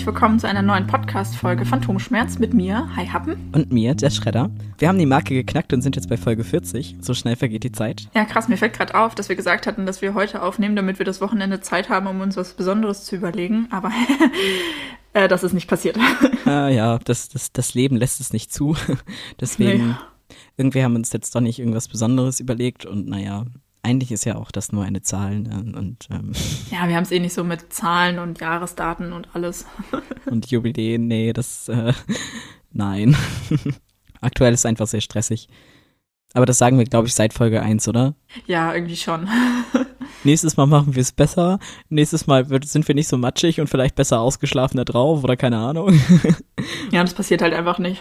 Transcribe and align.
Herzlich 0.00 0.14
willkommen 0.14 0.38
zu 0.38 0.48
einer 0.48 0.62
neuen 0.62 0.86
Podcast-Folge 0.86 1.66
Phantomschmerz 1.66 2.38
mit 2.38 2.54
mir, 2.54 2.88
Hi 2.96 3.06
Happen. 3.06 3.50
Und 3.52 3.70
mir, 3.70 3.94
der 3.94 4.08
Schredder. 4.08 4.50
Wir 4.78 4.88
haben 4.88 4.96
die 4.96 5.04
Marke 5.04 5.34
geknackt 5.34 5.74
und 5.74 5.82
sind 5.82 5.94
jetzt 5.94 6.08
bei 6.08 6.16
Folge 6.16 6.42
40. 6.42 6.96
So 7.02 7.12
schnell 7.12 7.36
vergeht 7.36 7.64
die 7.64 7.72
Zeit. 7.72 8.08
Ja, 8.14 8.24
krass, 8.24 8.48
mir 8.48 8.56
fällt 8.56 8.72
gerade 8.72 8.94
auf, 8.94 9.14
dass 9.14 9.28
wir 9.28 9.36
gesagt 9.36 9.66
hatten, 9.66 9.84
dass 9.84 10.00
wir 10.00 10.14
heute 10.14 10.40
aufnehmen, 10.40 10.74
damit 10.74 10.98
wir 10.98 11.04
das 11.04 11.20
Wochenende 11.20 11.60
Zeit 11.60 11.90
haben, 11.90 12.06
um 12.06 12.22
uns 12.22 12.38
was 12.38 12.54
Besonderes 12.54 13.04
zu 13.04 13.14
überlegen. 13.14 13.68
Aber 13.70 13.92
äh, 15.12 15.28
das 15.28 15.42
ist 15.42 15.52
nicht 15.52 15.68
passiert. 15.68 15.98
äh, 16.46 16.74
ja, 16.74 16.98
das, 17.04 17.28
das, 17.28 17.52
das 17.52 17.74
Leben 17.74 17.96
lässt 17.96 18.22
es 18.22 18.32
nicht 18.32 18.50
zu. 18.54 18.76
Deswegen, 19.38 19.88
nee. 19.88 19.94
irgendwie 20.56 20.82
haben 20.82 20.92
wir 20.92 21.00
uns 21.00 21.12
jetzt 21.12 21.34
doch 21.34 21.42
nicht 21.42 21.58
irgendwas 21.58 21.88
Besonderes 21.88 22.40
überlegt 22.40 22.86
und 22.86 23.06
naja, 23.06 23.44
eigentlich 23.82 24.12
ist 24.12 24.24
ja 24.24 24.36
auch 24.36 24.50
das 24.50 24.72
nur 24.72 24.84
eine 24.84 25.02
Zahl. 25.02 25.40
Ne? 25.40 25.72
Und, 25.76 26.08
ähm, 26.10 26.32
ja, 26.70 26.88
wir 26.88 26.96
haben 26.96 27.02
es 27.02 27.10
eh 27.10 27.18
nicht 27.18 27.34
so 27.34 27.44
mit 27.44 27.72
Zahlen 27.72 28.18
und 28.18 28.40
Jahresdaten 28.40 29.12
und 29.12 29.28
alles. 29.34 29.66
und 30.26 30.50
Jubiläen, 30.50 31.06
nee, 31.06 31.32
das, 31.32 31.68
äh, 31.68 31.92
nein. 32.72 33.16
Aktuell 34.20 34.52
ist 34.52 34.60
es 34.60 34.66
einfach 34.66 34.86
sehr 34.86 35.00
stressig. 35.00 35.48
Aber 36.32 36.46
das 36.46 36.58
sagen 36.58 36.78
wir, 36.78 36.84
glaube 36.84 37.08
ich, 37.08 37.14
seit 37.14 37.32
Folge 37.32 37.60
1, 37.60 37.88
oder? 37.88 38.14
Ja, 38.46 38.72
irgendwie 38.72 38.94
schon. 38.94 39.28
Nächstes 40.22 40.56
Mal 40.56 40.66
machen 40.66 40.94
wir 40.94 41.00
es 41.00 41.10
besser. 41.10 41.58
Nächstes 41.88 42.28
Mal 42.28 42.50
wird, 42.50 42.68
sind 42.68 42.86
wir 42.86 42.94
nicht 42.94 43.08
so 43.08 43.16
matschig 43.16 43.60
und 43.60 43.66
vielleicht 43.66 43.96
besser 43.96 44.20
ausgeschlafen 44.20 44.76
da 44.76 44.84
drauf 44.84 45.24
oder 45.24 45.36
keine 45.36 45.58
Ahnung. 45.58 45.98
ja, 46.92 47.02
das 47.02 47.14
passiert 47.14 47.42
halt 47.42 47.54
einfach 47.54 47.80
nicht. 47.80 48.00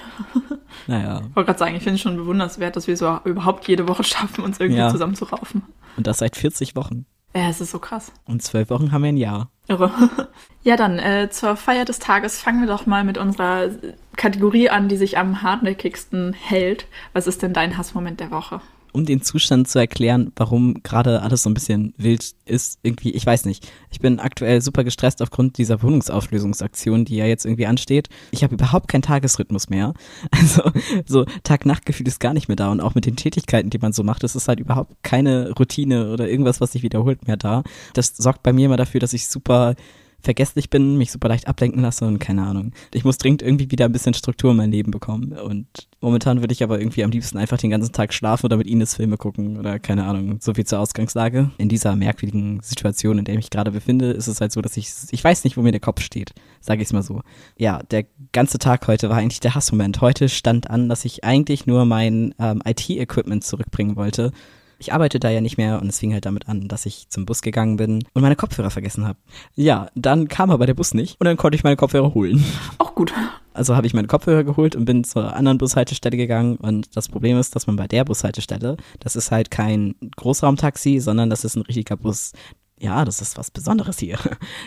Naja. 0.87 1.21
Ich 1.29 1.35
wollte 1.35 1.47
gerade 1.47 1.59
sagen, 1.59 1.75
ich 1.75 1.83
finde 1.83 1.95
es 1.95 2.01
schon 2.01 2.17
bewundernswert, 2.17 2.75
dass 2.75 2.87
wir 2.87 2.97
so 2.97 3.19
überhaupt 3.25 3.67
jede 3.67 3.87
Woche 3.87 4.03
schaffen, 4.05 4.43
uns 4.43 4.59
irgendwie 4.59 4.79
ja. 4.79 4.89
zusammenzuraufen. 4.89 5.63
Und 5.97 6.07
das 6.07 6.19
seit 6.19 6.35
40 6.35 6.75
Wochen. 6.75 7.05
Ja, 7.35 7.49
es 7.49 7.61
ist 7.61 7.71
so 7.71 7.79
krass. 7.79 8.11
Und 8.25 8.41
zwölf 8.41 8.69
Wochen 8.69 8.91
haben 8.91 9.03
wir 9.03 9.09
ein 9.09 9.17
Jahr. 9.17 9.49
Irre. 9.67 9.91
Ja, 10.61 10.75
dann 10.75 10.99
äh, 10.99 11.29
zur 11.29 11.55
Feier 11.55 11.85
des 11.85 11.99
Tages 11.99 12.41
fangen 12.41 12.59
wir 12.59 12.67
doch 12.67 12.85
mal 12.85 13.05
mit 13.05 13.17
unserer 13.17 13.69
Kategorie 14.17 14.69
an, 14.69 14.89
die 14.89 14.97
sich 14.97 15.17
am 15.17 15.41
hartnäckigsten 15.41 16.33
hält. 16.33 16.85
Was 17.13 17.27
ist 17.27 17.41
denn 17.41 17.53
dein 17.53 17.77
Hassmoment 17.77 18.19
der 18.19 18.29
Woche? 18.29 18.59
Um 18.91 19.05
den 19.05 19.21
Zustand 19.21 19.67
zu 19.67 19.79
erklären, 19.79 20.31
warum 20.35 20.81
gerade 20.83 21.21
alles 21.21 21.43
so 21.43 21.49
ein 21.49 21.53
bisschen 21.53 21.93
wild 21.97 22.33
ist, 22.45 22.79
irgendwie, 22.83 23.11
ich 23.11 23.25
weiß 23.25 23.45
nicht. 23.45 23.69
Ich 23.91 23.99
bin 23.99 24.19
aktuell 24.19 24.61
super 24.61 24.83
gestresst 24.83 25.21
aufgrund 25.21 25.57
dieser 25.57 25.81
Wohnungsauflösungsaktion, 25.81 27.05
die 27.05 27.17
ja 27.17 27.25
jetzt 27.25 27.45
irgendwie 27.45 27.67
ansteht. 27.67 28.09
Ich 28.31 28.43
habe 28.43 28.55
überhaupt 28.55 28.87
keinen 28.87 29.01
Tagesrhythmus 29.01 29.69
mehr. 29.69 29.93
Also 30.31 30.71
so 31.05 31.25
Tag-Nacht-Gefühl 31.43 32.07
ist 32.07 32.19
gar 32.19 32.33
nicht 32.33 32.47
mehr 32.47 32.55
da 32.55 32.71
und 32.71 32.79
auch 32.79 32.95
mit 32.95 33.05
den 33.05 33.15
Tätigkeiten, 33.15 33.69
die 33.69 33.77
man 33.77 33.93
so 33.93 34.03
macht, 34.03 34.23
ist 34.23 34.35
es 34.35 34.47
halt 34.47 34.59
überhaupt 34.59 34.95
keine 35.03 35.51
Routine 35.51 36.11
oder 36.11 36.29
irgendwas, 36.29 36.61
was 36.61 36.71
sich 36.71 36.83
wiederholt 36.83 37.27
mehr 37.27 37.37
da. 37.37 37.63
Das 37.93 38.15
sorgt 38.15 38.41
bei 38.41 38.53
mir 38.53 38.67
immer 38.67 38.77
dafür, 38.77 38.99
dass 38.99 39.13
ich 39.13 39.27
super 39.27 39.75
vergesslich 40.21 40.69
bin, 40.69 40.97
mich 40.97 41.11
super 41.11 41.29
leicht 41.29 41.47
ablenken 41.47 41.81
lasse 41.81 42.05
und 42.05 42.19
keine 42.19 42.43
Ahnung. 42.43 42.71
Ich 42.93 43.03
muss 43.03 43.17
dringend 43.17 43.41
irgendwie 43.41 43.71
wieder 43.71 43.85
ein 43.85 43.91
bisschen 43.91 44.13
Struktur 44.13 44.51
in 44.51 44.57
mein 44.57 44.71
Leben 44.71 44.91
bekommen. 44.91 45.33
Und 45.33 45.67
momentan 46.01 46.41
würde 46.41 46.53
ich 46.53 46.63
aber 46.63 46.79
irgendwie 46.79 47.03
am 47.03 47.11
liebsten 47.11 47.37
einfach 47.37 47.57
den 47.57 47.69
ganzen 47.69 47.93
Tag 47.93 48.13
schlafen 48.13 48.45
oder 48.45 48.57
mit 48.57 48.67
Ines 48.67 48.95
Filme 48.95 49.17
gucken 49.17 49.57
oder 49.57 49.79
keine 49.79 50.05
Ahnung. 50.05 50.37
So 50.41 50.53
viel 50.53 50.65
zur 50.65 50.79
Ausgangslage. 50.79 51.51
In 51.57 51.69
dieser 51.69 51.95
merkwürdigen 51.95 52.61
Situation, 52.61 53.19
in 53.19 53.25
der 53.25 53.33
ich 53.33 53.39
mich 53.39 53.49
gerade 53.49 53.71
befinde, 53.71 54.11
ist 54.11 54.27
es 54.27 54.41
halt 54.41 54.51
so, 54.51 54.61
dass 54.61 54.77
ich, 54.77 54.91
ich 55.11 55.23
weiß 55.23 55.43
nicht, 55.43 55.57
wo 55.57 55.61
mir 55.61 55.71
der 55.71 55.79
Kopf 55.79 56.01
steht. 56.01 56.33
Sage 56.61 56.81
ich 56.81 56.87
es 56.87 56.93
mal 56.93 57.03
so. 57.03 57.21
Ja, 57.57 57.81
der 57.83 58.05
ganze 58.31 58.59
Tag 58.59 58.87
heute 58.87 59.09
war 59.09 59.17
eigentlich 59.17 59.39
der 59.39 59.55
Hassmoment. 59.55 60.01
Heute 60.01 60.29
stand 60.29 60.69
an, 60.69 60.89
dass 60.89 61.05
ich 61.05 61.23
eigentlich 61.23 61.65
nur 61.65 61.85
mein 61.85 62.33
ähm, 62.39 62.61
IT-Equipment 62.65 63.43
zurückbringen 63.43 63.95
wollte 63.95 64.31
ich 64.79 64.93
arbeite 64.93 65.19
da 65.19 65.29
ja 65.29 65.41
nicht 65.41 65.57
mehr 65.57 65.81
und 65.81 65.89
es 65.89 65.99
fing 65.99 66.13
halt 66.13 66.25
damit 66.25 66.47
an, 66.47 66.67
dass 66.67 66.85
ich 66.85 67.09
zum 67.09 67.25
Bus 67.25 67.41
gegangen 67.41 67.77
bin 67.77 68.03
und 68.13 68.21
meine 68.21 68.35
Kopfhörer 68.35 68.69
vergessen 68.69 69.05
habe. 69.05 69.19
Ja, 69.55 69.89
dann 69.95 70.27
kam 70.27 70.49
aber 70.49 70.65
der 70.65 70.73
Bus 70.73 70.93
nicht 70.93 71.19
und 71.19 71.25
dann 71.25 71.37
konnte 71.37 71.55
ich 71.55 71.63
meine 71.63 71.75
Kopfhörer 71.75 72.13
holen. 72.13 72.43
Auch 72.77 72.95
gut. 72.95 73.13
Also 73.53 73.75
habe 73.75 73.87
ich 73.87 73.93
meine 73.93 74.07
Kopfhörer 74.07 74.43
geholt 74.43 74.75
und 74.75 74.85
bin 74.85 75.03
zur 75.03 75.35
anderen 75.35 75.57
Bushaltestelle 75.57 76.15
gegangen 76.15 76.55
und 76.55 76.95
das 76.95 77.09
Problem 77.09 77.37
ist, 77.37 77.55
dass 77.55 77.67
man 77.67 77.75
bei 77.75 77.87
der 77.87 78.05
Bushaltestelle, 78.05 78.77
das 78.99 79.15
ist 79.15 79.31
halt 79.31 79.51
kein 79.51 79.95
Großraumtaxi, 80.15 80.99
sondern 80.99 81.29
das 81.29 81.43
ist 81.43 81.55
ein 81.55 81.63
richtiger 81.63 81.97
Bus. 81.97 82.31
Ja, 82.79 83.03
das 83.03 83.21
ist 83.21 83.37
was 83.37 83.51
Besonderes 83.51 83.99
hier. 83.99 84.17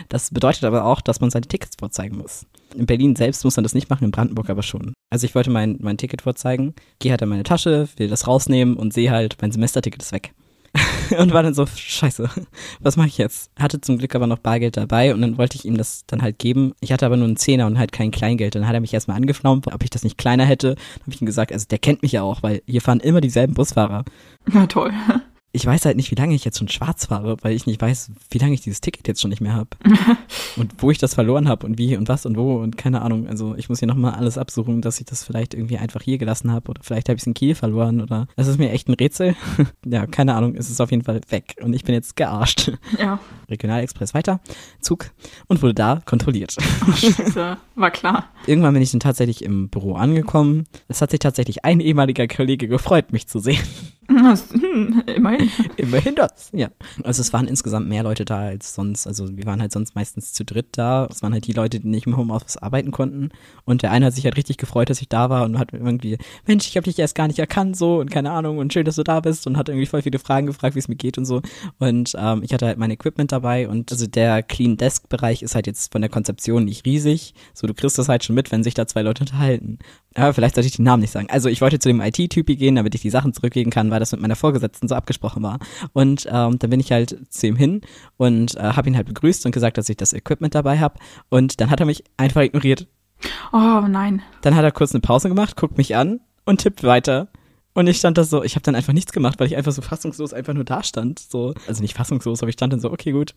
Das 0.09 0.29
bedeutet 0.29 0.63
aber 0.63 0.85
auch, 0.85 1.01
dass 1.01 1.21
man 1.21 1.31
seine 1.31 1.47
Tickets 1.47 1.75
vorzeigen 1.79 2.17
muss. 2.17 2.45
In 2.75 2.85
Berlin 2.85 3.15
selbst 3.15 3.43
muss 3.43 3.55
man 3.55 3.63
das 3.63 3.73
nicht 3.73 3.89
machen, 3.89 4.05
in 4.05 4.11
Brandenburg 4.11 4.49
aber 4.49 4.61
schon. 4.61 4.93
Also 5.09 5.25
ich 5.25 5.33
wollte 5.33 5.49
mein, 5.49 5.77
mein 5.81 5.97
Ticket 5.97 6.21
vorzeigen, 6.21 6.75
gehe 6.99 7.11
halt 7.11 7.21
in 7.21 7.29
meine 7.29 7.43
Tasche, 7.43 7.87
will 7.97 8.07
das 8.07 8.27
rausnehmen 8.27 8.75
und 8.75 8.93
sehe 8.93 9.11
halt, 9.11 9.37
mein 9.41 9.51
Semesterticket 9.51 10.01
ist 10.01 10.11
weg. 10.11 10.33
und 11.17 11.33
war 11.33 11.43
dann 11.43 11.53
so, 11.53 11.65
scheiße, 11.65 12.29
was 12.79 12.97
mache 12.97 13.07
ich 13.07 13.17
jetzt? 13.17 13.51
Hatte 13.59 13.81
zum 13.81 13.97
Glück 13.97 14.15
aber 14.15 14.27
noch 14.27 14.39
Bargeld 14.39 14.77
dabei 14.77 15.13
und 15.13 15.21
dann 15.21 15.37
wollte 15.37 15.57
ich 15.57 15.65
ihm 15.65 15.77
das 15.77 16.05
dann 16.05 16.21
halt 16.21 16.39
geben. 16.39 16.73
Ich 16.79 16.91
hatte 16.91 17.05
aber 17.05 17.17
nur 17.17 17.27
einen 17.27 17.37
Zehner 17.37 17.67
und 17.67 17.77
halt 17.77 17.91
kein 17.91 18.11
Kleingeld. 18.11 18.55
Dann 18.55 18.67
hat 18.67 18.73
er 18.73 18.81
mich 18.81 18.93
erstmal 18.93 19.17
angeflaumt, 19.17 19.67
ob 19.67 19.83
ich 19.83 19.89
das 19.89 20.03
nicht 20.03 20.17
kleiner 20.17 20.45
hätte. 20.45 20.75
Dann 20.75 21.01
habe 21.01 21.13
ich 21.13 21.21
ihm 21.21 21.25
gesagt, 21.25 21.51
also 21.51 21.65
der 21.69 21.79
kennt 21.79 22.01
mich 22.01 22.11
ja 22.11 22.23
auch, 22.23 22.43
weil 22.43 22.61
hier 22.65 22.81
fahren 22.81 22.99
immer 22.99 23.21
dieselben 23.21 23.53
Busfahrer. 23.53 24.03
Na 24.45 24.67
toll 24.67 24.93
ich 25.55 25.67
weiß 25.67 25.85
halt 25.85 25.97
nicht, 25.97 26.09
wie 26.09 26.15
lange 26.15 26.33
ich 26.33 26.43
jetzt 26.45 26.57
schon 26.57 26.67
schwarz 26.67 27.05
fahre, 27.05 27.37
weil 27.41 27.53
ich 27.53 27.67
nicht 27.67 27.79
weiß, 27.79 28.11
wie 28.31 28.39
lange 28.39 28.55
ich 28.55 28.61
dieses 28.61 28.81
Ticket 28.81 29.07
jetzt 29.07 29.21
schon 29.21 29.29
nicht 29.29 29.39
mehr 29.39 29.53
habe. 29.53 29.69
und 30.57 30.73
wo 30.79 30.89
ich 30.89 30.97
das 30.97 31.13
verloren 31.13 31.47
habe 31.47 31.67
und 31.67 31.77
wie 31.77 31.95
und 31.95 32.09
was 32.09 32.25
und 32.25 32.35
wo 32.35 32.55
und 32.55 32.75
keine 32.75 33.03
Ahnung. 33.03 33.27
Also 33.27 33.53
ich 33.55 33.69
muss 33.69 33.77
hier 33.77 33.87
nochmal 33.87 34.15
alles 34.15 34.39
absuchen, 34.39 34.81
dass 34.81 34.99
ich 34.99 35.05
das 35.05 35.23
vielleicht 35.23 35.53
irgendwie 35.53 35.77
einfach 35.77 36.01
hier 36.01 36.17
gelassen 36.17 36.51
habe 36.51 36.71
oder 36.71 36.81
vielleicht 36.83 37.07
habe 37.07 37.17
ich 37.17 37.21
es 37.21 37.27
in 37.27 37.35
Kiel 37.35 37.53
verloren 37.53 38.01
oder 38.01 38.27
das 38.35 38.47
ist 38.47 38.57
mir 38.57 38.71
echt 38.71 38.89
ein 38.89 38.95
Rätsel. 38.95 39.35
ja, 39.85 40.07
keine 40.07 40.33
Ahnung, 40.33 40.55
es 40.55 40.71
ist 40.71 40.81
auf 40.81 40.89
jeden 40.89 41.03
Fall 41.03 41.21
weg 41.29 41.55
und 41.61 41.73
ich 41.73 41.83
bin 41.83 41.93
jetzt 41.93 42.15
gearscht. 42.15 42.71
Ja. 42.97 43.19
Regionalexpress 43.47 44.15
weiter, 44.15 44.39
Zug 44.81 45.11
und 45.47 45.61
wurde 45.61 45.75
da 45.75 46.01
kontrolliert. 46.03 46.57
Oh, 46.87 46.91
Scheiße, 46.93 47.57
war 47.75 47.91
klar. 47.91 48.29
Irgendwann 48.47 48.73
bin 48.73 48.81
ich 48.81 48.89
dann 48.89 48.99
tatsächlich 48.99 49.43
im 49.43 49.69
Büro 49.69 49.93
angekommen. 49.93 50.63
Es 50.87 50.99
hat 51.03 51.11
sich 51.11 51.19
tatsächlich 51.19 51.63
ein 51.63 51.79
ehemaliger 51.79 52.27
Kollege 52.27 52.67
gefreut, 52.67 53.13
mich 53.13 53.27
zu 53.27 53.37
sehen. 53.37 53.61
Hm, 54.07 55.03
immerhin. 55.07 55.49
Immerhin 55.77 56.15
das, 56.15 56.49
ja. 56.53 56.69
Also 57.03 57.21
es 57.21 57.33
waren 57.33 57.47
insgesamt 57.47 57.87
mehr 57.87 58.03
Leute 58.03 58.25
da 58.25 58.39
als 58.39 58.73
sonst. 58.73 59.07
Also 59.07 59.37
wir 59.37 59.45
waren 59.45 59.61
halt 59.61 59.71
sonst 59.71 59.95
meistens 59.95 60.33
zu 60.33 60.43
dritt 60.45 60.69
da. 60.73 61.07
Es 61.09 61.21
waren 61.21 61.33
halt 61.33 61.47
die 61.47 61.53
Leute, 61.53 61.79
die 61.79 61.87
nicht 61.87 62.07
im 62.07 62.17
Homeoffice 62.17 62.57
arbeiten 62.57 62.91
konnten. 62.91 63.29
Und 63.65 63.81
der 63.81 63.91
eine 63.91 64.07
hat 64.07 64.13
sich 64.13 64.25
halt 64.25 64.37
richtig 64.37 64.57
gefreut, 64.57 64.89
dass 64.89 65.01
ich 65.01 65.09
da 65.09 65.29
war 65.29 65.43
und 65.45 65.57
hat 65.57 65.73
irgendwie, 65.73 66.17
Mensch, 66.45 66.67
ich 66.67 66.75
habe 66.75 66.85
dich 66.85 66.99
erst 66.99 67.15
gar 67.15 67.27
nicht 67.27 67.39
erkannt 67.39 67.77
so 67.77 67.99
und 67.99 68.11
keine 68.11 68.31
Ahnung 68.31 68.57
und 68.57 68.73
schön, 68.73 68.85
dass 68.85 68.95
du 68.95 69.03
da 69.03 69.19
bist 69.19 69.47
und 69.47 69.57
hat 69.57 69.69
irgendwie 69.69 69.85
voll 69.87 70.01
viele 70.01 70.19
Fragen 70.19 70.47
gefragt, 70.47 70.75
wie 70.75 70.79
es 70.79 70.87
mir 70.87 70.95
geht 70.95 71.17
und 71.17 71.25
so. 71.25 71.41
Und 71.79 72.13
ähm, 72.17 72.43
ich 72.43 72.53
hatte 72.53 72.65
halt 72.65 72.77
mein 72.77 72.91
Equipment 72.91 73.31
dabei 73.31 73.67
und 73.67 73.91
also 73.91 74.07
der 74.07 74.43
Clean 74.43 74.77
Desk 74.77 75.07
Bereich 75.09 75.41
ist 75.41 75.55
halt 75.55 75.67
jetzt 75.67 75.91
von 75.91 76.01
der 76.01 76.09
Konzeption 76.09 76.65
nicht 76.65 76.85
riesig. 76.85 77.33
So, 77.53 77.67
du 77.67 77.73
kriegst 77.73 77.97
das 77.97 78.09
halt 78.09 78.23
schon 78.23 78.35
mit, 78.35 78.51
wenn 78.51 78.63
sich 78.63 78.73
da 78.73 78.87
zwei 78.87 79.01
Leute 79.01 79.23
unterhalten. 79.23 79.79
Aber 80.15 80.33
vielleicht 80.33 80.55
sollte 80.55 80.67
ich 80.67 80.75
den 80.75 80.85
Namen 80.85 81.01
nicht 81.01 81.11
sagen. 81.11 81.27
Also 81.29 81.49
ich 81.49 81.61
wollte 81.61 81.79
zu 81.79 81.89
dem 81.89 82.01
IT-Typi 82.01 82.55
gehen, 82.55 82.75
damit 82.75 82.95
ich 82.95 83.01
die 83.01 83.09
Sachen 83.09 83.33
zurücklegen 83.33 83.71
kann, 83.71 83.91
weil 83.91 83.99
das 83.99 84.11
mit 84.11 84.21
meiner 84.21 84.35
Vorgesetzten 84.35 84.87
so 84.87 84.95
abgesprochen 84.95 85.43
war. 85.43 85.59
Und 85.93 86.27
ähm, 86.29 86.59
dann 86.59 86.69
bin 86.69 86.79
ich 86.79 86.91
halt 86.91 87.17
zu 87.29 87.47
ihm 87.47 87.55
hin 87.55 87.81
und 88.17 88.55
äh, 88.55 88.61
habe 88.61 88.89
ihn 88.89 88.95
halt 88.95 89.07
begrüßt 89.07 89.45
und 89.45 89.51
gesagt, 89.51 89.77
dass 89.77 89.89
ich 89.89 89.97
das 89.97 90.13
Equipment 90.13 90.55
dabei 90.55 90.79
habe. 90.79 90.99
Und 91.29 91.61
dann 91.61 91.69
hat 91.69 91.79
er 91.79 91.85
mich 91.85 92.03
einfach 92.17 92.41
ignoriert. 92.41 92.87
Oh 93.51 93.81
nein. 93.87 94.21
Dann 94.41 94.55
hat 94.55 94.63
er 94.63 94.71
kurz 94.71 94.93
eine 94.93 95.01
Pause 95.01 95.29
gemacht, 95.29 95.55
guckt 95.55 95.77
mich 95.77 95.95
an 95.95 96.19
und 96.45 96.61
tippt 96.61 96.83
weiter. 96.83 97.29
Und 97.73 97.87
ich 97.87 97.97
stand 97.97 98.17
da 98.17 98.23
so, 98.23 98.43
ich 98.43 98.55
habe 98.55 98.63
dann 98.63 98.75
einfach 98.75 98.93
nichts 98.93 99.13
gemacht, 99.13 99.39
weil 99.39 99.47
ich 99.47 99.55
einfach 99.55 99.71
so 99.71 99.81
fassungslos 99.81 100.33
einfach 100.33 100.53
nur 100.53 100.63
da 100.63 100.83
stand. 100.83 101.19
So, 101.19 101.55
also 101.67 101.81
nicht 101.81 101.95
fassungslos, 101.95 102.41
aber 102.43 102.49
ich 102.49 102.53
stand 102.53 102.71
dann 102.71 102.79
so, 102.79 102.91
okay, 102.91 103.11
gut, 103.11 103.33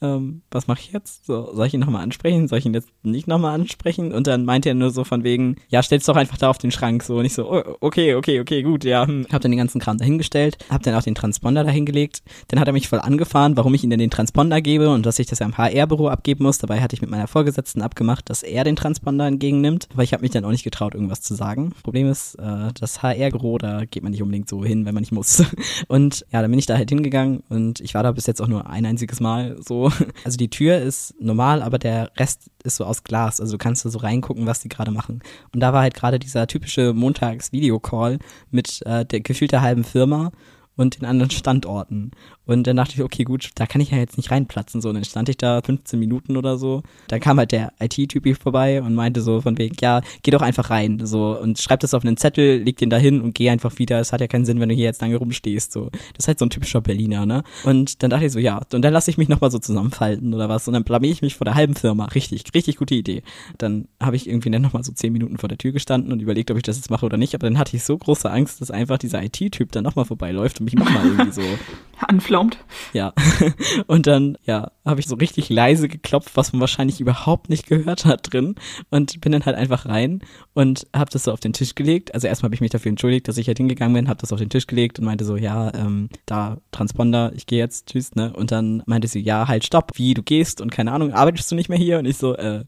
ähm, 0.00 0.42
was 0.50 0.66
mache 0.66 0.80
ich 0.80 0.92
jetzt? 0.92 1.26
So, 1.26 1.52
soll 1.54 1.66
ich 1.66 1.74
ihn 1.74 1.80
nochmal 1.80 2.02
ansprechen? 2.02 2.46
Soll 2.48 2.58
ich 2.58 2.66
ihn 2.66 2.74
jetzt 2.74 2.90
nicht 3.02 3.26
nochmal 3.26 3.54
ansprechen? 3.54 4.12
Und 4.12 4.26
dann 4.26 4.44
meinte 4.44 4.68
er 4.68 4.74
nur 4.74 4.90
so 4.90 5.04
von 5.04 5.24
wegen, 5.24 5.56
ja, 5.68 5.82
stell's 5.82 6.06
doch 6.06 6.16
einfach 6.16 6.38
da 6.38 6.48
auf 6.48 6.58
den 6.58 6.70
Schrank. 6.70 7.02
So, 7.02 7.18
und 7.18 7.24
ich 7.24 7.34
so, 7.34 7.50
oh, 7.50 7.76
okay, 7.80 8.14
okay, 8.14 8.40
okay, 8.40 8.62
gut, 8.62 8.84
ja. 8.84 9.06
Hm. 9.06 9.26
Hab 9.32 9.42
dann 9.42 9.50
den 9.50 9.58
ganzen 9.58 9.80
Kram 9.80 9.98
dahingestellt, 9.98 10.58
hab 10.70 10.82
dann 10.82 10.94
auch 10.94 11.02
den 11.02 11.14
Transponder 11.14 11.64
dahingelegt. 11.64 12.22
Dann 12.48 12.60
hat 12.60 12.68
er 12.68 12.72
mich 12.72 12.88
voll 12.88 13.00
angefahren, 13.00 13.56
warum 13.56 13.74
ich 13.74 13.82
ihm 13.82 13.90
denn 13.90 13.98
den 13.98 14.10
Transponder 14.10 14.60
gebe 14.60 14.90
und 14.90 15.04
dass 15.04 15.18
ich 15.18 15.26
das 15.26 15.40
ja 15.40 15.46
im 15.46 15.58
HR-Büro 15.58 16.08
abgeben 16.08 16.44
muss. 16.44 16.58
Dabei 16.58 16.80
hatte 16.80 16.94
ich 16.94 17.00
mit 17.00 17.10
meiner 17.10 17.26
Vorgesetzten 17.26 17.82
abgemacht, 17.82 18.30
dass 18.30 18.42
er 18.42 18.64
den 18.64 18.76
Transponder 18.76 19.26
entgegennimmt. 19.26 19.88
Aber 19.92 20.04
ich 20.04 20.12
habe 20.12 20.22
mich 20.22 20.30
dann 20.30 20.44
auch 20.44 20.50
nicht 20.50 20.64
getraut, 20.64 20.94
irgendwas 20.94 21.22
zu 21.22 21.34
sagen. 21.34 21.72
Problem 21.82 22.08
ist, 22.08 22.36
äh, 22.36 22.72
das 22.78 23.02
HR-Büro, 23.02 23.58
da 23.58 23.84
geht 23.84 24.02
man 24.02 24.12
nicht 24.12 24.22
unbedingt 24.22 24.48
so 24.48 24.64
hin, 24.64 24.86
wenn 24.86 24.94
man 24.94 25.02
nicht 25.02 25.12
muss. 25.12 25.42
Und 25.88 26.24
ja, 26.32 26.42
dann 26.42 26.50
bin 26.50 26.58
ich 26.58 26.66
da 26.66 26.76
halt 26.76 26.88
hingegangen 26.88 27.42
und 27.48 27.80
ich 27.80 27.94
war 27.94 28.02
da 28.02 28.12
bis 28.12 28.26
jetzt 28.26 28.40
auch 28.40 28.48
nur 28.48 28.68
ein 28.68 28.86
einziges 28.86 29.20
Mal 29.20 29.56
so 29.60 29.87
Also 30.24 30.36
die 30.36 30.50
Tür 30.50 30.78
ist 30.78 31.14
normal, 31.20 31.62
aber 31.62 31.78
der 31.78 32.10
Rest 32.16 32.50
ist 32.64 32.76
so 32.76 32.84
aus 32.84 33.04
Glas. 33.04 33.40
Also 33.40 33.52
du 33.52 33.58
kannst 33.58 33.84
da 33.84 33.90
so 33.90 33.98
reingucken, 33.98 34.46
was 34.46 34.60
die 34.60 34.68
gerade 34.68 34.90
machen. 34.90 35.20
Und 35.52 35.60
da 35.60 35.72
war 35.72 35.82
halt 35.82 35.94
gerade 35.94 36.18
dieser 36.18 36.46
typische 36.46 36.92
Montags-Videocall 36.92 38.18
mit 38.50 38.82
äh, 38.86 39.04
der 39.04 39.20
gefühlter 39.20 39.62
halben 39.62 39.84
Firma. 39.84 40.32
Und 40.78 41.00
den 41.00 41.04
anderen 41.04 41.30
Standorten. 41.30 42.12
Und 42.46 42.66
dann 42.66 42.76
dachte 42.76 42.94
ich, 42.94 43.02
okay, 43.02 43.24
gut, 43.24 43.50
da 43.56 43.66
kann 43.66 43.82
ich 43.82 43.90
ja 43.90 43.98
jetzt 43.98 44.16
nicht 44.16 44.30
reinplatzen. 44.30 44.80
So, 44.80 44.88
und 44.88 44.94
dann 44.94 45.04
stand 45.04 45.28
ich 45.28 45.36
da 45.36 45.60
15 45.60 45.98
Minuten 46.00 46.36
oder 46.36 46.56
so. 46.56 46.82
Dann 47.08 47.20
kam 47.20 47.36
halt 47.36 47.52
der 47.52 47.74
IT-Typi 47.78 48.34
vorbei 48.34 48.80
und 48.80 48.94
meinte 48.94 49.20
so 49.20 49.42
von 49.42 49.58
wegen, 49.58 49.76
ja, 49.80 50.00
geh 50.22 50.30
doch 50.30 50.40
einfach 50.40 50.70
rein. 50.70 51.04
So, 51.04 51.38
und 51.38 51.58
schreib 51.58 51.80
das 51.80 51.92
auf 51.92 52.04
einen 52.04 52.16
Zettel, 52.16 52.62
leg 52.62 52.78
den 52.78 52.88
da 52.88 52.96
hin 52.96 53.20
und 53.20 53.34
geh 53.34 53.50
einfach 53.50 53.78
wieder. 53.78 54.00
Es 54.00 54.12
hat 54.12 54.22
ja 54.22 54.28
keinen 54.28 54.46
Sinn, 54.46 54.60
wenn 54.60 54.70
du 54.70 54.74
hier 54.74 54.84
jetzt 54.84 55.02
lange 55.02 55.16
rumstehst. 55.16 55.72
So, 55.72 55.90
das 55.90 56.24
ist 56.24 56.28
halt 56.28 56.38
so 56.38 56.46
ein 56.46 56.50
typischer 56.50 56.80
Berliner, 56.80 57.26
ne? 57.26 57.42
Und 57.64 58.02
dann 58.02 58.08
dachte 58.08 58.24
ich 58.24 58.32
so, 58.32 58.38
ja, 58.38 58.62
und 58.72 58.82
dann 58.82 58.92
lasse 58.94 59.10
ich 59.10 59.18
mich 59.18 59.28
nochmal 59.28 59.50
so 59.50 59.58
zusammenfalten 59.58 60.32
oder 60.32 60.48
was. 60.48 60.66
Und 60.68 60.74
dann 60.74 60.84
blamier 60.84 61.10
ich 61.10 61.20
mich 61.20 61.36
vor 61.36 61.44
der 61.44 61.54
halben 61.54 61.74
Firma. 61.74 62.06
Richtig, 62.06 62.44
richtig 62.54 62.76
gute 62.76 62.94
Idee. 62.94 63.22
Dann 63.58 63.88
habe 64.00 64.16
ich 64.16 64.26
irgendwie 64.26 64.50
dann 64.50 64.62
nochmal 64.62 64.84
so 64.84 64.92
10 64.92 65.12
Minuten 65.12 65.36
vor 65.36 65.50
der 65.50 65.58
Tür 65.58 65.72
gestanden 65.72 66.12
und 66.12 66.22
überlegt, 66.22 66.50
ob 66.50 66.56
ich 66.56 66.62
das 66.62 66.76
jetzt 66.76 66.90
mache 66.90 67.04
oder 67.04 67.18
nicht. 67.18 67.34
Aber 67.34 67.46
dann 67.46 67.58
hatte 67.58 67.76
ich 67.76 67.84
so 67.84 67.98
große 67.98 68.30
Angst, 68.30 68.62
dass 68.62 68.70
einfach 68.70 68.96
dieser 68.96 69.22
IT-Typ 69.22 69.70
dann 69.72 69.84
nochmal 69.84 70.06
vorbeiläuft 70.06 70.60
und 70.60 70.67
mich 70.76 70.84
nochmal 70.84 71.06
irgendwie 71.06 71.32
so 71.32 71.42
anflaumt. 72.06 72.58
Ja. 72.92 73.12
Und 73.86 74.06
dann, 74.06 74.38
ja, 74.44 74.70
habe 74.84 75.00
ich 75.00 75.06
so 75.06 75.16
richtig 75.16 75.48
leise 75.48 75.88
geklopft, 75.88 76.36
was 76.36 76.52
man 76.52 76.60
wahrscheinlich 76.60 77.00
überhaupt 77.00 77.48
nicht 77.48 77.66
gehört 77.66 78.04
hat 78.04 78.32
drin. 78.32 78.54
Und 78.90 79.20
bin 79.20 79.32
dann 79.32 79.44
halt 79.44 79.56
einfach 79.56 79.86
rein 79.86 80.20
und 80.54 80.86
habe 80.94 81.10
das 81.10 81.24
so 81.24 81.32
auf 81.32 81.40
den 81.40 81.52
Tisch 81.52 81.74
gelegt. 81.74 82.14
Also 82.14 82.26
erstmal 82.26 82.48
habe 82.48 82.54
ich 82.54 82.60
mich 82.60 82.70
dafür 82.70 82.90
entschuldigt, 82.90 83.28
dass 83.28 83.38
ich 83.38 83.46
halt 83.46 83.58
hingegangen 83.58 83.94
bin, 83.94 84.08
habe 84.08 84.20
das 84.20 84.32
auf 84.32 84.38
den 84.38 84.50
Tisch 84.50 84.66
gelegt 84.66 84.98
und 84.98 85.04
meinte 85.04 85.24
so, 85.24 85.36
ja, 85.36 85.72
ähm, 85.74 86.08
da 86.26 86.58
Transponder, 86.70 87.32
ich 87.34 87.46
gehe 87.46 87.58
jetzt, 87.58 87.88
tschüss, 87.88 88.14
ne? 88.14 88.32
Und 88.32 88.52
dann 88.52 88.82
meinte 88.86 89.08
sie, 89.08 89.20
ja, 89.20 89.48
halt, 89.48 89.64
stopp, 89.64 89.92
wie, 89.96 90.14
du 90.14 90.22
gehst 90.22 90.60
und 90.60 90.70
keine 90.70 90.92
Ahnung, 90.92 91.12
arbeitest 91.12 91.50
du 91.50 91.54
nicht 91.54 91.68
mehr 91.68 91.78
hier? 91.78 91.98
Und 91.98 92.06
ich 92.06 92.16
so, 92.16 92.34
äh, 92.36 92.64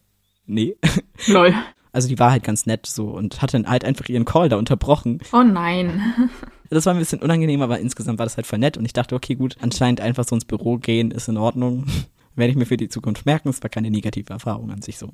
nee. 0.46 0.76
Lol. 1.26 1.54
Also 1.92 2.08
die 2.08 2.18
war 2.18 2.30
halt 2.30 2.44
ganz 2.44 2.66
nett 2.66 2.86
so 2.86 3.08
und 3.08 3.42
hat 3.42 3.54
dann 3.54 3.68
halt 3.68 3.84
einfach 3.84 4.08
ihren 4.08 4.24
Call 4.24 4.48
da 4.48 4.56
unterbrochen. 4.56 5.20
Oh 5.32 5.42
nein. 5.42 6.30
Das 6.72 6.86
war 6.86 6.94
ein 6.94 7.00
bisschen 7.00 7.20
unangenehm, 7.20 7.62
aber 7.62 7.80
insgesamt 7.80 8.20
war 8.20 8.26
das 8.26 8.36
halt 8.36 8.46
voll 8.46 8.60
nett 8.60 8.76
und 8.76 8.84
ich 8.84 8.92
dachte, 8.92 9.16
okay, 9.16 9.34
gut, 9.34 9.56
anscheinend 9.60 10.00
einfach 10.00 10.24
so 10.24 10.36
ins 10.36 10.44
Büro 10.44 10.78
gehen 10.78 11.10
ist 11.10 11.26
in 11.26 11.36
Ordnung. 11.36 11.84
Werde 12.36 12.52
ich 12.52 12.56
mir 12.56 12.64
für 12.64 12.76
die 12.76 12.88
Zukunft 12.88 13.26
merken. 13.26 13.48
Es 13.48 13.60
war 13.60 13.68
keine 13.68 13.90
negative 13.90 14.32
Erfahrung 14.32 14.70
an 14.70 14.80
sich 14.80 14.96
so. 14.96 15.08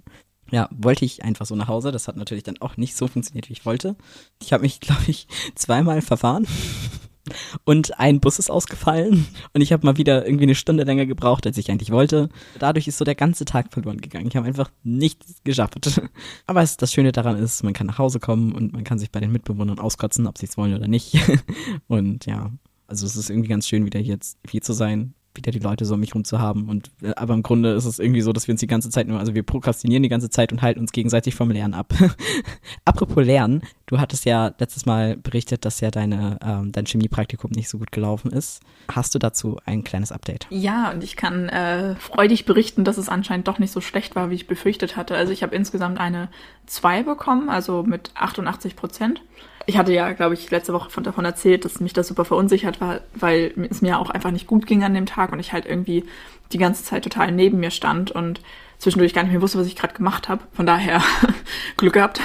Ja, 0.50 0.69
wollte 0.70 1.06
ich 1.06 1.25
einfach 1.25 1.46
so 1.46 1.56
nach 1.56 1.69
Hause. 1.69 1.93
Das 1.93 2.08
hat 2.08 2.17
natürlich 2.19 2.44
dann 2.44 2.61
auch 2.61 2.76
nicht 2.76 2.94
so 2.94 3.08
funktioniert, 3.08 3.49
wie 3.49 3.55
ich 3.55 3.64
wollte. 3.64 3.96
Ich 4.43 4.52
habe 4.52 4.64
mich, 4.64 4.81
glaube 4.81 5.05
ich, 5.06 5.29
zweimal 5.55 6.02
verfahren 6.02 6.46
und 7.64 7.99
ein 7.99 8.20
Bus 8.20 8.38
ist 8.38 8.50
ausgefallen 8.50 9.26
und 9.52 9.61
ich 9.61 9.73
habe 9.73 9.87
mal 9.87 9.96
wieder 9.96 10.26
irgendwie 10.26 10.44
eine 10.44 10.55
Stunde 10.55 10.84
länger 10.84 11.06
gebraucht, 11.06 11.46
als 11.46 11.58
ich 11.58 11.70
eigentlich 11.70 11.90
wollte. 11.90 12.28
Dadurch 12.58 12.88
ist 12.88 12.99
so 12.99 13.05
der 13.05 13.14
ganze 13.14 13.44
Tag 13.44 13.73
verloren 13.73 14.00
gegangen. 14.00 14.26
Ich 14.28 14.37
habe 14.37 14.46
einfach 14.46 14.70
nichts 14.82 15.43
geschafft. 15.44 15.76
Aber 16.46 16.62
es, 16.62 16.76
das 16.76 16.93
Schöne 16.93 17.12
daran 17.12 17.37
ist, 17.37 17.62
man 17.62 17.73
kann 17.73 17.87
nach 17.87 17.99
Hause 17.99 18.20
kommen 18.20 18.52
und 18.52 18.73
man 18.73 18.84
kann 18.84 18.99
sich 18.99 19.11
bei 19.11 19.20
den 19.20 19.32
Mitbewohnern 19.32 19.78
auskotzen, 19.78 20.26
ob 20.26 20.38
sie 20.38 20.46
es 20.46 20.56
wollen 20.56 20.75
oder 20.75 20.88
nicht. 20.88 21.17
Und 21.88 22.26
ja, 22.26 22.50
also 22.87 23.06
es 23.06 23.17
ist 23.17 23.31
irgendwie 23.31 23.49
ganz 23.49 23.67
schön, 23.67 23.84
wieder 23.84 24.00
jetzt 24.00 24.38
hier 24.49 24.62
zu 24.62 24.72
sein 24.72 25.14
wieder 25.37 25.53
die 25.53 25.59
Leute 25.59 25.85
so 25.85 25.94
um 25.94 26.00
mich 26.00 26.15
rum 26.15 26.25
zu 26.25 26.38
haben. 26.38 26.69
Und 26.69 26.91
äh, 27.03 27.12
aber 27.17 27.35
im 27.35 27.43
Grunde 27.43 27.73
ist 27.73 27.85
es 27.85 27.99
irgendwie 27.99 28.21
so, 28.21 28.33
dass 28.33 28.47
wir 28.49 28.53
uns 28.53 28.61
die 28.61 28.67
ganze 28.67 28.91
Zeit 28.91 29.09
nur, 29.09 29.19
also 29.19 29.35
wir 29.35 29.43
prokrastinieren 29.43 30.03
die 30.03 30.09
ganze 30.09 30.31
Zeit 30.31 30.53
und 30.53 30.62
halten 30.62 30.81
uns 30.81 30.93
gegenseitig 30.93 31.35
vom 31.35 31.50
Lernen 31.50 31.75
ab. 31.75 31.93
Apropos 32.85 33.25
Lernen, 33.25 33.62
du 33.87 33.99
hattest 33.99 34.25
ja 34.25 34.53
letztes 34.59 34.87
Mal 34.87 35.17
berichtet, 35.17 35.65
dass 35.65 35.81
ja 35.81 35.91
deine 35.91 36.38
ähm, 36.43 36.73
dein 36.73 36.87
Chemiepraktikum 36.87 37.50
nicht 37.50 37.69
so 37.69 37.79
gut 37.79 37.93
gelaufen 37.93 38.31
ist. 38.31 38.61
Hast 38.91 39.15
du 39.15 39.19
dazu 39.19 39.59
ein 39.65 39.85
kleines 39.85 40.12
Update? 40.12 40.47
Ja, 40.50 40.91
und 40.91 41.03
ich 41.03 41.17
kann 41.17 41.49
äh, 41.49 41.94
freudig 41.97 42.44
berichten, 42.44 42.85
dass 42.85 42.99
es 42.99 43.09
anscheinend 43.09 43.49
doch 43.49 43.59
nicht 43.59 43.73
so 43.73 43.81
schlecht 43.81 44.17
war, 44.17 44.31
wie 44.31 44.35
ich 44.35 44.47
befürchtet 44.47 44.97
hatte. 44.97 45.17
Also 45.17 45.32
ich 45.32 45.43
habe 45.43 45.55
insgesamt 45.55 45.99
eine 45.99 46.29
2 46.67 47.03
bekommen, 47.03 47.49
also 47.49 47.82
mit 47.82 48.11
88 48.15 48.77
Prozent 48.77 49.21
ich 49.67 49.77
hatte 49.77 49.93
ja, 49.93 50.13
glaube 50.13 50.35
ich, 50.35 50.51
letzte 50.51 50.73
Woche 50.73 50.91
von, 50.91 51.05
davon 51.05 51.25
erzählt, 51.25 51.65
dass 51.65 51.81
mich 51.81 51.93
das 51.93 52.09
super 52.09 52.25
verunsichert 52.25 52.81
war, 52.81 53.01
weil 53.15 53.53
es 53.69 53.83
mir 53.83 53.99
auch 53.99 54.11
einfach 54.11 54.31
nicht 54.31 54.47
gut 54.47 54.67
ging 54.67 54.85
an 54.85 54.95
dem 54.95 55.07
Tag 55.07 55.33
und 55.33 55.41
ich 55.41 55.53
halt 55.53 55.67
irgendwie 55.67 56.05
die 56.53 56.59
ganze 56.59 56.85
Zeit 56.85 57.03
total 57.03 57.33
neben 57.33 57.59
mir 57.59 57.73
stand 57.73 58.13
und 58.13 58.41
zwischendurch 58.79 59.15
gar 59.15 59.23
nicht 59.23 59.33
mehr 59.33 59.43
wusste, 59.43 59.59
was 59.59 59.67
ich 59.67 59.77
gerade 59.77 59.95
gemacht 59.95 60.29
habe. 60.29 60.45
Von 60.53 60.67
daher 60.67 61.03
Glück 61.77 61.95
gehabt. 61.95 62.21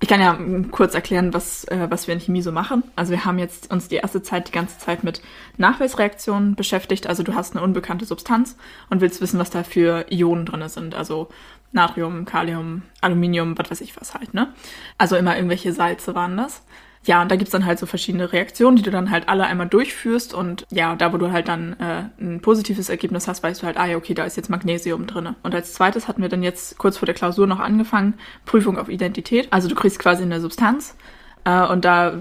Ich 0.00 0.08
kann 0.08 0.20
ja 0.20 0.36
kurz 0.72 0.94
erklären, 0.94 1.32
was, 1.32 1.64
äh, 1.64 1.86
was 1.88 2.08
wir 2.08 2.14
in 2.14 2.20
Chemie 2.20 2.42
so 2.42 2.50
machen. 2.50 2.82
Also 2.96 3.12
wir 3.12 3.24
haben 3.24 3.38
jetzt 3.38 3.70
uns 3.70 3.86
die 3.86 3.96
erste 3.96 4.22
Zeit 4.22 4.48
die 4.48 4.52
ganze 4.52 4.78
Zeit 4.78 5.04
mit 5.04 5.22
Nachweisreaktionen 5.58 6.56
beschäftigt. 6.56 7.06
Also 7.06 7.22
du 7.22 7.34
hast 7.34 7.54
eine 7.54 7.64
unbekannte 7.64 8.04
Substanz 8.04 8.56
und 8.90 9.00
willst 9.00 9.20
wissen, 9.20 9.38
was 9.38 9.50
da 9.50 9.62
für 9.62 10.06
Ionen 10.10 10.46
drin 10.46 10.68
sind. 10.68 10.96
Also 10.96 11.28
Natrium, 11.72 12.24
Kalium, 12.24 12.82
Aluminium, 13.00 13.56
was 13.58 13.70
weiß 13.70 13.80
ich 13.80 13.98
was 14.00 14.14
halt, 14.14 14.34
ne? 14.34 14.52
Also 14.98 15.16
immer 15.16 15.36
irgendwelche 15.36 15.72
Salze 15.72 16.14
waren 16.14 16.36
das. 16.36 16.62
Ja, 17.04 17.20
und 17.20 17.30
da 17.32 17.36
gibt's 17.36 17.50
dann 17.50 17.66
halt 17.66 17.80
so 17.80 17.86
verschiedene 17.86 18.32
Reaktionen, 18.32 18.76
die 18.76 18.82
du 18.82 18.92
dann 18.92 19.10
halt 19.10 19.28
alle 19.28 19.44
einmal 19.44 19.68
durchführst. 19.68 20.34
Und 20.34 20.66
ja, 20.70 20.94
da 20.94 21.12
wo 21.12 21.16
du 21.16 21.32
halt 21.32 21.48
dann 21.48 21.72
äh, 21.80 22.04
ein 22.20 22.40
positives 22.40 22.88
Ergebnis 22.88 23.26
hast, 23.26 23.42
weißt 23.42 23.62
du 23.62 23.66
halt, 23.66 23.76
ah 23.76 23.86
ja, 23.86 23.96
okay, 23.96 24.14
da 24.14 24.24
ist 24.24 24.36
jetzt 24.36 24.50
Magnesium 24.50 25.06
drinne. 25.06 25.34
Und 25.42 25.54
als 25.54 25.72
zweites 25.72 26.06
hatten 26.06 26.22
wir 26.22 26.28
dann 26.28 26.44
jetzt 26.44 26.78
kurz 26.78 26.98
vor 26.98 27.06
der 27.06 27.14
Klausur 27.16 27.48
noch 27.48 27.58
angefangen, 27.58 28.14
Prüfung 28.44 28.78
auf 28.78 28.88
Identität. 28.88 29.48
Also 29.50 29.68
du 29.68 29.74
kriegst 29.74 29.98
quasi 29.98 30.22
eine 30.22 30.40
Substanz 30.40 30.94
äh, 31.44 31.66
und 31.66 31.84
da 31.84 32.20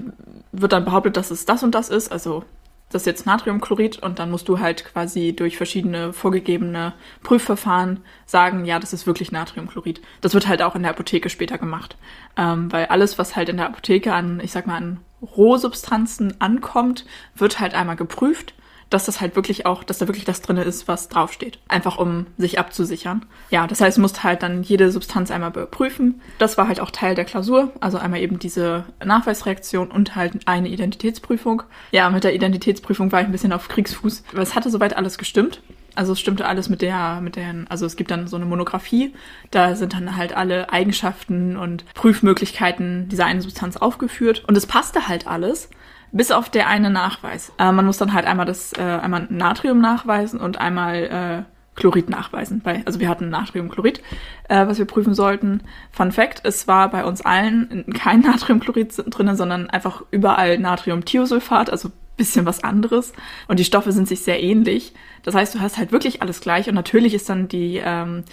wird 0.51 0.74
dann 0.74 0.86
behauptet, 0.86 1.15
dass 1.15 1.30
es 1.30 1.45
das 1.45 1.62
und 1.62 1.75
das 1.75 1.89
ist. 1.89 2.12
Also 2.12 2.44
das 2.91 3.03
ist 3.03 3.07
jetzt 3.07 3.25
Natriumchlorid 3.25 3.99
und 3.99 4.19
dann 4.19 4.29
musst 4.29 4.47
du 4.47 4.59
halt 4.59 4.85
quasi 4.85 5.33
durch 5.35 5.57
verschiedene 5.57 6.13
vorgegebene 6.13 6.93
Prüfverfahren 7.23 8.01
sagen, 8.25 8.65
ja, 8.65 8.79
das 8.79 8.93
ist 8.93 9.07
wirklich 9.07 9.31
Natriumchlorid. 9.31 10.01
Das 10.21 10.33
wird 10.33 10.47
halt 10.47 10.61
auch 10.61 10.75
in 10.75 10.83
der 10.83 10.91
Apotheke 10.91 11.29
später 11.29 11.57
gemacht, 11.57 11.97
ähm, 12.38 12.71
weil 12.71 12.85
alles, 12.85 13.17
was 13.17 13.35
halt 13.35 13.49
in 13.49 13.57
der 13.57 13.67
Apotheke 13.67 14.13
an, 14.13 14.39
ich 14.43 14.51
sag 14.51 14.67
mal, 14.67 14.77
an 14.77 14.99
Rohsubstanzen 15.21 16.39
ankommt, 16.39 17.05
wird 17.35 17.59
halt 17.59 17.73
einmal 17.73 17.95
geprüft 17.95 18.53
dass 18.91 19.05
das 19.05 19.21
halt 19.21 19.35
wirklich 19.35 19.65
auch, 19.65 19.83
dass 19.83 19.97
da 19.97 20.07
wirklich 20.07 20.25
das 20.25 20.41
drin 20.41 20.57
ist, 20.57 20.88
was 20.88 21.09
draufsteht. 21.09 21.57
Einfach 21.67 21.97
um 21.97 22.27
sich 22.38 22.59
abzusichern. 22.59 23.25
Ja, 23.49 23.65
das 23.65 23.81
heißt, 23.81 23.97
musst 23.97 24.23
halt 24.23 24.43
dann 24.43 24.61
jede 24.61 24.91
Substanz 24.91 25.31
einmal 25.31 25.49
überprüfen. 25.49 26.21
Das 26.38 26.57
war 26.57 26.67
halt 26.67 26.79
auch 26.79 26.91
Teil 26.91 27.15
der 27.15 27.25
Klausur. 27.25 27.71
Also 27.79 27.97
einmal 27.97 28.19
eben 28.19 28.38
diese 28.38 28.83
Nachweisreaktion 29.03 29.89
und 29.89 30.15
halt 30.15 30.33
eine 30.45 30.67
Identitätsprüfung. 30.67 31.63
Ja, 31.91 32.09
mit 32.09 32.23
der 32.23 32.35
Identitätsprüfung 32.35 33.11
war 33.11 33.21
ich 33.21 33.27
ein 33.27 33.31
bisschen 33.31 33.53
auf 33.53 33.69
Kriegsfuß. 33.69 34.23
Aber 34.33 34.41
es 34.41 34.55
hatte 34.55 34.69
soweit 34.69 34.95
alles 34.95 35.17
gestimmt. 35.17 35.61
Also 35.95 36.13
es 36.13 36.19
stimmte 36.19 36.45
alles 36.45 36.69
mit 36.69 36.81
der, 36.81 37.19
mit 37.21 37.35
den, 37.35 37.67
also 37.69 37.85
es 37.85 37.97
gibt 37.97 38.11
dann 38.11 38.27
so 38.27 38.38
eine 38.38 38.45
Monographie, 38.45 39.13
da 39.51 39.75
sind 39.75 39.93
dann 39.93 40.15
halt 40.15 40.33
alle 40.33 40.71
Eigenschaften 40.71 41.57
und 41.57 41.83
Prüfmöglichkeiten 41.93 43.09
dieser 43.09 43.25
einen 43.25 43.41
Substanz 43.41 43.75
aufgeführt 43.75 44.43
und 44.47 44.55
es 44.55 44.65
passte 44.65 45.09
halt 45.09 45.27
alles. 45.27 45.69
Bis 46.12 46.31
auf 46.31 46.50
der 46.50 46.68
eine 46.68 46.90
Nachweis. 46.90 47.54
Äh, 47.58 47.72
man 47.72 47.86
muss 47.86 47.98
dann 47.98 48.13
halt 48.13 48.25
einmal 48.25 48.46
das, 48.46 48.74
äh, 48.74 48.82
einmal 48.82 49.27
Natrium 49.30 49.80
nachweisen 49.80 50.39
und 50.39 50.60
einmal 50.60 51.46
äh, 51.46 51.80
Chlorid 51.80 52.10
nachweisen. 52.10 52.62
Weil, 52.63 52.84
also 52.86 53.00
wir 53.00 53.08
hatten 53.08 53.30
Natriumchlorid, 53.30 54.01
äh, 54.50 54.68
was 54.68 54.77
wir 54.77 54.86
prüfen 54.86 55.13
sollten. 55.13 55.62
Fun 55.91 56.12
Fact, 56.12 56.41
es 56.44 56.68
war 56.68 56.89
bei 56.89 57.06
uns 57.06 57.22
allen 57.22 57.86
kein 57.94 58.20
Natriumchlorid 58.22 58.94
drin, 59.08 59.36
sondern 59.36 59.70
einfach 59.70 60.03
überall 60.12 60.58
Natriumthiosulfat, 60.58 61.70
also 61.70 61.91
bisschen 62.18 62.46
was 62.46 62.63
anderes. 62.63 63.13
Und 63.48 63.60
die 63.60 63.63
Stoffe 63.63 63.91
sind 63.91 64.08
sich 64.08 64.22
sehr 64.22 64.44
ähnlich. 64.44 64.94
Das 65.24 65.34
heißt, 65.34 65.56
du 65.56 65.60
hast 65.60 65.77
halt 65.77 65.91
wirklich 65.91 66.22
alles 66.22 66.39
gleich. 66.41 66.68
Und 66.68 66.75
natürlich 66.75 67.13
ist 67.13 67.30
dann 67.30 67.48
die 67.48 67.82
ähm, 67.84 68.24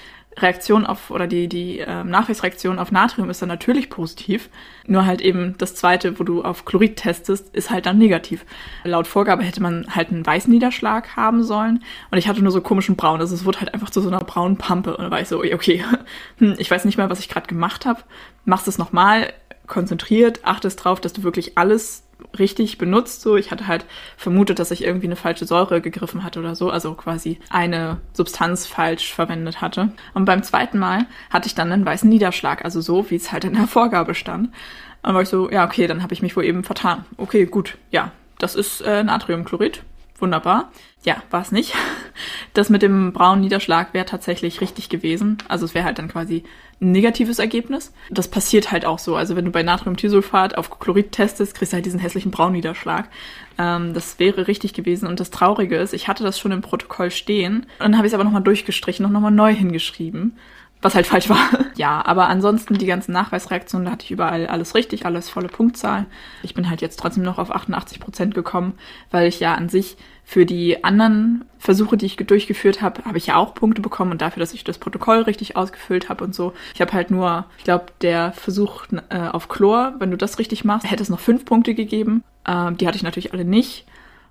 Reaktion 0.40 0.86
auf 0.86 1.10
oder 1.10 1.26
die, 1.26 1.48
die 1.48 1.80
äh, 1.80 2.04
Nachweisreaktion 2.04 2.78
auf 2.78 2.92
Natrium 2.92 3.30
ist 3.30 3.42
dann 3.42 3.48
natürlich 3.48 3.90
positiv. 3.90 4.48
Nur 4.86 5.06
halt 5.06 5.20
eben 5.20 5.56
das 5.58 5.74
zweite, 5.74 6.18
wo 6.18 6.24
du 6.24 6.42
auf 6.42 6.64
Chlorid 6.64 6.96
testest, 6.96 7.54
ist 7.54 7.70
halt 7.70 7.86
dann 7.86 7.98
negativ. 7.98 8.44
Laut 8.84 9.06
Vorgabe 9.06 9.42
hätte 9.42 9.62
man 9.62 9.94
halt 9.94 10.10
einen 10.10 10.26
weißen 10.26 10.52
Niederschlag 10.52 11.16
haben 11.16 11.42
sollen. 11.42 11.84
Und 12.10 12.18
ich 12.18 12.28
hatte 12.28 12.42
nur 12.42 12.52
so 12.52 12.60
komischen 12.60 12.96
Braun. 12.96 13.20
Also 13.20 13.34
es 13.34 13.44
wurde 13.44 13.60
halt 13.60 13.74
einfach 13.74 13.90
zu 13.90 14.00
so 14.00 14.08
einer 14.08 14.20
braunen 14.20 14.56
Pampe. 14.56 14.96
Und 14.96 15.04
da 15.04 15.10
war 15.10 15.20
ich 15.20 15.28
so, 15.28 15.40
okay, 15.40 15.84
hm, 16.38 16.54
ich 16.58 16.70
weiß 16.70 16.84
nicht 16.84 16.96
mehr, 16.98 17.10
was 17.10 17.20
ich 17.20 17.28
gerade 17.28 17.46
gemacht 17.46 17.86
habe. 17.86 18.02
Machst 18.44 18.68
es 18.68 18.78
nochmal, 18.78 19.32
konzentriert, 19.66 20.40
achtest 20.44 20.82
drauf, 20.82 21.00
dass 21.00 21.12
du 21.12 21.22
wirklich 21.22 21.58
alles 21.58 22.07
richtig 22.38 22.78
benutzt. 22.78 23.20
So, 23.20 23.36
ich 23.36 23.50
hatte 23.50 23.66
halt 23.66 23.84
vermutet, 24.16 24.58
dass 24.58 24.70
ich 24.70 24.84
irgendwie 24.84 25.06
eine 25.06 25.16
falsche 25.16 25.46
Säure 25.46 25.80
gegriffen 25.80 26.24
hatte 26.24 26.40
oder 26.40 26.54
so, 26.54 26.70
also 26.70 26.94
quasi 26.94 27.38
eine 27.50 28.00
Substanz 28.12 28.66
falsch 28.66 29.12
verwendet 29.12 29.60
hatte. 29.60 29.92
Und 30.14 30.24
beim 30.24 30.42
zweiten 30.42 30.78
Mal 30.78 31.06
hatte 31.30 31.46
ich 31.46 31.54
dann 31.54 31.72
einen 31.72 31.86
weißen 31.86 32.08
Niederschlag, 32.08 32.64
also 32.64 32.80
so, 32.80 33.10
wie 33.10 33.16
es 33.16 33.32
halt 33.32 33.44
in 33.44 33.54
der 33.54 33.66
Vorgabe 33.68 34.14
stand. 34.14 34.50
Und 35.02 35.14
war 35.14 35.22
ich 35.22 35.28
so, 35.28 35.50
ja, 35.50 35.64
okay, 35.64 35.86
dann 35.86 36.02
habe 36.02 36.12
ich 36.12 36.22
mich 36.22 36.36
wohl 36.36 36.44
eben 36.44 36.64
vertan. 36.64 37.04
Okay, 37.16 37.46
gut, 37.46 37.78
ja, 37.90 38.12
das 38.38 38.54
ist 38.54 38.80
äh, 38.80 39.02
Natriumchlorid. 39.02 39.82
Wunderbar. 40.18 40.72
Ja, 41.04 41.22
war 41.30 41.42
es 41.42 41.52
nicht. 41.52 41.74
Das 42.54 42.70
mit 42.70 42.82
dem 42.82 43.12
braunen 43.12 43.42
Niederschlag 43.42 43.94
wäre 43.94 44.04
tatsächlich 44.04 44.60
richtig 44.60 44.88
gewesen. 44.88 45.38
Also 45.46 45.64
es 45.64 45.74
wäre 45.74 45.84
halt 45.84 46.00
dann 46.00 46.08
quasi 46.08 46.42
ein 46.80 46.90
negatives 46.90 47.38
Ergebnis. 47.38 47.92
Das 48.10 48.26
passiert 48.26 48.72
halt 48.72 48.84
auch 48.84 48.98
so. 48.98 49.14
Also 49.14 49.36
wenn 49.36 49.44
du 49.44 49.52
bei 49.52 49.62
Natriumthiosulfat 49.62 50.58
auf 50.58 50.80
Chlorid 50.80 51.12
testest, 51.12 51.54
kriegst 51.54 51.72
du 51.72 51.76
halt 51.76 51.86
diesen 51.86 52.00
hässlichen 52.00 52.32
Braunniederschlag. 52.32 53.08
Ähm, 53.58 53.94
das 53.94 54.18
wäre 54.18 54.48
richtig 54.48 54.72
gewesen. 54.72 55.06
Und 55.06 55.20
das 55.20 55.30
Traurige 55.30 55.76
ist, 55.76 55.92
ich 55.92 56.08
hatte 56.08 56.24
das 56.24 56.40
schon 56.40 56.50
im 56.50 56.62
Protokoll 56.62 57.12
stehen. 57.12 57.58
Und 57.58 57.66
dann 57.78 57.96
habe 57.96 58.08
ich 58.08 58.10
es 58.10 58.14
aber 58.14 58.24
nochmal 58.24 58.42
durchgestrichen 58.42 59.06
und 59.06 59.12
nochmal 59.12 59.30
neu 59.30 59.54
hingeschrieben 59.54 60.36
was 60.80 60.94
halt 60.94 61.06
falsch 61.06 61.28
war. 61.28 61.48
ja, 61.76 62.04
aber 62.04 62.28
ansonsten 62.28 62.74
die 62.74 62.86
ganzen 62.86 63.12
Nachweisreaktionen, 63.12 63.86
da 63.86 63.92
hatte 63.92 64.04
ich 64.04 64.10
überall 64.10 64.46
alles 64.46 64.74
richtig, 64.74 65.06
alles 65.06 65.28
volle 65.28 65.48
Punktzahl. 65.48 66.06
Ich 66.42 66.54
bin 66.54 66.70
halt 66.70 66.80
jetzt 66.80 66.98
trotzdem 66.98 67.24
noch 67.24 67.38
auf 67.38 67.50
88 67.50 68.00
Prozent 68.00 68.34
gekommen, 68.34 68.74
weil 69.10 69.28
ich 69.28 69.40
ja 69.40 69.54
an 69.54 69.68
sich 69.68 69.96
für 70.24 70.44
die 70.44 70.84
anderen 70.84 71.46
Versuche, 71.58 71.96
die 71.96 72.06
ich 72.06 72.16
durchgeführt 72.16 72.82
habe, 72.82 73.04
habe 73.06 73.16
ich 73.16 73.28
ja 73.28 73.36
auch 73.36 73.54
Punkte 73.54 73.80
bekommen 73.80 74.12
und 74.12 74.20
dafür, 74.20 74.40
dass 74.40 74.52
ich 74.52 74.62
das 74.62 74.78
Protokoll 74.78 75.22
richtig 75.22 75.56
ausgefüllt 75.56 76.08
habe 76.10 76.22
und 76.22 76.34
so. 76.34 76.52
Ich 76.74 76.80
habe 76.80 76.92
halt 76.92 77.10
nur, 77.10 77.46
ich 77.56 77.64
glaube, 77.64 77.86
der 78.02 78.32
Versuch 78.32 78.84
äh, 79.08 79.18
auf 79.18 79.48
Chlor, 79.48 79.94
wenn 79.98 80.10
du 80.10 80.16
das 80.16 80.38
richtig 80.38 80.64
machst, 80.64 80.88
hätte 80.90 81.02
es 81.02 81.08
noch 81.08 81.18
fünf 81.18 81.44
Punkte 81.46 81.74
gegeben. 81.74 82.22
Ähm, 82.46 82.76
die 82.76 82.86
hatte 82.86 82.96
ich 82.96 83.02
natürlich 83.02 83.32
alle 83.32 83.44
nicht. 83.44 83.86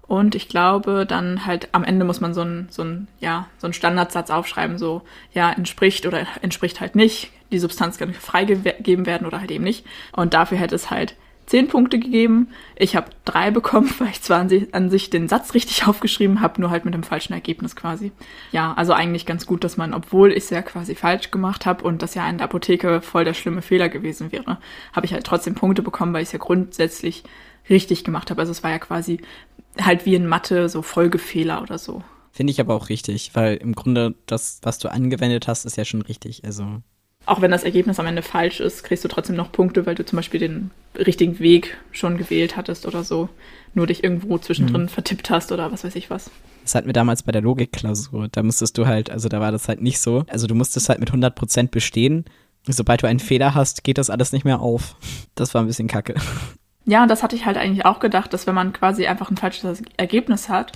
Und 0.08 0.36
ich 0.36 0.48
glaube, 0.48 1.06
dann 1.06 1.46
halt 1.46 1.70
am 1.74 1.84
Ende 1.84 2.06
muss 2.06 2.22
man 2.22 2.34
so 2.34 2.42
ein, 2.42 2.68
so 2.70 2.84
ein, 2.84 3.08
ja, 3.20 3.48
so 3.58 3.68
ein 3.68 3.74
Standardsatz 3.74 4.30
aufschreiben, 4.30 4.78
so, 4.78 5.02
ja, 5.34 5.52
entspricht 5.52 6.06
oder 6.06 6.26
entspricht 6.42 6.80
halt 6.80 6.96
nicht. 6.96 7.32
Die 7.52 7.60
Substanz 7.60 7.98
kann 7.98 8.14
freigegeben 8.14 9.06
werden 9.06 9.28
oder 9.28 9.40
halt 9.40 9.52
eben 9.52 9.64
nicht. 9.64 9.86
Und 10.14 10.34
dafür 10.34 10.58
hätte 10.58 10.76
es 10.76 10.90
halt 10.92 11.16
zehn 11.48 11.68
Punkte 11.68 11.98
gegeben. 11.98 12.50
Ich 12.76 12.96
habe 12.96 13.10
drei 13.26 13.50
bekommen, 13.50 13.92
weil 13.98 14.10
ich 14.10 14.22
zwar 14.22 14.40
an 14.40 14.50
sich, 14.50 14.74
an 14.76 14.92
sich 14.92 15.10
den 15.10 15.28
Satz 15.28 15.56
richtig 15.56 15.88
aufgeschrieben 15.88 16.42
habe, 16.42 16.62
nur 16.62 16.70
halt 16.70 16.86
mit 16.86 16.94
einem 16.94 17.04
falschen 17.04 17.34
Ergebnis 17.34 17.76
quasi. 17.76 18.12
Ja, 18.52 18.74
also 18.74 18.94
eigentlich 18.94 19.26
ganz 19.26 19.48
gut, 19.48 19.64
dass 19.64 19.78
man, 19.78 19.94
obwohl 19.94 20.32
ich 20.32 20.44
es 20.44 20.50
ja 20.52 20.62
quasi 20.62 20.94
falsch 20.94 21.32
gemacht 21.32 21.66
habe 21.66 21.84
und 21.84 22.04
das 22.04 22.14
ja 22.14 22.30
in 22.30 22.38
der 22.38 22.46
Apotheke 22.46 23.02
voll 23.02 23.26
der 23.26 23.34
schlimme 23.34 23.64
Fehler 23.64 23.90
gewesen 23.90 24.32
wäre, 24.32 24.60
habe 24.94 25.06
ich 25.06 25.14
halt 25.14 25.26
trotzdem 25.26 25.56
Punkte 25.56 25.82
bekommen, 25.82 26.14
weil 26.14 26.22
ich 26.22 26.30
es 26.30 26.34
ja 26.34 26.40
grundsätzlich 26.40 27.24
richtig 27.70 28.04
gemacht 28.04 28.30
habe. 28.30 28.42
Also 28.42 28.52
es 28.52 28.64
war 28.64 28.72
ja 28.72 28.80
quasi 28.80 29.22
halt 29.82 30.06
wie 30.06 30.16
in 30.16 30.28
Mathe 30.28 30.70
so 30.70 30.82
Folgefehler 30.82 31.62
oder 31.62 31.78
so. 31.78 32.04
Finde 32.32 32.52
ich 32.52 32.60
aber 32.60 32.76
auch 32.76 32.90
richtig, 32.90 33.32
weil 33.34 33.56
im 33.56 33.74
Grunde 33.74 34.16
das, 34.28 34.60
was 34.62 34.78
du 34.80 34.92
angewendet 34.92 35.48
hast, 35.48 35.66
ist 35.66 35.78
ja 35.78 35.86
schon 35.86 36.02
richtig. 36.04 36.44
Also 36.46 36.82
auch 37.28 37.42
wenn 37.42 37.52
das 37.52 37.64
Ergebnis 37.64 38.00
am 38.00 38.08
Ende 38.08 38.22
falsch 38.22 38.62
ist, 38.62 38.84
kriegst 38.84 39.04
du 39.04 39.10
trotzdem 39.10 39.36
noch 39.36 39.52
Punkte, 39.52 39.86
weil 39.86 39.96
du 39.96 40.06
zum 40.06 40.16
Beispiel 40.16 40.40
den 40.40 40.72
richtigen 40.96 41.40
Weg 41.40 41.78
schon 41.92 42.18
gewählt 42.18 42.56
hattest 42.56 42.86
oder 42.86 43.04
so. 43.04 43.28
Nur 43.74 43.86
dich 43.86 44.04
irgendwo 44.04 44.38
zwischendrin 44.38 44.84
mhm. 44.84 44.90
vertippt 44.90 45.30
hast 45.30 45.52
oder 45.52 45.72
was 45.72 45.84
weiß 45.84 45.96
ich 45.96 46.10
was. 46.10 46.32
Das 46.64 46.74
hatten 46.74 46.88
wir 46.88 46.94
damals 46.94 47.24
bei 47.24 47.34
der 47.34 47.42
Logikklausur. 47.42 48.30
Da 48.32 48.44
musstest 48.44 48.78
du 48.78 48.88
halt, 48.88 49.10
also 49.10 49.28
da 49.28 49.42
war 49.42 49.52
das 49.52 49.68
halt 49.68 49.82
nicht 49.82 50.00
so. 50.00 50.24
Also 50.28 50.48
du 50.48 50.56
musstest 50.56 50.88
halt 50.88 51.00
mit 51.00 51.12
100% 51.12 51.70
bestehen. 51.70 52.26
Sobald 52.66 53.04
du 53.04 53.08
einen 53.08 53.20
Fehler 53.20 53.54
hast, 53.54 53.84
geht 53.84 53.98
das 53.98 54.10
alles 54.10 54.32
nicht 54.32 54.46
mehr 54.46 54.62
auf. 54.62 54.96
Das 55.36 55.54
war 55.54 55.62
ein 55.62 55.68
bisschen 55.68 55.88
kacke. 55.88 56.16
Ja, 56.86 57.06
das 57.06 57.22
hatte 57.22 57.36
ich 57.36 57.46
halt 57.46 57.58
eigentlich 57.58 57.86
auch 57.86 58.00
gedacht, 58.00 58.34
dass 58.34 58.48
wenn 58.48 58.56
man 58.56 58.72
quasi 58.72 59.08
einfach 59.08 59.30
ein 59.30 59.36
falsches 59.36 59.82
Ergebnis 59.98 60.48
hat, 60.48 60.72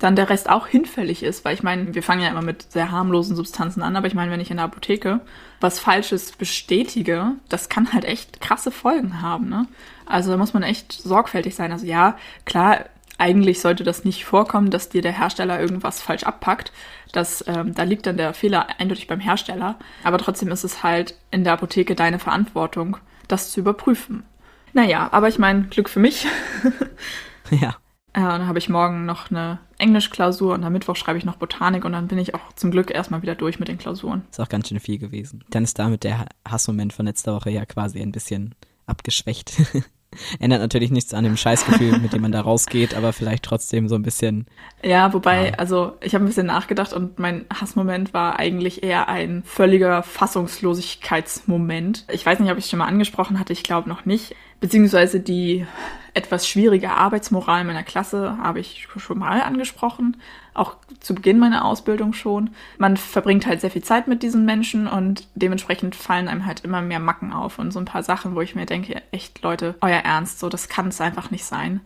dann 0.00 0.16
der 0.16 0.30
Rest 0.30 0.48
auch 0.48 0.66
hinfällig 0.66 1.22
ist, 1.22 1.44
weil 1.44 1.54
ich 1.54 1.62
meine, 1.62 1.94
wir 1.94 2.02
fangen 2.02 2.22
ja 2.22 2.30
immer 2.30 2.42
mit 2.42 2.72
sehr 2.72 2.90
harmlosen 2.90 3.36
Substanzen 3.36 3.82
an, 3.82 3.96
aber 3.96 4.06
ich 4.06 4.14
meine, 4.14 4.32
wenn 4.32 4.40
ich 4.40 4.50
in 4.50 4.56
der 4.56 4.64
Apotheke 4.64 5.20
was 5.60 5.78
Falsches 5.78 6.32
bestätige, 6.32 7.32
das 7.48 7.68
kann 7.68 7.92
halt 7.92 8.06
echt 8.06 8.40
krasse 8.40 8.70
Folgen 8.70 9.20
haben, 9.20 9.48
ne? 9.48 9.68
Also 10.06 10.30
da 10.30 10.38
muss 10.38 10.54
man 10.54 10.64
echt 10.64 10.92
sorgfältig 10.92 11.54
sein. 11.54 11.70
Also 11.70 11.86
ja, 11.86 12.16
klar, 12.46 12.86
eigentlich 13.18 13.60
sollte 13.60 13.84
das 13.84 14.04
nicht 14.04 14.24
vorkommen, 14.24 14.70
dass 14.70 14.88
dir 14.88 15.02
der 15.02 15.12
Hersteller 15.12 15.60
irgendwas 15.60 16.00
falsch 16.00 16.24
abpackt. 16.24 16.72
Das, 17.12 17.44
ähm, 17.46 17.74
da 17.74 17.82
liegt 17.82 18.06
dann 18.06 18.16
der 18.16 18.32
Fehler 18.32 18.80
eindeutig 18.80 19.06
beim 19.06 19.20
Hersteller. 19.20 19.76
Aber 20.02 20.18
trotzdem 20.18 20.50
ist 20.50 20.64
es 20.64 20.82
halt 20.82 21.14
in 21.30 21.44
der 21.44 21.52
Apotheke 21.52 21.94
deine 21.94 22.18
Verantwortung, 22.18 22.96
das 23.28 23.50
zu 23.50 23.60
überprüfen. 23.60 24.24
Naja, 24.72 25.08
aber 25.12 25.28
ich 25.28 25.38
meine, 25.38 25.64
Glück 25.64 25.90
für 25.90 26.00
mich. 26.00 26.26
ja. 27.50 27.76
Äh, 28.12 28.20
dann 28.20 28.46
habe 28.46 28.58
ich 28.58 28.68
morgen 28.68 29.06
noch 29.06 29.30
eine 29.30 29.60
Englischklausur 29.78 30.54
und 30.54 30.64
am 30.64 30.72
Mittwoch 30.72 30.96
schreibe 30.96 31.18
ich 31.18 31.24
noch 31.24 31.36
Botanik 31.36 31.84
und 31.84 31.92
dann 31.92 32.08
bin 32.08 32.18
ich 32.18 32.34
auch 32.34 32.52
zum 32.54 32.70
Glück 32.70 32.90
erstmal 32.90 33.22
wieder 33.22 33.34
durch 33.34 33.58
mit 33.58 33.68
den 33.68 33.78
Klausuren. 33.78 34.22
Ist 34.30 34.40
auch 34.40 34.48
ganz 34.48 34.68
schön 34.68 34.80
viel 34.80 34.98
gewesen. 34.98 35.44
Dann 35.50 35.64
ist 35.64 35.78
damit 35.78 36.04
der 36.04 36.26
Hassmoment 36.46 36.92
von 36.92 37.06
letzter 37.06 37.34
Woche 37.34 37.50
ja 37.50 37.64
quasi 37.66 38.00
ein 38.00 38.12
bisschen 38.12 38.54
abgeschwächt. 38.86 39.52
Ändert 40.40 40.60
natürlich 40.60 40.90
nichts 40.90 41.14
an 41.14 41.22
dem 41.22 41.36
Scheißgefühl, 41.36 42.00
mit 42.00 42.12
dem 42.12 42.22
man 42.22 42.32
da 42.32 42.40
rausgeht, 42.40 42.94
aber 42.94 43.12
vielleicht 43.12 43.44
trotzdem 43.44 43.88
so 43.88 43.94
ein 43.94 44.02
bisschen. 44.02 44.46
Ja, 44.82 45.12
wobei, 45.12 45.50
ja. 45.50 45.54
also 45.54 45.92
ich 46.00 46.14
habe 46.14 46.24
ein 46.24 46.26
bisschen 46.26 46.46
nachgedacht 46.46 46.92
und 46.92 47.20
mein 47.20 47.44
Hassmoment 47.52 48.12
war 48.12 48.38
eigentlich 48.38 48.82
eher 48.82 49.08
ein 49.08 49.44
völliger 49.44 50.02
Fassungslosigkeitsmoment. 50.02 52.06
Ich 52.10 52.26
weiß 52.26 52.40
nicht, 52.40 52.50
ob 52.50 52.58
ich 52.58 52.64
es 52.64 52.70
schon 52.70 52.80
mal 52.80 52.86
angesprochen 52.86 53.38
hatte, 53.38 53.52
ich 53.52 53.62
glaube 53.62 53.88
noch 53.88 54.04
nicht. 54.04 54.34
Beziehungsweise 54.58 55.20
die 55.20 55.64
etwas 56.12 56.48
schwierige 56.48 56.90
Arbeitsmoral 56.90 57.64
meiner 57.64 57.84
Klasse 57.84 58.36
habe 58.42 58.58
ich 58.58 58.88
schon 58.96 59.18
mal 59.18 59.42
angesprochen, 59.42 60.16
auch 60.60 60.76
zu 61.00 61.14
Beginn 61.14 61.38
meiner 61.38 61.64
Ausbildung 61.64 62.12
schon. 62.12 62.50
Man 62.78 62.96
verbringt 62.96 63.46
halt 63.46 63.60
sehr 63.62 63.70
viel 63.70 63.82
Zeit 63.82 64.06
mit 64.08 64.22
diesen 64.22 64.44
Menschen 64.44 64.86
und 64.86 65.26
dementsprechend 65.34 65.96
fallen 65.96 66.28
einem 66.28 66.44
halt 66.46 66.60
immer 66.60 66.82
mehr 66.82 67.00
Macken 67.00 67.32
auf 67.32 67.58
und 67.58 67.72
so 67.72 67.78
ein 67.78 67.86
paar 67.86 68.02
Sachen, 68.02 68.34
wo 68.34 68.42
ich 68.42 68.54
mir 68.54 68.66
denke, 68.66 69.02
echt 69.10 69.42
Leute, 69.42 69.74
euer 69.80 70.00
Ernst, 70.00 70.38
so 70.38 70.48
das 70.48 70.68
kann 70.68 70.88
es 70.88 71.00
einfach 71.00 71.30
nicht 71.30 71.44
sein. 71.44 71.80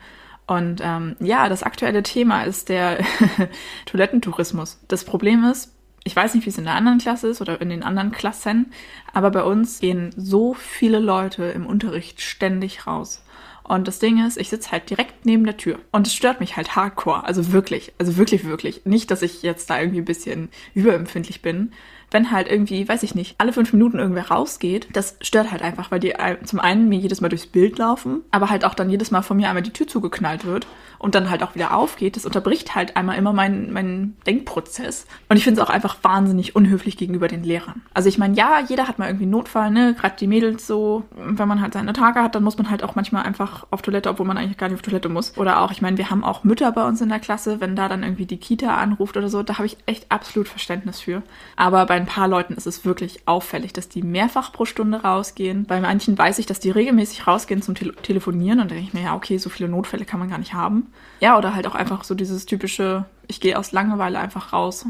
Und 0.46 0.82
ähm, 0.82 1.16
ja, 1.20 1.48
das 1.48 1.62
aktuelle 1.62 2.02
Thema 2.02 2.42
ist 2.42 2.68
der 2.68 2.98
Toilettentourismus. 3.86 4.80
Das 4.88 5.04
Problem 5.04 5.44
ist, 5.44 5.72
ich 6.02 6.14
weiß 6.14 6.34
nicht, 6.34 6.44
wie 6.44 6.50
es 6.50 6.58
in 6.58 6.64
der 6.64 6.74
anderen 6.74 6.98
Klasse 6.98 7.28
ist 7.28 7.40
oder 7.40 7.60
in 7.60 7.70
den 7.70 7.82
anderen 7.82 8.12
Klassen, 8.12 8.72
aber 9.14 9.30
bei 9.30 9.42
uns 9.42 9.80
gehen 9.80 10.12
so 10.16 10.52
viele 10.52 10.98
Leute 10.98 11.44
im 11.44 11.64
Unterricht 11.64 12.20
ständig 12.20 12.86
raus. 12.86 13.23
Und 13.64 13.88
das 13.88 13.98
Ding 13.98 14.24
ist, 14.24 14.36
ich 14.36 14.50
sitze 14.50 14.70
halt 14.72 14.90
direkt 14.90 15.24
neben 15.24 15.44
der 15.44 15.56
Tür. 15.56 15.78
Und 15.90 16.06
es 16.06 16.14
stört 16.14 16.40
mich 16.40 16.56
halt 16.56 16.76
hardcore. 16.76 17.24
Also 17.24 17.52
wirklich. 17.52 17.92
Also 17.98 18.16
wirklich, 18.16 18.44
wirklich. 18.44 18.82
Nicht, 18.84 19.10
dass 19.10 19.22
ich 19.22 19.42
jetzt 19.42 19.70
da 19.70 19.80
irgendwie 19.80 20.00
ein 20.00 20.04
bisschen 20.04 20.50
überempfindlich 20.74 21.42
bin 21.42 21.72
wenn 22.14 22.30
halt 22.30 22.48
irgendwie, 22.48 22.88
weiß 22.88 23.02
ich 23.02 23.16
nicht, 23.16 23.34
alle 23.38 23.52
fünf 23.52 23.72
Minuten 23.72 23.98
irgendwer 23.98 24.28
rausgeht, 24.28 24.86
das 24.92 25.16
stört 25.20 25.50
halt 25.50 25.62
einfach, 25.62 25.90
weil 25.90 25.98
die 25.98 26.14
zum 26.44 26.60
einen 26.60 26.88
mir 26.88 26.98
jedes 26.98 27.20
Mal 27.20 27.28
durchs 27.28 27.46
Bild 27.46 27.76
laufen, 27.76 28.22
aber 28.30 28.50
halt 28.50 28.64
auch 28.64 28.74
dann 28.74 28.88
jedes 28.88 29.10
Mal 29.10 29.22
von 29.22 29.36
mir 29.36 29.48
einmal 29.48 29.64
die 29.64 29.72
Tür 29.72 29.88
zugeknallt 29.88 30.44
wird 30.44 30.64
und 31.04 31.14
dann 31.14 31.28
halt 31.28 31.42
auch 31.42 31.54
wieder 31.54 31.76
aufgeht. 31.76 32.16
Das 32.16 32.24
unterbricht 32.24 32.74
halt 32.74 32.96
einmal 32.96 33.18
immer 33.18 33.34
meinen, 33.34 33.70
meinen 33.72 34.16
Denkprozess. 34.26 35.06
Und 35.28 35.36
ich 35.36 35.44
finde 35.44 35.60
es 35.60 35.66
auch 35.66 35.70
einfach 35.70 35.98
wahnsinnig 36.00 36.56
unhöflich 36.56 36.96
gegenüber 36.96 37.28
den 37.28 37.44
Lehrern. 37.44 37.82
Also 37.92 38.08
ich 38.08 38.16
meine, 38.16 38.34
ja, 38.34 38.60
jeder 38.66 38.88
hat 38.88 38.98
mal 38.98 39.08
irgendwie 39.08 39.24
einen 39.24 39.32
Notfall, 39.32 39.70
ne? 39.70 39.94
Gerade 39.94 40.16
die 40.18 40.26
Mädels 40.26 40.66
so, 40.66 41.04
wenn 41.14 41.46
man 41.46 41.60
halt 41.60 41.74
seine 41.74 41.92
Tage 41.92 42.22
hat, 42.22 42.34
dann 42.34 42.42
muss 42.42 42.56
man 42.56 42.70
halt 42.70 42.82
auch 42.82 42.94
manchmal 42.94 43.24
einfach 43.24 43.66
auf 43.70 43.82
Toilette, 43.82 44.08
obwohl 44.08 44.24
man 44.24 44.38
eigentlich 44.38 44.56
gar 44.56 44.68
nicht 44.68 44.76
auf 44.76 44.82
Toilette 44.82 45.10
muss. 45.10 45.36
Oder 45.36 45.60
auch, 45.60 45.72
ich 45.72 45.82
meine, 45.82 45.98
wir 45.98 46.08
haben 46.08 46.24
auch 46.24 46.42
Mütter 46.42 46.72
bei 46.72 46.86
uns 46.86 47.02
in 47.02 47.10
der 47.10 47.20
Klasse, 47.20 47.60
wenn 47.60 47.76
da 47.76 47.90
dann 47.90 48.02
irgendwie 48.02 48.24
die 48.24 48.38
Kita 48.38 48.74
anruft 48.74 49.18
oder 49.18 49.28
so, 49.28 49.42
da 49.42 49.58
habe 49.58 49.66
ich 49.66 49.76
echt 49.84 50.10
absolut 50.10 50.48
Verständnis 50.48 51.00
für. 51.00 51.22
Aber 51.54 51.84
bei 51.84 51.96
ein 51.96 52.06
paar 52.06 52.28
Leuten 52.28 52.54
ist 52.54 52.66
es 52.66 52.86
wirklich 52.86 53.20
auffällig, 53.26 53.74
dass 53.74 53.90
die 53.90 54.02
mehrfach 54.02 54.52
pro 54.52 54.64
Stunde 54.64 55.02
rausgehen. 55.02 55.66
Bei 55.66 55.80
manchen 55.80 56.16
weiß 56.16 56.38
ich, 56.38 56.46
dass 56.46 56.60
die 56.60 56.70
regelmäßig 56.70 57.26
rausgehen 57.26 57.60
zum 57.60 57.74
Tele 57.74 57.94
Telefonieren 57.96 58.60
und 58.60 58.70
denke 58.70 58.84
ich 58.84 58.94
mir, 58.94 59.02
ja, 59.02 59.14
okay, 59.14 59.36
so 59.36 59.50
viele 59.50 59.68
Notfälle 59.68 60.06
kann 60.06 60.18
man 60.18 60.30
gar 60.30 60.38
nicht 60.38 60.54
haben. 60.54 60.86
Ja, 61.20 61.38
oder 61.38 61.54
halt 61.54 61.66
auch 61.66 61.74
einfach 61.74 62.04
so 62.04 62.14
dieses 62.14 62.46
typische, 62.46 63.04
ich 63.26 63.40
gehe 63.40 63.58
aus 63.58 63.72
Langeweile 63.72 64.18
einfach 64.18 64.52
raus. 64.52 64.86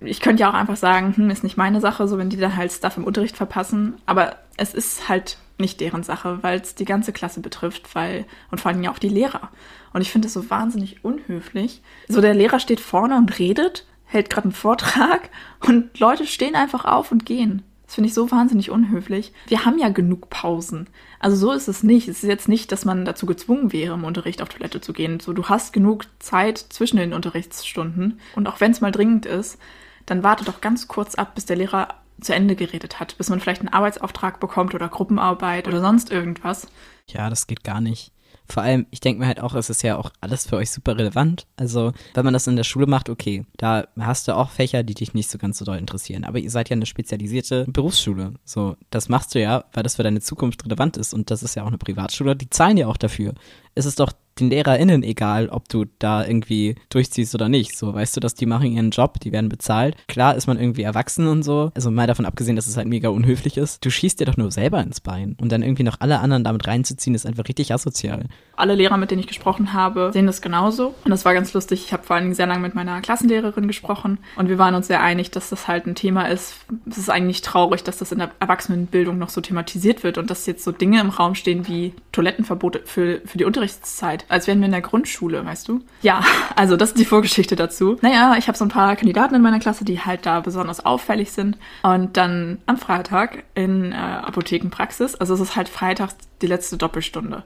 Ich 0.00 0.20
könnte 0.20 0.42
ja 0.42 0.50
auch 0.50 0.54
einfach 0.54 0.76
sagen, 0.76 1.16
hm, 1.16 1.30
ist 1.30 1.44
nicht 1.44 1.56
meine 1.56 1.80
Sache, 1.80 2.06
so 2.06 2.18
wenn 2.18 2.30
die 2.30 2.36
dann 2.36 2.56
halt 2.56 2.72
Stuff 2.72 2.96
im 2.96 3.04
Unterricht 3.04 3.36
verpassen. 3.36 3.94
Aber 4.04 4.36
es 4.56 4.74
ist 4.74 5.08
halt 5.08 5.38
nicht 5.58 5.80
deren 5.80 6.02
Sache, 6.02 6.42
weil 6.42 6.60
es 6.60 6.74
die 6.74 6.84
ganze 6.84 7.12
Klasse 7.12 7.40
betrifft, 7.40 7.94
weil, 7.94 8.26
und 8.50 8.60
vor 8.60 8.70
allem 8.70 8.82
ja 8.82 8.90
auch 8.90 8.98
die 8.98 9.08
Lehrer. 9.08 9.48
Und 9.94 10.02
ich 10.02 10.12
finde 10.12 10.28
es 10.28 10.34
so 10.34 10.50
wahnsinnig 10.50 11.02
unhöflich. 11.02 11.80
So, 12.08 12.20
der 12.20 12.34
Lehrer 12.34 12.60
steht 12.60 12.80
vorne 12.80 13.16
und 13.16 13.38
redet 13.38 13.86
hält 14.06 14.30
gerade 14.30 14.46
einen 14.46 14.52
Vortrag 14.52 15.30
und 15.66 15.98
Leute 15.98 16.26
stehen 16.26 16.54
einfach 16.54 16.84
auf 16.84 17.12
und 17.12 17.26
gehen. 17.26 17.62
Das 17.86 17.94
finde 17.94 18.08
ich 18.08 18.14
so 18.14 18.30
wahnsinnig 18.30 18.70
unhöflich. 18.70 19.32
Wir 19.46 19.64
haben 19.64 19.78
ja 19.78 19.88
genug 19.88 20.28
Pausen. 20.28 20.88
Also 21.20 21.36
so 21.36 21.52
ist 21.52 21.68
es 21.68 21.82
nicht. 21.82 22.08
Es 22.08 22.22
ist 22.22 22.28
jetzt 22.28 22.48
nicht, 22.48 22.72
dass 22.72 22.84
man 22.84 23.04
dazu 23.04 23.26
gezwungen 23.26 23.72
wäre, 23.72 23.94
im 23.94 24.04
Unterricht 24.04 24.42
auf 24.42 24.48
Toilette 24.48 24.80
zu 24.80 24.92
gehen. 24.92 25.20
So, 25.20 25.32
du 25.32 25.48
hast 25.48 25.72
genug 25.72 26.06
Zeit 26.18 26.58
zwischen 26.58 26.96
den 26.96 27.12
Unterrichtsstunden. 27.12 28.20
Und 28.34 28.48
auch 28.48 28.60
wenn 28.60 28.72
es 28.72 28.80
mal 28.80 28.92
dringend 28.92 29.24
ist, 29.24 29.58
dann 30.04 30.22
warte 30.22 30.44
doch 30.44 30.60
ganz 30.60 30.88
kurz 30.88 31.14
ab, 31.14 31.34
bis 31.34 31.46
der 31.46 31.56
Lehrer 31.56 31.88
zu 32.20 32.34
Ende 32.34 32.56
geredet 32.56 32.98
hat, 32.98 33.16
bis 33.18 33.28
man 33.28 33.40
vielleicht 33.40 33.60
einen 33.60 33.72
Arbeitsauftrag 33.72 34.40
bekommt 34.40 34.74
oder 34.74 34.88
Gruppenarbeit 34.88 35.68
oder 35.68 35.80
sonst 35.80 36.10
irgendwas. 36.10 36.68
Ja, 37.08 37.30
das 37.30 37.46
geht 37.46 37.62
gar 37.62 37.80
nicht. 37.80 38.10
Vor 38.48 38.62
allem, 38.62 38.86
ich 38.90 39.00
denke 39.00 39.20
mir 39.20 39.26
halt 39.26 39.40
auch, 39.40 39.54
es 39.54 39.70
ist 39.70 39.82
ja 39.82 39.96
auch 39.96 40.10
alles 40.20 40.46
für 40.46 40.56
euch 40.56 40.70
super 40.70 40.96
relevant. 40.96 41.46
Also, 41.56 41.92
wenn 42.14 42.24
man 42.24 42.34
das 42.34 42.46
in 42.46 42.56
der 42.56 42.64
Schule 42.64 42.86
macht, 42.86 43.08
okay, 43.08 43.44
da 43.56 43.86
hast 43.98 44.28
du 44.28 44.36
auch 44.36 44.50
Fächer, 44.50 44.82
die 44.82 44.94
dich 44.94 45.14
nicht 45.14 45.30
so 45.30 45.38
ganz 45.38 45.58
so 45.58 45.64
doll 45.64 45.78
interessieren. 45.78 46.24
Aber 46.24 46.38
ihr 46.38 46.50
seid 46.50 46.68
ja 46.68 46.74
eine 46.74 46.86
spezialisierte 46.86 47.66
Berufsschule. 47.68 48.34
So, 48.44 48.76
das 48.90 49.08
machst 49.08 49.34
du 49.34 49.40
ja, 49.40 49.64
weil 49.72 49.82
das 49.82 49.96
für 49.96 50.02
deine 50.02 50.20
Zukunft 50.20 50.64
relevant 50.64 50.96
ist. 50.96 51.14
Und 51.14 51.30
das 51.30 51.42
ist 51.42 51.54
ja 51.56 51.62
auch 51.62 51.68
eine 51.68 51.78
Privatschule, 51.78 52.36
die 52.36 52.50
zahlen 52.50 52.76
ja 52.76 52.86
auch 52.86 52.96
dafür. 52.96 53.34
Es 53.76 53.86
ist 53.86 54.00
doch 54.00 54.12
den 54.40 54.50
LehrerInnen 54.50 55.02
egal, 55.02 55.48
ob 55.48 55.68
du 55.68 55.86
da 55.98 56.24
irgendwie 56.24 56.74
durchziehst 56.90 57.34
oder 57.34 57.48
nicht. 57.48 57.76
So, 57.76 57.94
weißt 57.94 58.16
du, 58.16 58.20
dass 58.20 58.34
die 58.34 58.46
machen 58.46 58.70
ihren 58.70 58.90
Job, 58.90 59.18
die 59.20 59.32
werden 59.32 59.48
bezahlt. 59.48 59.96
Klar 60.08 60.34
ist 60.34 60.46
man 60.46 60.58
irgendwie 60.58 60.82
erwachsen 60.82 61.26
und 61.26 61.42
so. 61.42 61.70
Also 61.74 61.90
mal 61.90 62.06
davon 62.06 62.26
abgesehen, 62.26 62.56
dass 62.56 62.66
es 62.66 62.76
halt 62.76 62.86
mega 62.86 63.08
unhöflich 63.08 63.56
ist. 63.56 63.84
Du 63.84 63.90
schießt 63.90 64.20
dir 64.20 64.26
doch 64.26 64.36
nur 64.36 64.50
selber 64.50 64.80
ins 64.82 65.00
Bein. 65.00 65.36
Und 65.40 65.52
dann 65.52 65.62
irgendwie 65.62 65.84
noch 65.84 66.00
alle 66.00 66.20
anderen 66.20 66.44
damit 66.44 66.66
reinzuziehen, 66.66 67.14
ist 67.14 67.26
einfach 67.26 67.48
richtig 67.48 67.72
asozial. 67.72 68.26
Alle 68.56 68.74
Lehrer, 68.74 68.96
mit 68.98 69.10
denen 69.10 69.20
ich 69.20 69.26
gesprochen 69.26 69.72
habe, 69.72 70.10
sehen 70.12 70.26
das 70.26 70.42
genauso. 70.42 70.94
Und 71.04 71.10
das 71.10 71.24
war 71.24 71.34
ganz 71.34 71.52
lustig. 71.54 71.84
Ich 71.86 71.92
habe 71.92 72.02
vor 72.02 72.16
allen 72.16 72.24
Dingen 72.24 72.34
sehr 72.34 72.46
lange 72.46 72.60
mit 72.60 72.74
meiner 72.74 73.00
Klassenlehrerin 73.00 73.66
gesprochen 73.66 74.18
und 74.36 74.48
wir 74.48 74.58
waren 74.58 74.74
uns 74.74 74.86
sehr 74.86 75.02
einig, 75.02 75.30
dass 75.30 75.50
das 75.50 75.68
halt 75.68 75.86
ein 75.86 75.94
Thema 75.94 76.26
ist. 76.28 76.54
Es 76.88 76.98
ist 76.98 77.10
eigentlich 77.10 77.42
traurig, 77.42 77.84
dass 77.84 77.98
das 77.98 78.12
in 78.12 78.18
der 78.18 78.30
Erwachsenenbildung 78.40 79.18
noch 79.18 79.28
so 79.28 79.40
thematisiert 79.40 80.04
wird 80.04 80.18
und 80.18 80.30
dass 80.30 80.46
jetzt 80.46 80.64
so 80.64 80.72
Dinge 80.72 81.00
im 81.00 81.10
Raum 81.10 81.34
stehen 81.34 81.68
wie 81.68 81.92
Toilettenverbote 82.12 82.82
für, 82.84 83.20
für 83.24 83.38
die 83.38 83.44
Unterrichtszeit, 83.66 84.24
als 84.28 84.46
wären 84.46 84.60
wir 84.60 84.66
in 84.66 84.72
der 84.72 84.80
Grundschule, 84.80 85.44
weißt 85.44 85.68
du? 85.68 85.80
Ja, 86.02 86.24
also 86.54 86.76
das 86.76 86.90
ist 86.90 86.98
die 86.98 87.04
Vorgeschichte 87.04 87.56
dazu. 87.56 87.96
Naja, 88.00 88.36
ich 88.38 88.46
habe 88.48 88.56
so 88.56 88.64
ein 88.64 88.70
paar 88.70 88.94
Kandidaten 88.96 89.34
in 89.34 89.42
meiner 89.42 89.58
Klasse, 89.58 89.84
die 89.84 90.00
halt 90.00 90.24
da 90.24 90.40
besonders 90.40 90.84
auffällig 90.84 91.32
sind. 91.32 91.58
Und 91.82 92.16
dann 92.16 92.58
am 92.66 92.76
Freitag 92.76 93.44
in 93.54 93.92
äh, 93.92 93.96
Apothekenpraxis, 93.96 95.16
also 95.16 95.34
es 95.34 95.40
ist 95.40 95.56
halt 95.56 95.68
freitags 95.68 96.16
die 96.42 96.46
letzte 96.46 96.76
Doppelstunde. 96.76 97.42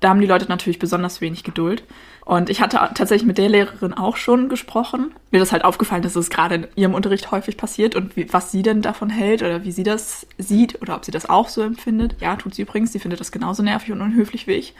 Da 0.00 0.08
haben 0.08 0.20
die 0.20 0.26
Leute 0.26 0.46
natürlich 0.48 0.80
besonders 0.80 1.20
wenig 1.20 1.44
Geduld. 1.44 1.84
Und 2.24 2.50
ich 2.50 2.60
hatte 2.60 2.76
tatsächlich 2.94 3.26
mit 3.26 3.38
der 3.38 3.48
Lehrerin 3.48 3.94
auch 3.94 4.16
schon 4.16 4.48
gesprochen. 4.48 5.12
Mir 5.30 5.40
ist 5.40 5.52
halt 5.52 5.64
aufgefallen, 5.64 6.02
dass 6.02 6.16
es 6.16 6.28
gerade 6.28 6.56
in 6.56 6.66
ihrem 6.74 6.94
Unterricht 6.94 7.30
häufig 7.30 7.56
passiert 7.56 7.94
und 7.94 8.16
wie, 8.16 8.32
was 8.32 8.50
sie 8.50 8.62
denn 8.62 8.82
davon 8.82 9.10
hält 9.10 9.42
oder 9.42 9.62
wie 9.62 9.70
sie 9.70 9.84
das 9.84 10.26
sieht 10.38 10.82
oder 10.82 10.96
ob 10.96 11.04
sie 11.04 11.12
das 11.12 11.30
auch 11.30 11.48
so 11.48 11.62
empfindet. 11.62 12.16
Ja, 12.20 12.34
tut 12.34 12.54
sie 12.54 12.62
übrigens. 12.62 12.92
Sie 12.92 12.98
findet 12.98 13.20
das 13.20 13.30
genauso 13.30 13.62
nervig 13.62 13.92
und 13.92 14.00
unhöflich 14.00 14.48
wie 14.48 14.54
ich. 14.54 14.74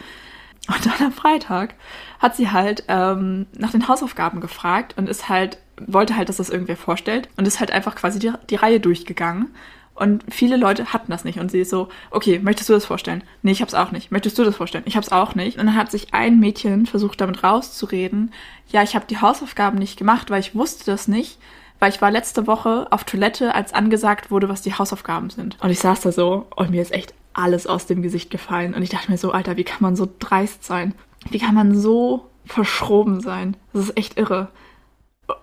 Und 0.69 0.87
dann 0.87 1.07
am 1.07 1.13
Freitag 1.13 1.75
hat 2.21 2.37
sie 2.37 2.51
halt 2.51 2.85
ähm, 2.89 3.47
nach 3.57 3.73
den 3.73 3.89
Hausaufgaben 3.89 4.41
gefragt 4.41 4.95
und 4.97 5.09
ist 5.09 5.29
halt, 5.29 5.59
wollte 5.77 6.17
halt, 6.17 6.29
dass 6.29 6.37
das 6.37 6.51
irgendwer 6.51 6.77
vorstellt 6.77 7.29
und 7.37 7.47
ist 7.47 7.59
halt 7.59 7.73
einfach 7.73 7.97
quasi 7.97 8.19
die, 8.19 8.33
die 8.49 8.57
Reihe 8.57 8.79
durchgegangen 8.79 9.53
und 9.95 10.25
viele 10.31 10.57
Leute 10.57 10.93
hatten 10.93 11.11
das 11.11 11.25
nicht. 11.25 11.39
Und 11.39 11.51
sie 11.51 11.61
ist 11.61 11.71
so, 11.71 11.89
okay, 12.11 12.39
möchtest 12.39 12.69
du 12.69 12.73
das 12.73 12.87
vorstellen? 12.87 13.23
Nee, 13.43 13.53
ich 13.53 13.63
hab's 13.63 13.75
auch 13.75 13.93
nicht. 13.93 14.11
Möchtest 14.11 14.39
du 14.39 14.45
das 14.45 14.57
vorstellen? 14.57 14.85
Ich 14.87 14.97
hab's 14.97 15.13
auch 15.13 15.35
nicht. 15.35 15.59
Und 15.59 15.67
dann 15.67 15.77
hat 15.77 15.91
sich 15.91 16.15
ein 16.15 16.41
Mädchen 16.41 16.87
versucht, 16.87 17.21
damit 17.21 17.45
rauszureden, 17.45 18.33
ja, 18.69 18.83
ich 18.83 18.95
habe 18.95 19.07
die 19.07 19.21
Hausaufgaben 19.21 19.79
nicht 19.79 19.99
gemacht, 19.99 20.31
weil 20.31 20.41
ich 20.41 20.55
wusste 20.55 20.87
das 20.87 21.09
nicht, 21.09 21.39
weil 21.79 21.91
ich 21.91 22.01
war 22.01 22.11
letzte 22.11 22.47
Woche 22.47 22.87
auf 22.91 23.05
Toilette, 23.05 23.55
als 23.55 23.75
angesagt 23.75 24.31
wurde, 24.31 24.49
was 24.49 24.63
die 24.63 24.75
Hausaufgaben 24.75 25.29
sind. 25.31 25.59
Und 25.61 25.71
ich 25.71 25.81
saß 25.81 26.01
da 26.01 26.11
so 26.11 26.47
und 26.57 26.71
mir 26.71 26.81
ist 26.81 26.93
echt 26.93 27.13
alles 27.35 27.67
aus 27.67 27.87
dem 27.87 28.03
Gesicht 28.03 28.31
gefallen. 28.31 28.75
Und 28.75 28.83
ich 28.83 28.91
dachte 28.91 29.11
mir 29.11 29.19
so, 29.19 29.33
Alter, 29.33 29.57
wie 29.57 29.65
kann 29.65 29.79
man 29.81 29.97
so 29.97 30.09
dreist 30.19 30.65
sein? 30.65 30.95
Wie 31.31 31.39
kann 31.39 31.55
man 31.55 31.75
so 31.79 32.31
verschroben 32.45 33.21
sein? 33.21 33.57
Das 33.73 33.85
ist 33.85 33.97
echt 33.97 34.19
irre. 34.19 34.49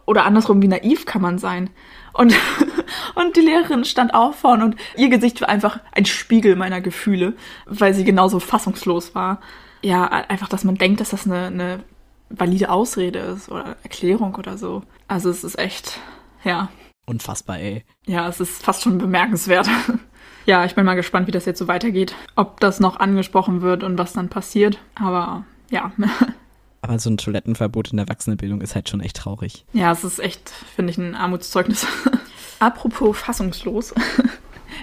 Oder 0.05 0.25
andersrum, 0.25 0.61
wie 0.61 0.67
naiv 0.67 1.05
kann 1.05 1.21
man 1.21 1.37
sein? 1.37 1.69
Und, 2.13 2.35
und 3.15 3.35
die 3.35 3.41
Lehrerin 3.41 3.85
stand 3.85 4.13
auch 4.13 4.33
vorne 4.33 4.65
und 4.65 4.75
ihr 4.97 5.09
Gesicht 5.09 5.41
war 5.41 5.49
einfach 5.49 5.79
ein 5.91 6.05
Spiegel 6.05 6.55
meiner 6.55 6.81
Gefühle, 6.81 7.33
weil 7.65 7.93
sie 7.93 8.03
genauso 8.03 8.39
fassungslos 8.39 9.15
war. 9.15 9.39
Ja, 9.81 10.05
einfach, 10.05 10.49
dass 10.49 10.63
man 10.63 10.75
denkt, 10.75 10.99
dass 10.99 11.11
das 11.11 11.25
eine, 11.25 11.47
eine 11.47 11.83
valide 12.29 12.69
Ausrede 12.69 13.19
ist 13.19 13.49
oder 13.49 13.77
Erklärung 13.83 14.35
oder 14.35 14.57
so. 14.57 14.83
Also 15.07 15.29
es 15.29 15.43
ist 15.43 15.57
echt, 15.57 15.99
ja. 16.43 16.69
Unfassbar, 17.05 17.57
ey. 17.59 17.85
Ja, 18.05 18.27
es 18.27 18.39
ist 18.39 18.63
fast 18.63 18.83
schon 18.83 18.97
bemerkenswert. 18.97 19.69
ja, 20.49 20.65
ich 20.65 20.73
bin 20.73 20.83
mal 20.83 20.95
gespannt, 20.95 21.27
wie 21.27 21.31
das 21.31 21.45
jetzt 21.45 21.59
so 21.59 21.67
weitergeht. 21.67 22.15
Ob 22.35 22.59
das 22.59 22.79
noch 22.79 22.99
angesprochen 22.99 23.61
wird 23.61 23.83
und 23.83 23.99
was 23.99 24.13
dann 24.13 24.29
passiert. 24.29 24.79
Aber 24.95 25.45
ja. 25.69 25.91
Aber 26.81 26.97
so 26.97 27.11
ein 27.11 27.17
Toilettenverbot 27.17 27.91
in 27.91 27.97
der 27.97 28.07
Erwachsenenbildung 28.07 28.61
ist 28.61 28.73
halt 28.73 28.89
schon 28.89 28.99
echt 28.99 29.17
traurig. 29.17 29.63
Ja, 29.73 29.91
es 29.91 30.03
ist 30.03 30.17
echt, 30.17 30.49
finde 30.75 30.91
ich, 30.91 30.97
ein 30.97 31.13
Armutszeugnis. 31.13 31.85
Apropos 32.59 33.17
fassungslos. 33.17 33.93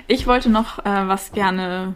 Ich 0.09 0.27
wollte 0.27 0.51
noch 0.51 0.81
äh, 0.81 1.09
was 1.09 1.33
gerne 1.33 1.95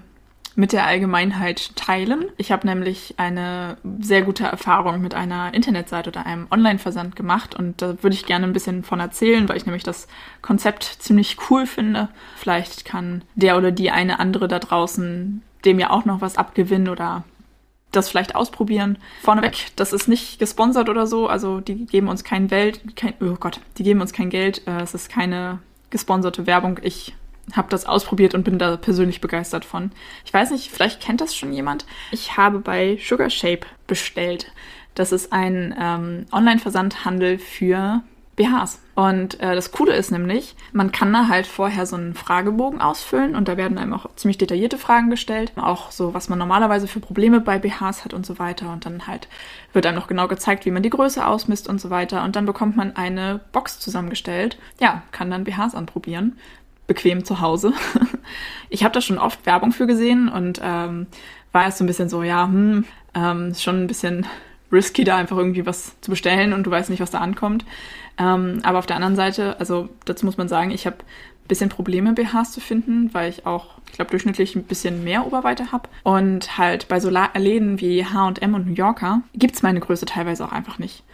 mit 0.61 0.73
der 0.75 0.87
Allgemeinheit 0.87 1.75
teilen. 1.75 2.27
Ich 2.37 2.53
habe 2.53 2.67
nämlich 2.67 3.15
eine 3.17 3.79
sehr 3.99 4.21
gute 4.21 4.45
Erfahrung 4.45 5.01
mit 5.01 5.15
einer 5.15 5.55
Internetseite 5.55 6.11
oder 6.11 6.27
einem 6.27 6.49
Online-Versand 6.51 7.17
gemacht 7.17 7.55
und 7.55 7.81
da 7.81 8.03
würde 8.03 8.15
ich 8.15 8.27
gerne 8.27 8.47
ein 8.47 8.53
bisschen 8.53 8.85
von 8.85 9.01
erzählen, 9.01 9.49
weil 9.49 9.57
ich 9.57 9.65
nämlich 9.65 9.85
das 9.85 10.07
Konzept 10.43 10.85
ziemlich 10.85 11.39
cool 11.49 11.65
finde. 11.65 12.11
Vielleicht 12.37 12.85
kann 12.85 13.23
der 13.37 13.57
oder 13.57 13.73
die 13.73 13.91
eine 13.91 14.21
andere 14.21 14.49
da 14.49 14.59
draußen 14.59 15.43
dem 15.65 15.79
ja 15.79 15.89
auch 15.89 16.05
noch 16.05 16.21
was 16.21 16.37
abgewinnen 16.37 16.89
oder 16.89 17.25
das 17.91 18.11
vielleicht 18.11 18.35
ausprobieren. 18.35 18.99
Vorneweg, 19.23 19.69
das 19.77 19.95
ist 19.95 20.09
nicht 20.09 20.39
gesponsert 20.39 20.91
oder 20.91 21.07
so, 21.07 21.27
also 21.27 21.61
die 21.61 21.87
geben 21.87 22.09
uns 22.09 22.23
kein 22.23 22.49
Geld, 22.49 22.97
kein, 22.97 23.15
oh 23.21 23.37
Gott, 23.41 23.61
die 23.79 23.83
geben 23.83 24.03
uns 24.03 24.13
kein 24.13 24.29
Geld, 24.29 24.67
äh, 24.67 24.83
es 24.83 24.93
ist 24.93 25.09
keine 25.09 25.61
gesponserte 25.89 26.47
Werbung. 26.47 26.79
Ich 26.83 27.15
habe 27.55 27.69
das 27.71 27.87
ausprobiert 27.87 28.35
und 28.35 28.45
bin 28.45 28.59
da 28.59 28.77
persönlich 28.77 29.21
begeistert 29.21 29.65
von. 29.65 29.93
Ich 30.25 30.33
weiß 30.33 30.51
nicht, 30.51 30.71
vielleicht 30.71 31.01
kennt 31.01 31.21
das 31.21 31.35
schon 31.35 31.53
jemand. 31.53 31.87
Ich 32.13 32.37
habe 32.37 32.59
bei 32.59 32.99
Sugar 33.03 33.31
Shape 33.31 33.67
bestellt. 33.87 34.53
Das 34.95 35.13
ist 35.13 35.33
ein 35.33 35.75
ähm, 35.79 36.27
Online-Versandhandel 36.33 37.39
für 37.39 38.03
BHs. 38.41 38.81
Und 38.95 39.41
äh, 39.41 39.55
das 39.55 39.71
Coole 39.71 39.95
ist 39.95 40.11
nämlich, 40.11 40.57
man 40.73 40.93
kann 40.93 41.13
da 41.13 41.29
halt 41.29 41.47
vorher 41.47 41.87
so 41.87 41.97
einen 41.97 42.15
Fragebogen 42.15 42.81
ausfüllen 42.81 43.35
und 43.35 43.49
da 43.49 43.57
werden 43.57 43.79
einem 43.79 43.93
auch 43.93 44.07
ziemlich 44.17 44.39
detaillierte 44.39 44.79
Fragen 44.79 45.11
gestellt. 45.11 45.53
Auch 45.57 45.91
so, 45.91 46.15
was 46.15 46.29
man 46.29 46.39
normalerweise 46.39 46.87
für 46.87 47.01
Probleme 47.01 47.41
bei 47.41 47.59
BHs 47.59 48.05
hat 48.05 48.15
und 48.15 48.25
so 48.25 48.39
weiter. 48.39 48.73
Und 48.73 48.87
dann 48.87 49.07
halt 49.07 49.29
wird 49.73 49.87
einem 49.87 49.97
noch 49.97 50.07
genau 50.07 50.27
gezeigt, 50.27 50.65
wie 50.65 50.71
man 50.71 50.83
die 50.83 50.91
Größe 50.91 51.27
ausmisst 51.27 51.69
und 51.69 51.81
so 51.81 51.91
weiter. 51.91 52.25
Und 52.25 52.37
dann 52.37 52.47
bekommt 52.47 52.77
man 52.77 52.97
eine 52.97 53.41
Box 53.53 53.79
zusammengestellt. 53.79 54.59
Ja, 54.81 55.03
kann 55.13 55.31
dann 55.31 55.45
BHs 55.45 55.75
anprobieren. 55.75 56.39
Bequem 56.91 57.25
zu 57.25 57.41
Hause. 57.41 57.73
ich 58.69 58.83
habe 58.83 58.93
da 58.93 59.01
schon 59.01 59.19
oft 59.19 59.47
Werbung 59.47 59.71
für 59.71 59.87
gesehen 59.87 60.29
und 60.29 60.61
ähm, 60.61 61.07
war 61.53 61.63
erst 61.63 61.79
so 61.79 61.85
ein 61.85 61.87
bisschen 61.87 62.09
so, 62.09 62.25
ja, 62.25 62.47
hm, 62.47 62.85
ähm, 63.15 63.55
schon 63.55 63.85
ein 63.85 63.87
bisschen 63.87 64.27
risky, 64.73 65.05
da 65.05 65.17
einfach 65.17 65.37
irgendwie 65.37 65.65
was 65.67 66.01
zu 66.01 66.11
bestellen 66.11 66.53
und 66.53 66.65
du 66.65 66.71
weißt 66.73 66.91
nicht, 66.91 66.99
was 66.99 67.13
da 67.13 67.19
ankommt. 67.19 67.65
Ähm, 68.19 68.59
aber 68.65 68.81
auf 68.81 68.87
der 68.87 68.97
anderen 68.97 69.15
Seite, 69.15 69.55
also 69.61 69.89
dazu 70.05 70.27
muss 70.27 70.37
man 70.37 70.49
sagen, 70.49 70.73
ich 70.73 70.85
habe 70.85 70.97
ein 70.97 71.47
bisschen 71.47 71.69
Probleme, 71.69 72.13
BHs 72.13 72.51
zu 72.51 72.61
finden, 72.61 73.15
weil 73.15 73.31
ich 73.31 73.47
auch, 73.47 73.79
ich 73.87 73.93
glaube, 73.93 74.11
durchschnittlich 74.11 74.57
ein 74.57 74.65
bisschen 74.65 75.05
mehr 75.05 75.25
Oberweite 75.29 75.71
habe. 75.71 75.89
Und 76.03 76.59
halt 76.59 76.89
bei 76.89 76.99
so 76.99 77.09
Läden 77.09 77.81
wie 77.81 78.05
H&M 78.05 78.55
und 78.55 78.67
New 78.67 78.75
Yorker 78.75 79.23
gibt's 79.35 79.63
meine 79.63 79.79
Größe 79.79 80.07
teilweise 80.07 80.45
auch 80.45 80.53
einfach 80.53 80.81
nicht. 80.81 81.05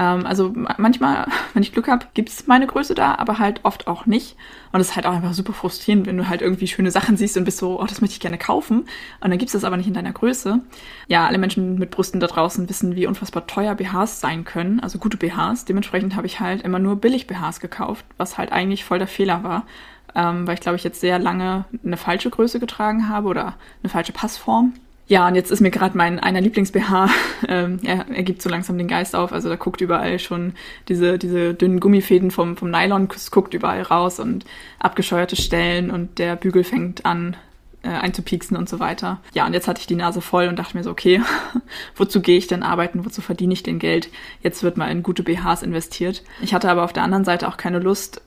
Ähm, 0.00 0.24
also 0.26 0.52
manchmal, 0.78 1.26
wenn 1.54 1.62
ich 1.62 1.72
Glück 1.72 1.86
habe, 1.86 2.06
gibt's 2.14 2.46
meine 2.46 2.66
Größe 2.66 2.94
da, 2.94 3.16
aber 3.16 3.38
halt 3.38 3.60
oft 3.64 3.86
auch 3.86 4.06
nicht. 4.06 4.34
Und 4.72 4.80
es 4.80 4.90
ist 4.90 4.96
halt 4.96 5.06
auch 5.06 5.12
einfach 5.12 5.34
super 5.34 5.52
frustrierend, 5.52 6.06
wenn 6.06 6.16
du 6.16 6.28
halt 6.28 6.40
irgendwie 6.40 6.66
schöne 6.66 6.90
Sachen 6.90 7.16
siehst 7.18 7.36
und 7.36 7.44
bist 7.44 7.58
so, 7.58 7.78
oh, 7.78 7.86
das 7.86 8.00
möchte 8.00 8.14
ich 8.14 8.20
gerne 8.20 8.38
kaufen. 8.38 8.80
Und 9.20 9.30
dann 9.30 9.38
gibt's 9.38 9.52
das 9.52 9.64
aber 9.64 9.76
nicht 9.76 9.88
in 9.88 9.94
deiner 9.94 10.12
Größe. 10.12 10.60
Ja, 11.06 11.26
alle 11.26 11.38
Menschen 11.38 11.78
mit 11.78 11.90
Brüsten 11.90 12.18
da 12.18 12.26
draußen 12.26 12.68
wissen, 12.68 12.96
wie 12.96 13.06
unfassbar 13.06 13.46
teuer 13.46 13.74
BHs 13.74 14.20
sein 14.20 14.44
können, 14.44 14.80
also 14.80 14.98
gute 14.98 15.18
BHs. 15.18 15.66
Dementsprechend 15.66 16.16
habe 16.16 16.26
ich 16.26 16.40
halt 16.40 16.62
immer 16.62 16.78
nur 16.78 16.96
billig 16.96 17.26
BHs 17.26 17.60
gekauft, 17.60 18.06
was 18.16 18.38
halt 18.38 18.52
eigentlich 18.52 18.84
voll 18.84 18.98
der 18.98 19.08
Fehler 19.08 19.44
war. 19.44 19.66
Ähm, 20.14 20.46
weil 20.46 20.54
ich 20.54 20.60
glaube 20.60 20.76
ich 20.76 20.82
jetzt 20.82 21.00
sehr 21.00 21.20
lange 21.20 21.66
eine 21.84 21.96
falsche 21.96 22.30
Größe 22.30 22.58
getragen 22.58 23.08
habe 23.08 23.28
oder 23.28 23.54
eine 23.82 23.90
falsche 23.90 24.12
Passform. 24.12 24.72
Ja, 25.10 25.26
und 25.26 25.34
jetzt 25.34 25.50
ist 25.50 25.60
mir 25.60 25.72
gerade 25.72 25.98
mein 25.98 26.20
einer 26.20 26.40
Lieblings-BH, 26.40 27.10
ähm, 27.48 27.80
er, 27.82 28.08
er 28.08 28.22
gibt 28.22 28.40
so 28.42 28.48
langsam 28.48 28.78
den 28.78 28.86
Geist 28.86 29.16
auf, 29.16 29.32
also 29.32 29.48
da 29.48 29.56
guckt 29.56 29.80
überall 29.80 30.20
schon 30.20 30.52
diese, 30.86 31.18
diese 31.18 31.52
dünnen 31.52 31.80
Gummifäden 31.80 32.30
vom, 32.30 32.56
vom 32.56 32.70
Nylon, 32.70 33.08
guckt 33.32 33.52
überall 33.52 33.82
raus 33.82 34.20
und 34.20 34.44
abgescheuerte 34.78 35.34
Stellen 35.34 35.90
und 35.90 36.20
der 36.20 36.36
Bügel 36.36 36.62
fängt 36.62 37.06
an 37.06 37.36
äh, 37.82 37.88
einzupieksen 37.88 38.56
und 38.56 38.68
so 38.68 38.78
weiter. 38.78 39.20
Ja, 39.34 39.46
und 39.46 39.52
jetzt 39.52 39.66
hatte 39.66 39.80
ich 39.80 39.88
die 39.88 39.96
Nase 39.96 40.20
voll 40.20 40.46
und 40.46 40.60
dachte 40.60 40.76
mir 40.76 40.84
so, 40.84 40.92
okay, 40.92 41.20
wozu 41.96 42.22
gehe 42.22 42.38
ich 42.38 42.46
denn 42.46 42.62
arbeiten, 42.62 43.04
wozu 43.04 43.20
verdiene 43.20 43.52
ich 43.52 43.64
denn 43.64 43.80
Geld? 43.80 44.10
Jetzt 44.44 44.62
wird 44.62 44.76
mal 44.76 44.92
in 44.92 45.02
gute 45.02 45.24
BHs 45.24 45.64
investiert. 45.64 46.22
Ich 46.40 46.54
hatte 46.54 46.70
aber 46.70 46.84
auf 46.84 46.92
der 46.92 47.02
anderen 47.02 47.24
Seite 47.24 47.48
auch 47.48 47.56
keine 47.56 47.80
Lust, 47.80 48.22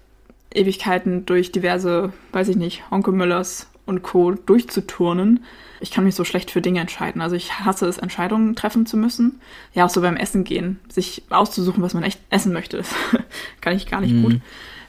Ewigkeiten 0.53 1.25
durch 1.25 1.53
diverse, 1.53 2.11
weiß 2.33 2.49
ich 2.49 2.57
nicht, 2.57 2.83
Onkel 2.91 3.13
Müllers 3.13 3.69
und 3.85 4.03
Co. 4.03 4.31
durchzuturnen 4.31 5.41
ich 5.83 5.91
kann 5.91 6.05
mich 6.05 6.15
so 6.15 6.23
schlecht 6.23 6.49
für 6.49 6.61
Dinge 6.61 6.79
entscheiden. 6.79 7.21
Also 7.21 7.35
ich 7.35 7.59
hasse 7.59 7.85
es, 7.87 7.97
Entscheidungen 7.97 8.55
treffen 8.55 8.85
zu 8.85 8.95
müssen. 8.95 9.41
Ja, 9.73 9.83
auch 9.83 9.89
so 9.89 9.99
beim 9.99 10.15
Essen 10.15 10.45
gehen, 10.45 10.79
sich 10.87 11.23
auszusuchen, 11.29 11.83
was 11.83 11.93
man 11.93 12.03
echt 12.03 12.21
essen 12.29 12.53
möchte, 12.53 12.77
das 12.77 12.95
kann 13.61 13.75
ich 13.75 13.85
gar 13.85 13.99
nicht 13.99 14.13
mhm. 14.13 14.23
gut. 14.23 14.41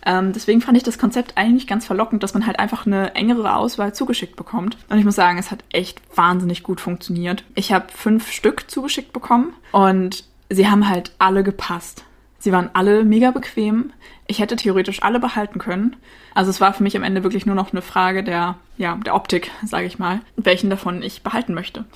Ähm, 0.06 0.32
deswegen 0.32 0.60
fand 0.60 0.76
ich 0.76 0.84
das 0.84 0.96
Konzept 0.96 1.36
eigentlich 1.36 1.66
ganz 1.66 1.84
verlockend, 1.84 2.22
dass 2.22 2.34
man 2.34 2.46
halt 2.46 2.60
einfach 2.60 2.86
eine 2.86 3.16
engere 3.16 3.56
Auswahl 3.56 3.92
zugeschickt 3.92 4.36
bekommt. 4.36 4.76
Und 4.88 4.98
ich 4.98 5.04
muss 5.04 5.16
sagen, 5.16 5.36
es 5.36 5.50
hat 5.50 5.64
echt 5.72 6.00
wahnsinnig 6.14 6.62
gut 6.62 6.80
funktioniert. 6.80 7.42
Ich 7.56 7.72
habe 7.72 7.86
fünf 7.92 8.30
Stück 8.30 8.70
zugeschickt 8.70 9.12
bekommen 9.12 9.52
und 9.72 10.22
sie 10.48 10.68
haben 10.68 10.88
halt 10.88 11.10
alle 11.18 11.42
gepasst. 11.42 12.04
Sie 12.44 12.52
waren 12.52 12.68
alle 12.74 13.04
mega 13.04 13.30
bequem. 13.30 13.90
Ich 14.26 14.38
hätte 14.38 14.56
theoretisch 14.56 15.02
alle 15.02 15.18
behalten 15.18 15.58
können. 15.58 15.96
Also 16.34 16.50
es 16.50 16.60
war 16.60 16.74
für 16.74 16.82
mich 16.82 16.94
am 16.94 17.02
Ende 17.02 17.22
wirklich 17.22 17.46
nur 17.46 17.54
noch 17.54 17.72
eine 17.72 17.80
Frage 17.80 18.22
der, 18.22 18.56
ja, 18.76 18.96
der 18.96 19.14
Optik, 19.14 19.50
sage 19.64 19.86
ich 19.86 19.98
mal, 19.98 20.20
welchen 20.36 20.68
davon 20.68 21.02
ich 21.02 21.22
behalten 21.22 21.54
möchte. 21.54 21.86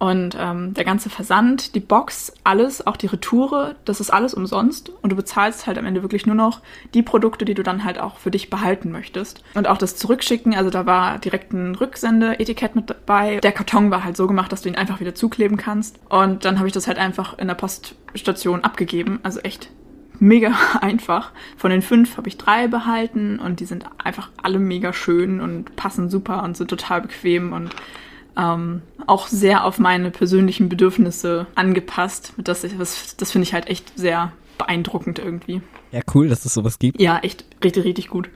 Und 0.00 0.36
ähm, 0.36 0.74
der 0.74 0.84
ganze 0.84 1.10
Versand, 1.10 1.76
die 1.76 1.80
Box, 1.80 2.32
alles, 2.42 2.84
auch 2.84 2.96
die 2.96 3.06
Retoure, 3.06 3.76
das 3.84 4.00
ist 4.00 4.10
alles 4.10 4.34
umsonst. 4.34 4.90
Und 5.00 5.10
du 5.10 5.16
bezahlst 5.16 5.68
halt 5.68 5.78
am 5.78 5.86
Ende 5.86 6.02
wirklich 6.02 6.26
nur 6.26 6.34
noch 6.34 6.60
die 6.92 7.02
Produkte, 7.02 7.44
die 7.44 7.54
du 7.54 7.62
dann 7.62 7.84
halt 7.84 8.00
auch 8.00 8.18
für 8.18 8.32
dich 8.32 8.50
behalten 8.50 8.90
möchtest. 8.90 9.44
Und 9.54 9.68
auch 9.68 9.78
das 9.78 9.94
Zurückschicken, 9.94 10.56
also 10.56 10.70
da 10.70 10.86
war 10.86 11.20
direkt 11.20 11.52
ein 11.52 11.76
Rücksendeetikett 11.76 12.74
mit 12.74 12.90
dabei. 12.90 13.36
Der 13.36 13.52
Karton 13.52 13.92
war 13.92 14.02
halt 14.02 14.16
so 14.16 14.26
gemacht, 14.26 14.50
dass 14.50 14.62
du 14.62 14.68
ihn 14.68 14.74
einfach 14.74 14.98
wieder 14.98 15.14
zukleben 15.14 15.56
kannst. 15.56 16.00
Und 16.08 16.44
dann 16.44 16.58
habe 16.58 16.66
ich 16.66 16.74
das 16.74 16.88
halt 16.88 16.98
einfach 16.98 17.38
in 17.38 17.46
der 17.46 17.54
Poststation 17.54 18.64
abgegeben. 18.64 19.20
Also 19.22 19.38
echt 19.38 19.70
mega 20.20 20.52
einfach. 20.80 21.32
Von 21.56 21.70
den 21.70 21.82
fünf 21.82 22.16
habe 22.16 22.28
ich 22.28 22.38
drei 22.38 22.68
behalten 22.68 23.38
und 23.38 23.60
die 23.60 23.66
sind 23.66 23.86
einfach 24.02 24.30
alle 24.42 24.58
mega 24.58 24.92
schön 24.92 25.40
und 25.40 25.76
passen 25.76 26.10
super 26.10 26.42
und 26.42 26.56
sind 26.56 26.68
total 26.68 27.02
bequem 27.02 27.52
und 27.52 27.70
ähm, 28.36 28.82
auch 29.06 29.28
sehr 29.28 29.64
auf 29.64 29.78
meine 29.78 30.10
persönlichen 30.10 30.68
Bedürfnisse 30.68 31.46
angepasst. 31.54 32.32
Das, 32.36 32.62
das, 32.62 33.16
das 33.16 33.30
finde 33.30 33.46
ich 33.46 33.54
halt 33.54 33.68
echt 33.68 33.96
sehr 33.98 34.32
beeindruckend 34.58 35.18
irgendwie. 35.18 35.60
Ja, 35.92 36.00
cool, 36.14 36.28
dass 36.28 36.44
es 36.44 36.54
sowas 36.54 36.78
gibt. 36.78 37.00
Ja, 37.00 37.18
echt 37.18 37.44
richtig, 37.62 37.84
richtig 37.84 38.08
gut. 38.08 38.28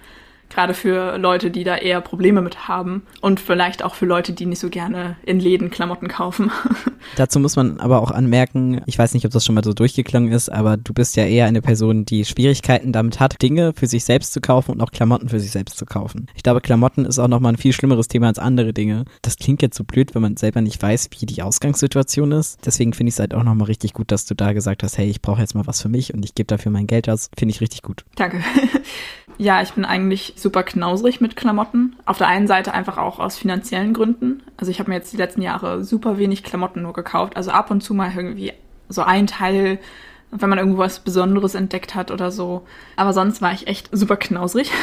Gerade 0.50 0.74
für 0.74 1.18
Leute, 1.18 1.50
die 1.50 1.64
da 1.64 1.76
eher 1.76 2.00
Probleme 2.00 2.40
mit 2.40 2.68
haben 2.68 3.02
und 3.20 3.40
vielleicht 3.40 3.84
auch 3.84 3.94
für 3.94 4.06
Leute, 4.06 4.32
die 4.32 4.46
nicht 4.46 4.61
so 4.61 4.70
gerne 4.70 5.16
in 5.24 5.40
Läden 5.40 5.70
Klamotten 5.70 6.08
kaufen. 6.08 6.50
Dazu 7.16 7.38
muss 7.38 7.56
man 7.56 7.80
aber 7.80 8.00
auch 8.00 8.11
anmerken, 8.11 8.80
ich 8.87 8.98
weiß 8.98 9.14
nicht, 9.14 9.26
ob 9.26 9.32
das 9.32 9.44
schon 9.44 9.54
mal 9.54 9.64
so 9.64 9.72
durchgeklungen 9.72 10.32
ist, 10.32 10.50
aber 10.50 10.76
du 10.76 10.94
bist 10.94 11.16
ja 11.16 11.24
eher 11.24 11.46
eine 11.46 11.62
Person, 11.62 12.04
die 12.04 12.24
Schwierigkeiten 12.24 12.92
damit 12.92 13.20
hat, 13.20 13.40
Dinge 13.42 13.72
für 13.74 13.87
sich 13.87 14.04
selbst 14.04 14.32
zu 14.32 14.40
kaufen 14.40 14.72
und 14.72 14.80
auch 14.80 14.90
Klamotten 14.90 15.28
für 15.28 15.40
sich 15.40 15.50
selbst 15.50 15.76
zu 15.76 15.87
kaufen. 15.87 16.26
Ich 16.34 16.42
glaube, 16.42 16.61
Klamotten 16.61 17.04
ist 17.04 17.18
auch 17.18 17.28
nochmal 17.28 17.52
ein 17.52 17.58
viel 17.58 17.72
schlimmeres 17.72 18.08
Thema 18.08 18.28
als 18.28 18.38
andere 18.38 18.72
Dinge. 18.72 19.04
Das 19.22 19.37
klingt 19.37 19.62
jetzt 19.62 19.76
so 19.76 19.84
blöd, 19.84 20.14
wenn 20.14 20.22
man 20.22 20.37
selber 20.37 20.61
nicht 20.61 20.82
weiß, 20.82 21.11
wie 21.18 21.26
die 21.26 21.42
Ausgangssituation 21.42 22.32
ist. 22.32 22.58
Deswegen 22.64 22.92
finde 22.92 23.08
ich 23.08 23.14
es 23.14 23.20
halt 23.20 23.34
auch 23.34 23.42
nochmal 23.42 23.66
richtig 23.66 23.92
gut, 23.92 24.11
dass 24.11 24.24
du 24.24 24.34
da 24.34 24.52
gesagt 24.52 24.82
hast, 24.82 24.98
hey, 24.98 25.08
ich 25.08 25.22
brauche 25.22 25.40
jetzt 25.40 25.54
mal 25.54 25.66
was 25.66 25.82
für 25.82 25.88
mich 25.88 26.14
und 26.14 26.24
ich 26.24 26.34
gebe 26.34 26.46
dafür 26.46 26.72
mein 26.72 26.87
Geld 26.87 27.08
aus. 27.08 27.30
Finde 27.37 27.54
ich 27.54 27.61
richtig 27.61 27.82
gut. 27.82 28.04
Danke. 28.16 28.42
Ja, 29.40 29.62
ich 29.62 29.72
bin 29.72 29.85
eigentlich 29.85 30.35
super 30.37 30.64
knausrig 30.64 31.20
mit 31.20 31.37
Klamotten. 31.37 31.94
Auf 32.07 32.18
der 32.18 32.27
einen 32.27 32.48
Seite 32.48 32.74
einfach 32.74 32.98
auch 32.98 33.20
aus 33.20 33.38
finanziellen 33.38 33.94
Gründen. 33.94 34.42
Also 34.57 34.72
ich 34.72 34.81
habe 34.81 34.90
mir 34.90 34.96
jetzt 34.96 35.12
die 35.12 35.16
letzten 35.16 35.42
Jahre 35.42 35.85
super 35.85 36.18
wenig 36.18 36.42
Klamotten 36.42 36.83
nur 36.83 36.92
gekauft. 36.92 37.37
Also 37.37 37.53
ab 37.53 37.70
und 37.70 37.81
zu 37.81 37.94
mal 37.94 38.11
irgendwie 38.14 38.53
so 38.88 39.03
ein 39.03 39.29
Teil 39.29 39.79
wenn 40.30 40.50
man 40.50 40.58
irgendwas 40.58 41.00
Besonderes 41.00 41.54
entdeckt 41.54 41.94
hat 41.94 42.10
oder 42.10 42.30
so. 42.30 42.62
Aber 42.96 43.12
sonst 43.12 43.40
war 43.40 43.52
ich 43.52 43.66
echt 43.66 43.88
super 43.92 44.16
knausrig. 44.16 44.70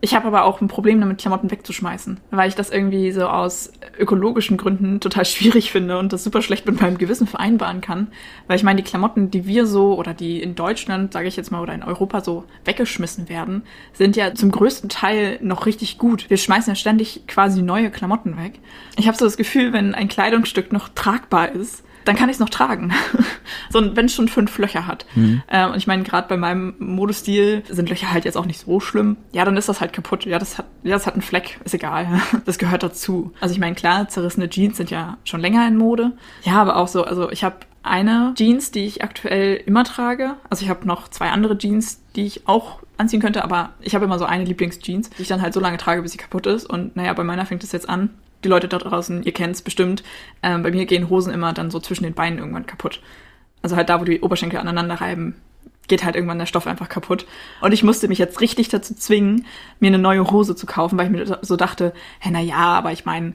Ich 0.00 0.14
habe 0.14 0.28
aber 0.28 0.44
auch 0.44 0.60
ein 0.60 0.68
Problem 0.68 1.00
damit, 1.00 1.18
Klamotten 1.18 1.50
wegzuschmeißen, 1.50 2.20
weil 2.30 2.48
ich 2.48 2.54
das 2.54 2.70
irgendwie 2.70 3.10
so 3.10 3.26
aus 3.26 3.72
ökologischen 3.98 4.56
Gründen 4.56 5.00
total 5.00 5.24
schwierig 5.24 5.72
finde 5.72 5.98
und 5.98 6.12
das 6.12 6.22
super 6.22 6.40
schlecht 6.40 6.66
mit 6.66 6.80
meinem 6.80 6.98
Gewissen 6.98 7.26
vereinbaren 7.26 7.80
kann. 7.80 8.06
Weil 8.46 8.56
ich 8.56 8.62
meine, 8.62 8.80
die 8.80 8.88
Klamotten, 8.88 9.32
die 9.32 9.46
wir 9.46 9.66
so 9.66 9.98
oder 9.98 10.14
die 10.14 10.40
in 10.40 10.54
Deutschland, 10.54 11.12
sage 11.12 11.26
ich 11.26 11.36
jetzt 11.36 11.50
mal, 11.50 11.60
oder 11.60 11.74
in 11.74 11.82
Europa 11.82 12.20
so 12.20 12.44
weggeschmissen 12.64 13.28
werden, 13.28 13.62
sind 13.92 14.14
ja 14.14 14.34
zum 14.34 14.52
größten 14.52 14.88
Teil 14.88 15.40
noch 15.42 15.66
richtig 15.66 15.98
gut. 15.98 16.30
Wir 16.30 16.36
schmeißen 16.36 16.70
ja 16.70 16.76
ständig 16.76 17.26
quasi 17.26 17.62
neue 17.62 17.90
Klamotten 17.90 18.36
weg. 18.36 18.60
Ich 18.96 19.08
habe 19.08 19.18
so 19.18 19.24
das 19.24 19.36
Gefühl, 19.36 19.72
wenn 19.72 19.96
ein 19.96 20.06
Kleidungsstück 20.06 20.72
noch 20.72 20.88
tragbar 20.90 21.50
ist, 21.50 21.82
dann 22.04 22.16
kann 22.16 22.28
ich 22.28 22.34
es 22.34 22.40
noch 22.40 22.48
tragen. 22.48 22.92
so, 23.70 23.96
wenn 23.96 24.06
es 24.06 24.14
schon 24.14 24.28
fünf 24.28 24.56
Löcher 24.58 24.86
hat. 24.86 25.06
Mhm. 25.14 25.42
Äh, 25.46 25.66
und 25.66 25.76
ich 25.76 25.86
meine, 25.86 26.02
gerade 26.02 26.28
bei 26.28 26.36
meinem 26.36 26.74
Modestil 26.78 27.62
sind 27.68 27.88
Löcher 27.88 28.12
halt 28.12 28.24
jetzt 28.24 28.36
auch 28.36 28.46
nicht 28.46 28.60
so 28.60 28.80
schlimm. 28.80 29.16
Ja, 29.32 29.44
dann 29.44 29.56
ist 29.56 29.68
das 29.68 29.80
halt 29.80 29.92
kaputt. 29.92 30.24
Ja, 30.24 30.38
das 30.38 30.58
hat, 30.58 30.66
ja, 30.82 30.94
das 30.94 31.06
hat 31.06 31.14
einen 31.14 31.22
Fleck. 31.22 31.60
Ist 31.64 31.74
egal. 31.74 32.20
das 32.44 32.58
gehört 32.58 32.82
dazu. 32.82 33.32
Also 33.40 33.52
ich 33.52 33.60
meine, 33.60 33.74
klar, 33.74 34.08
zerrissene 34.08 34.48
Jeans 34.48 34.76
sind 34.76 34.90
ja 34.90 35.18
schon 35.24 35.40
länger 35.40 35.66
in 35.66 35.76
Mode. 35.76 36.12
Ja, 36.42 36.60
aber 36.60 36.76
auch 36.76 36.88
so, 36.88 37.04
also 37.04 37.30
ich 37.30 37.44
habe 37.44 37.56
eine 37.82 38.34
Jeans, 38.36 38.70
die 38.70 38.84
ich 38.84 39.02
aktuell 39.02 39.54
immer 39.66 39.84
trage. 39.84 40.34
Also 40.50 40.64
ich 40.64 40.70
habe 40.70 40.86
noch 40.86 41.08
zwei 41.08 41.30
andere 41.30 41.56
Jeans, 41.56 42.02
die 42.16 42.26
ich 42.26 42.46
auch 42.46 42.80
anziehen 42.96 43.20
könnte, 43.20 43.44
aber 43.44 43.70
ich 43.80 43.94
habe 43.94 44.04
immer 44.04 44.18
so 44.18 44.24
eine 44.24 44.44
Lieblingsjeans, 44.44 45.10
die 45.10 45.22
ich 45.22 45.28
dann 45.28 45.40
halt 45.40 45.54
so 45.54 45.60
lange 45.60 45.78
trage, 45.78 46.02
bis 46.02 46.12
sie 46.12 46.18
kaputt 46.18 46.46
ist. 46.46 46.68
Und 46.68 46.96
naja, 46.96 47.12
bei 47.12 47.24
meiner 47.24 47.46
fängt 47.46 47.64
es 47.64 47.72
jetzt 47.72 47.88
an 47.88 48.10
die 48.44 48.48
Leute 48.48 48.68
da 48.68 48.78
draußen, 48.78 49.22
ihr 49.22 49.32
kennt 49.32 49.56
es 49.56 49.62
bestimmt, 49.62 50.02
ähm, 50.42 50.62
bei 50.62 50.70
mir 50.70 50.86
gehen 50.86 51.10
Hosen 51.10 51.32
immer 51.32 51.52
dann 51.52 51.70
so 51.70 51.80
zwischen 51.80 52.04
den 52.04 52.14
Beinen 52.14 52.38
irgendwann 52.38 52.66
kaputt. 52.66 53.00
Also 53.62 53.76
halt 53.76 53.88
da, 53.88 54.00
wo 54.00 54.04
die 54.04 54.20
Oberschenkel 54.20 54.58
aneinander 54.58 55.00
reiben, 55.00 55.34
geht 55.88 56.04
halt 56.04 56.14
irgendwann 56.14 56.38
der 56.38 56.46
Stoff 56.46 56.66
einfach 56.66 56.88
kaputt. 56.88 57.26
Und 57.60 57.72
ich 57.72 57.82
musste 57.82 58.08
mich 58.08 58.18
jetzt 58.18 58.40
richtig 58.40 58.68
dazu 58.68 58.94
zwingen, 58.94 59.46
mir 59.80 59.88
eine 59.88 59.98
neue 59.98 60.30
Hose 60.30 60.54
zu 60.54 60.66
kaufen, 60.66 60.98
weil 60.98 61.06
ich 61.06 61.12
mir 61.12 61.38
so 61.42 61.56
dachte, 61.56 61.92
hä, 62.20 62.28
na 62.30 62.40
ja, 62.40 62.56
aber 62.56 62.92
ich 62.92 63.04
meine, 63.04 63.34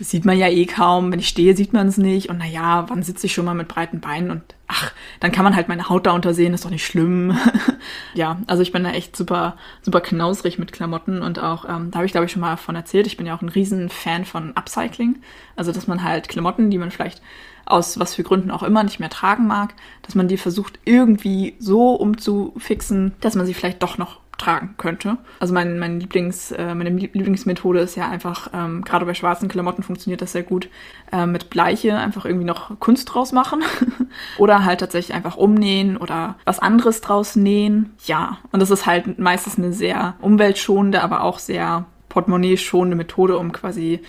sieht 0.00 0.24
man 0.24 0.38
ja 0.38 0.48
eh 0.48 0.66
kaum. 0.66 1.12
Wenn 1.12 1.18
ich 1.18 1.28
stehe, 1.28 1.56
sieht 1.56 1.72
man 1.72 1.88
es 1.88 1.98
nicht. 1.98 2.28
Und 2.28 2.38
naja, 2.38 2.86
wann 2.88 3.02
sitze 3.02 3.26
ich 3.26 3.34
schon 3.34 3.44
mal 3.44 3.54
mit 3.54 3.68
breiten 3.68 4.00
Beinen? 4.00 4.30
Und 4.30 4.42
ach, 4.68 4.92
dann 5.20 5.32
kann 5.32 5.44
man 5.44 5.56
halt 5.56 5.68
meine 5.68 5.88
Haut 5.88 6.06
da 6.06 6.12
untersehen, 6.12 6.54
ist 6.54 6.64
doch 6.64 6.70
nicht 6.70 6.86
schlimm. 6.86 7.36
ja, 8.14 8.40
also 8.46 8.62
ich 8.62 8.72
bin 8.72 8.84
da 8.84 8.90
echt 8.90 9.16
super, 9.16 9.56
super 9.82 10.00
knausrig 10.00 10.58
mit 10.58 10.72
Klamotten. 10.72 11.22
Und 11.22 11.38
auch, 11.38 11.64
ähm, 11.64 11.90
da 11.90 11.98
habe 11.98 12.06
ich 12.06 12.12
glaube 12.12 12.26
ich 12.26 12.32
schon 12.32 12.42
mal 12.42 12.56
von 12.56 12.76
erzählt, 12.76 13.06
ich 13.06 13.16
bin 13.16 13.26
ja 13.26 13.36
auch 13.36 13.42
ein 13.42 13.48
riesen 13.48 13.88
Fan 13.88 14.24
von 14.24 14.56
Upcycling. 14.56 15.20
Also, 15.56 15.72
dass 15.72 15.86
man 15.86 16.02
halt 16.02 16.28
Klamotten, 16.28 16.70
die 16.70 16.78
man 16.78 16.90
vielleicht 16.90 17.22
aus 17.64 17.98
was 17.98 18.14
für 18.14 18.22
Gründen 18.22 18.50
auch 18.50 18.62
immer 18.62 18.82
nicht 18.82 19.00
mehr 19.00 19.10
tragen 19.10 19.46
mag, 19.46 19.74
dass 20.02 20.14
man 20.14 20.28
die 20.28 20.36
versucht 20.36 20.80
irgendwie 20.84 21.54
so 21.58 21.94
umzufixen, 21.94 23.14
dass 23.20 23.36
man 23.36 23.46
sie 23.46 23.54
vielleicht 23.54 23.82
doch 23.82 23.98
noch 23.98 24.21
tragen 24.42 24.74
könnte. 24.76 25.18
Also 25.38 25.54
mein, 25.54 25.78
mein 25.78 26.00
Lieblings, 26.00 26.50
äh, 26.52 26.74
meine 26.74 26.90
Lieblingsmethode 26.90 27.80
ist 27.80 27.96
ja 27.96 28.08
einfach, 28.08 28.50
ähm, 28.52 28.82
gerade 28.84 29.06
bei 29.06 29.14
schwarzen 29.14 29.48
Klamotten 29.48 29.82
funktioniert 29.82 30.20
das 30.20 30.32
sehr 30.32 30.42
gut, 30.42 30.68
äh, 31.12 31.26
mit 31.26 31.48
Bleiche 31.48 31.96
einfach 31.96 32.24
irgendwie 32.24 32.44
noch 32.44 32.78
Kunst 32.80 33.12
draus 33.12 33.32
machen. 33.32 33.62
oder 34.38 34.64
halt 34.64 34.80
tatsächlich 34.80 35.14
einfach 35.14 35.36
umnähen 35.36 35.96
oder 35.96 36.36
was 36.44 36.58
anderes 36.58 37.00
draus 37.00 37.36
nähen. 37.36 37.94
Ja, 38.04 38.38
und 38.50 38.60
das 38.60 38.70
ist 38.70 38.86
halt 38.86 39.18
meistens 39.18 39.58
eine 39.58 39.72
sehr 39.72 40.14
umweltschonende, 40.20 41.02
aber 41.02 41.22
auch 41.22 41.38
sehr 41.38 41.86
portemonnaie-schonende 42.08 42.96
Methode, 42.96 43.38
um 43.38 43.52
quasi 43.52 44.00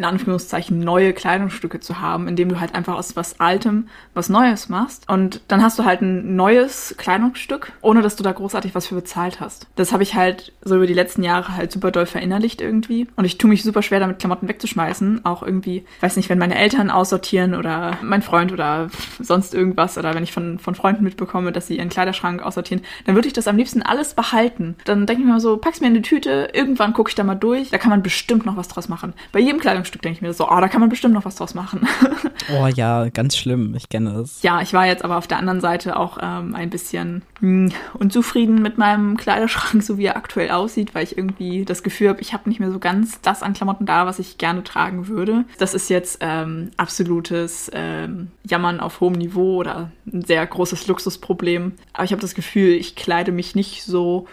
in 0.00 0.04
Anführungszeichen 0.06 0.80
neue 0.80 1.12
Kleidungsstücke 1.12 1.78
zu 1.78 2.00
haben, 2.00 2.26
indem 2.26 2.48
du 2.48 2.58
halt 2.58 2.74
einfach 2.74 2.94
aus 2.94 3.16
was 3.16 3.38
Altem 3.38 3.88
was 4.14 4.30
Neues 4.30 4.70
machst. 4.70 5.06
Und 5.10 5.42
dann 5.48 5.62
hast 5.62 5.78
du 5.78 5.84
halt 5.84 6.00
ein 6.00 6.36
neues 6.36 6.94
Kleidungsstück, 6.96 7.72
ohne 7.82 8.00
dass 8.00 8.16
du 8.16 8.22
da 8.22 8.32
großartig 8.32 8.74
was 8.74 8.86
für 8.86 8.94
bezahlt 8.94 9.40
hast. 9.40 9.66
Das 9.76 9.92
habe 9.92 10.02
ich 10.02 10.14
halt 10.14 10.52
so 10.62 10.76
über 10.76 10.86
die 10.86 10.94
letzten 10.94 11.22
Jahre 11.22 11.54
halt 11.54 11.70
super 11.70 11.90
doll 11.90 12.06
verinnerlicht 12.06 12.62
irgendwie. 12.62 13.08
Und 13.16 13.26
ich 13.26 13.36
tue 13.36 13.50
mich 13.50 13.62
super 13.62 13.82
schwer 13.82 14.00
damit, 14.00 14.20
Klamotten 14.20 14.48
wegzuschmeißen. 14.48 15.26
Auch 15.26 15.42
irgendwie, 15.42 15.84
weiß 16.00 16.16
nicht, 16.16 16.30
wenn 16.30 16.38
meine 16.38 16.56
Eltern 16.56 16.90
aussortieren 16.90 17.54
oder 17.54 17.98
mein 18.00 18.22
Freund 18.22 18.52
oder 18.52 18.88
sonst 19.20 19.52
irgendwas 19.52 19.98
oder 19.98 20.14
wenn 20.14 20.22
ich 20.22 20.32
von, 20.32 20.58
von 20.58 20.74
Freunden 20.74 21.04
mitbekomme, 21.04 21.52
dass 21.52 21.66
sie 21.66 21.76
ihren 21.76 21.90
Kleiderschrank 21.90 22.42
aussortieren, 22.42 22.82
dann 23.04 23.16
würde 23.16 23.28
ich 23.28 23.34
das 23.34 23.48
am 23.48 23.58
liebsten 23.58 23.82
alles 23.82 24.14
behalten. 24.14 24.76
Dann 24.86 25.04
denke 25.04 25.22
ich 25.22 25.28
mir 25.28 25.40
so, 25.40 25.58
pack's 25.58 25.82
mir 25.82 25.88
in 25.88 25.94
die 25.94 26.02
Tüte, 26.02 26.48
irgendwann 26.54 26.94
gucke 26.94 27.10
ich 27.10 27.14
da 27.14 27.22
mal 27.22 27.34
durch, 27.34 27.68
da 27.68 27.76
kann 27.76 27.90
man 27.90 28.02
bestimmt 28.02 28.46
noch 28.46 28.56
was 28.56 28.68
draus 28.68 28.88
machen. 28.88 29.12
Bei 29.32 29.40
jedem 29.40 29.60
Kleidungsstück 29.60 29.89
Kleidungsstück 29.90 30.02
denke 30.02 30.16
ich 30.16 30.22
mir 30.22 30.32
so, 30.32 30.48
oh, 30.48 30.60
da 30.60 30.68
kann 30.68 30.80
man 30.80 30.88
bestimmt 30.88 31.14
noch 31.14 31.24
was 31.24 31.36
draus 31.36 31.54
machen. 31.54 31.86
oh 32.52 32.66
ja, 32.66 33.08
ganz 33.08 33.36
schlimm, 33.36 33.74
ich 33.74 33.88
kenne 33.88 34.12
das. 34.14 34.42
Ja, 34.42 34.60
ich 34.60 34.72
war 34.72 34.86
jetzt 34.86 35.04
aber 35.04 35.18
auf 35.18 35.26
der 35.26 35.38
anderen 35.38 35.60
Seite 35.60 35.96
auch 35.96 36.18
ähm, 36.20 36.54
ein 36.54 36.70
bisschen 36.70 37.22
mh, 37.40 37.70
hm, 37.70 37.72
unzufrieden 37.94 38.62
mit 38.62 38.78
meinem 38.78 39.16
Kleiderschrank, 39.16 39.82
so 39.82 39.98
wie 39.98 40.06
er 40.06 40.16
aktuell 40.16 40.50
aussieht, 40.50 40.94
weil 40.94 41.04
ich 41.04 41.16
irgendwie 41.16 41.64
das 41.64 41.82
Gefühl 41.82 42.08
habe, 42.08 42.20
ich 42.20 42.32
habe 42.32 42.48
nicht 42.48 42.60
mehr 42.60 42.70
so 42.70 42.78
ganz 42.78 43.20
das 43.20 43.42
an 43.42 43.52
Klamotten 43.52 43.86
da, 43.86 44.06
was 44.06 44.18
ich 44.18 44.38
gerne 44.38 44.62
tragen 44.64 45.08
würde. 45.08 45.44
Das 45.58 45.74
ist 45.74 45.90
jetzt 45.90 46.18
ähm, 46.20 46.70
absolutes 46.76 47.70
ähm, 47.74 48.28
Jammern 48.44 48.80
auf 48.80 49.00
hohem 49.00 49.14
Niveau 49.14 49.56
oder 49.56 49.90
ein 50.06 50.22
sehr 50.22 50.46
großes 50.46 50.86
Luxusproblem. 50.86 51.72
Aber 51.92 52.04
ich 52.04 52.12
habe 52.12 52.22
das 52.22 52.34
Gefühl, 52.34 52.74
ich 52.74 52.96
kleide 52.96 53.32
mich 53.32 53.54
nicht 53.54 53.82
so 53.84 54.26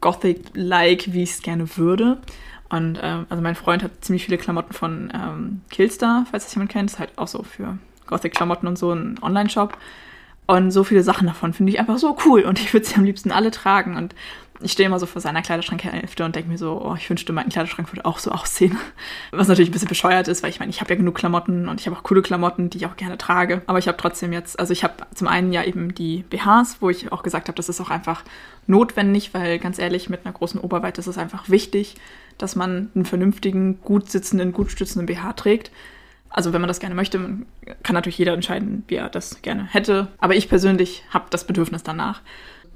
Gothic-like, 0.00 1.12
wie 1.12 1.22
ich 1.22 1.30
es 1.30 1.42
gerne 1.42 1.76
würde. 1.76 2.18
Und 2.70 2.98
ähm, 3.02 3.26
also 3.28 3.42
mein 3.42 3.56
Freund 3.56 3.82
hat 3.82 4.04
ziemlich 4.04 4.24
viele 4.24 4.38
Klamotten 4.38 4.72
von 4.72 5.12
ähm, 5.12 5.60
Killstar, 5.70 6.24
falls 6.30 6.44
das 6.44 6.54
jemand 6.54 6.70
kennt. 6.70 6.90
Ist 6.90 6.98
halt 6.98 7.10
auch 7.16 7.28
so 7.28 7.42
für 7.42 7.78
Gothic-Klamotten 8.06 8.66
und 8.66 8.78
so 8.78 8.92
ein 8.92 9.18
Online-Shop. 9.20 9.76
Und 10.50 10.72
so 10.72 10.82
viele 10.82 11.04
Sachen 11.04 11.28
davon 11.28 11.52
finde 11.52 11.70
ich 11.70 11.78
einfach 11.78 11.98
so 11.98 12.16
cool 12.26 12.42
und 12.42 12.58
ich 12.58 12.72
würde 12.72 12.84
sie 12.84 12.96
am 12.96 13.04
liebsten 13.04 13.30
alle 13.30 13.52
tragen. 13.52 13.96
Und 13.96 14.16
ich 14.60 14.72
stehe 14.72 14.88
immer 14.88 14.98
so 14.98 15.06
vor 15.06 15.22
seiner 15.22 15.42
Kleiderschrankhälfte 15.42 16.24
und 16.24 16.34
denke 16.34 16.50
mir 16.50 16.58
so, 16.58 16.82
oh, 16.84 16.96
ich 16.96 17.08
wünschte, 17.08 17.32
mein 17.32 17.50
Kleiderschrank 17.50 17.92
würde 17.92 18.04
auch 18.04 18.18
so 18.18 18.32
aussehen. 18.32 18.76
Was 19.30 19.46
natürlich 19.46 19.68
ein 19.68 19.72
bisschen 19.72 19.86
bescheuert 19.86 20.26
ist, 20.26 20.42
weil 20.42 20.50
ich 20.50 20.58
meine, 20.58 20.70
ich 20.70 20.80
habe 20.80 20.90
ja 20.90 20.96
genug 20.96 21.14
Klamotten 21.14 21.68
und 21.68 21.80
ich 21.80 21.86
habe 21.86 21.96
auch 21.96 22.02
coole 22.02 22.20
Klamotten, 22.20 22.68
die 22.68 22.78
ich 22.78 22.86
auch 22.86 22.96
gerne 22.96 23.16
trage. 23.16 23.62
Aber 23.68 23.78
ich 23.78 23.86
habe 23.86 23.96
trotzdem 23.96 24.32
jetzt, 24.32 24.58
also 24.58 24.72
ich 24.72 24.82
habe 24.82 24.94
zum 25.14 25.28
einen 25.28 25.52
ja 25.52 25.62
eben 25.62 25.94
die 25.94 26.24
BHs, 26.28 26.78
wo 26.80 26.90
ich 26.90 27.12
auch 27.12 27.22
gesagt 27.22 27.46
habe, 27.46 27.54
das 27.54 27.68
ist 27.68 27.80
auch 27.80 27.90
einfach 27.90 28.24
notwendig, 28.66 29.32
weil 29.32 29.60
ganz 29.60 29.78
ehrlich, 29.78 30.10
mit 30.10 30.26
einer 30.26 30.34
großen 30.34 30.58
Oberweite 30.58 31.00
ist 31.00 31.06
es 31.06 31.16
einfach 31.16 31.48
wichtig, 31.48 31.94
dass 32.38 32.56
man 32.56 32.90
einen 32.96 33.04
vernünftigen, 33.04 33.80
gut 33.82 34.10
sitzenden, 34.10 34.52
gut 34.52 34.72
stützenden 34.72 35.06
BH 35.06 35.34
trägt. 35.34 35.70
Also 36.30 36.52
wenn 36.52 36.60
man 36.60 36.68
das 36.68 36.80
gerne 36.80 36.94
möchte, 36.94 37.18
kann 37.82 37.94
natürlich 37.94 38.18
jeder 38.18 38.34
entscheiden, 38.34 38.84
wie 38.88 38.94
er 38.94 39.08
das 39.08 39.42
gerne 39.42 39.66
hätte. 39.66 40.08
Aber 40.18 40.34
ich 40.36 40.48
persönlich 40.48 41.02
habe 41.10 41.26
das 41.30 41.44
Bedürfnis 41.44 41.82
danach 41.82 42.22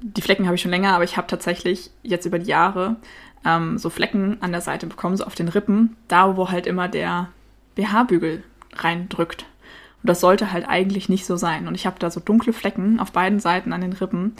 die 0.01 0.21
Flecken 0.21 0.45
habe 0.45 0.55
ich 0.55 0.61
schon 0.61 0.71
länger, 0.71 0.93
aber 0.93 1.03
ich 1.03 1.17
habe 1.17 1.27
tatsächlich 1.27 1.91
jetzt 2.03 2.25
über 2.25 2.39
die 2.39 2.49
Jahre 2.49 2.97
ähm, 3.43 3.77
so 3.77 3.89
Flecken 3.89 4.37
an 4.41 4.51
der 4.51 4.61
Seite 4.61 4.87
bekommen, 4.87 5.17
so 5.17 5.23
auf 5.23 5.35
den 5.35 5.47
Rippen, 5.47 5.95
da 6.07 6.37
wo 6.37 6.49
halt 6.49 6.67
immer 6.67 6.87
der 6.87 7.29
BH-Bügel 7.75 8.43
reindrückt. 8.73 9.45
Und 10.03 10.09
das 10.09 10.19
sollte 10.19 10.51
halt 10.51 10.67
eigentlich 10.67 11.09
nicht 11.09 11.25
so 11.25 11.37
sein. 11.37 11.67
Und 11.67 11.75
ich 11.75 11.85
habe 11.85 11.97
da 11.99 12.11
so 12.11 12.19
dunkle 12.19 12.53
Flecken 12.53 12.99
auf 12.99 13.11
beiden 13.11 13.39
Seiten 13.39 13.73
an 13.73 13.81
den 13.81 13.93
Rippen, 13.93 14.35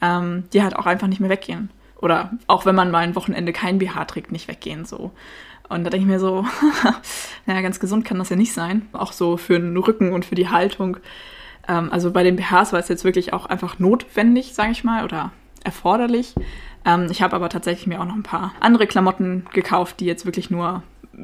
ähm, 0.00 0.44
die 0.52 0.62
halt 0.62 0.76
auch 0.76 0.86
einfach 0.86 1.06
nicht 1.06 1.20
mehr 1.20 1.30
weggehen. 1.30 1.70
Oder 2.00 2.32
auch 2.46 2.66
wenn 2.66 2.74
man 2.74 2.90
mal 2.90 2.98
ein 2.98 3.14
Wochenende 3.14 3.52
kein 3.52 3.78
BH 3.78 4.04
trägt, 4.06 4.32
nicht 4.32 4.48
weggehen 4.48 4.84
so. 4.84 5.12
Und 5.68 5.84
da 5.84 5.90
denke 5.90 6.04
ich 6.04 6.10
mir 6.10 6.20
so, 6.20 6.44
naja, 7.46 7.62
ganz 7.62 7.80
gesund 7.80 8.04
kann 8.04 8.18
das 8.18 8.28
ja 8.28 8.36
nicht 8.36 8.52
sein. 8.52 8.88
Auch 8.92 9.12
so 9.12 9.36
für 9.36 9.58
den 9.58 9.76
Rücken 9.76 10.12
und 10.12 10.24
für 10.24 10.34
die 10.34 10.48
Haltung. 10.48 10.98
Ähm, 11.66 11.90
also 11.90 12.10
bei 12.10 12.22
den 12.22 12.36
BHs 12.36 12.72
war 12.72 12.80
es 12.80 12.88
jetzt 12.88 13.04
wirklich 13.04 13.32
auch 13.32 13.46
einfach 13.46 13.78
notwendig, 13.78 14.54
sage 14.54 14.72
ich 14.72 14.84
mal, 14.84 15.04
oder 15.04 15.32
erforderlich. 15.64 16.34
Ähm, 16.84 17.08
ich 17.10 17.22
habe 17.22 17.34
aber 17.34 17.48
tatsächlich 17.48 17.86
mir 17.86 18.00
auch 18.00 18.06
noch 18.06 18.14
ein 18.14 18.22
paar 18.22 18.52
andere 18.60 18.86
Klamotten 18.86 19.46
gekauft, 19.52 20.00
die 20.00 20.06
jetzt 20.06 20.26
wirklich 20.26 20.50
nur 20.50 20.82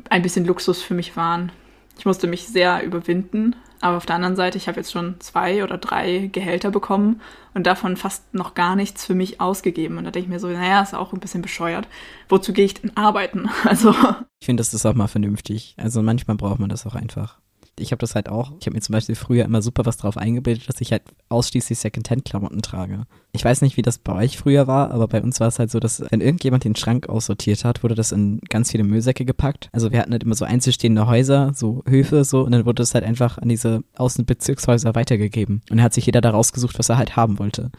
ein 0.09 0.23
bisschen 0.23 0.45
Luxus 0.47 0.83
für 0.83 0.95
mich 0.95 1.17
waren. 1.17 1.53
Ich 2.01 2.07
musste 2.07 2.27
mich 2.27 2.49
sehr 2.49 2.83
überwinden, 2.83 3.57
aber 3.83 3.99
auf 3.99 4.07
der 4.07 4.17
anderen 4.17 4.35
Seite, 4.35 4.57
ich 4.57 4.69
habe 4.69 4.79
jetzt 4.79 4.91
schon 4.91 5.21
zwei 5.21 5.63
oder 5.63 5.77
drei 5.77 6.31
Gehälter 6.33 6.71
bekommen 6.71 7.21
und 7.53 7.67
davon 7.67 7.99
fast 7.99 8.33
noch 8.33 8.55
gar 8.55 8.75
nichts 8.75 9.05
für 9.05 9.15
mich 9.15 9.39
ausgegeben. 9.39 9.99
Und 9.99 10.05
da 10.05 10.11
denke 10.11 10.25
ich 10.25 10.33
mir 10.33 10.41
so, 10.41 10.49
naja, 10.49 10.81
ist 10.81 10.95
auch 10.95 11.13
ein 11.13 11.21
bisschen 11.21 11.43
bescheuert. 11.43 11.89
Wozu 12.31 12.55
gehe 12.55 12.65
ich 12.65 12.73
denn 12.73 12.97
arbeiten? 12.97 13.51
Also. 13.65 13.95
Ich 14.41 14.47
finde, 14.47 14.63
das 14.63 14.73
ist 14.73 14.87
auch 14.87 14.95
mal 14.95 15.09
vernünftig. 15.09 15.75
Also 15.77 16.01
manchmal 16.01 16.39
braucht 16.39 16.59
man 16.59 16.71
das 16.71 16.87
auch 16.87 16.95
einfach 16.95 17.39
ich 17.81 17.93
habe 17.93 18.01
das 18.01 18.15
halt 18.15 18.29
auch. 18.29 18.53
Ich 18.61 18.67
habe 18.67 18.75
mir 18.75 18.81
zum 18.81 18.93
Beispiel 18.93 19.15
früher 19.15 19.45
immer 19.45 19.63
super 19.63 19.87
was 19.87 19.97
drauf 19.97 20.17
eingebildet, 20.17 20.69
dass 20.69 20.81
ich 20.81 20.93
halt 20.93 21.03
ausschließlich 21.29 21.79
Secondhand-Klamotten 21.79 22.63
trage. 22.63 23.07
Ich 23.33 23.45
weiß 23.45 23.63
nicht, 23.63 23.77
wie 23.77 23.83
das 23.83 23.99
bei 23.99 24.15
euch 24.15 24.39
früher 24.39 24.67
war, 24.67 24.91
aber 24.91 25.07
bei 25.09 25.23
uns 25.23 25.41
war 25.41 25.49
es 25.49 25.59
halt 25.59 25.71
so, 25.71 25.81
dass 25.81 26.03
wenn 26.11 26.21
irgendjemand 26.21 26.65
den 26.65 26.77
Schrank 26.77 27.09
aussortiert 27.09 27.65
hat, 27.65 27.83
wurde 27.83 27.95
das 27.95 28.13
in 28.13 28.41
ganz 28.49 28.71
viele 28.71 28.85
Müllsäcke 28.85 29.25
gepackt. 29.25 29.69
Also 29.73 29.93
wir 29.93 30.01
hatten 30.01 30.13
halt 30.13 30.25
immer 30.25 30.35
so 30.35 30.45
einzelstehende 30.45 31.07
Häuser, 31.07 31.53
so 31.55 31.83
Höfe, 31.87 32.25
so, 32.25 32.43
und 32.43 32.53
dann 32.53 32.67
wurde 32.67 32.83
es 32.83 32.95
halt 32.95 33.05
einfach 33.05 33.39
an 33.39 33.49
diese 33.49 33.83
Außenbezirkshäuser 33.97 34.95
weitergegeben. 34.95 35.63
Und 35.71 35.79
dann 35.79 35.83
hat 35.83 35.95
sich 35.95 36.07
jeder 36.07 36.21
da 36.21 36.31
rausgesucht, 36.31 36.79
was 36.79 36.89
er 36.89 36.99
halt 36.99 37.17
haben 37.17 37.39
wollte. 37.39 37.71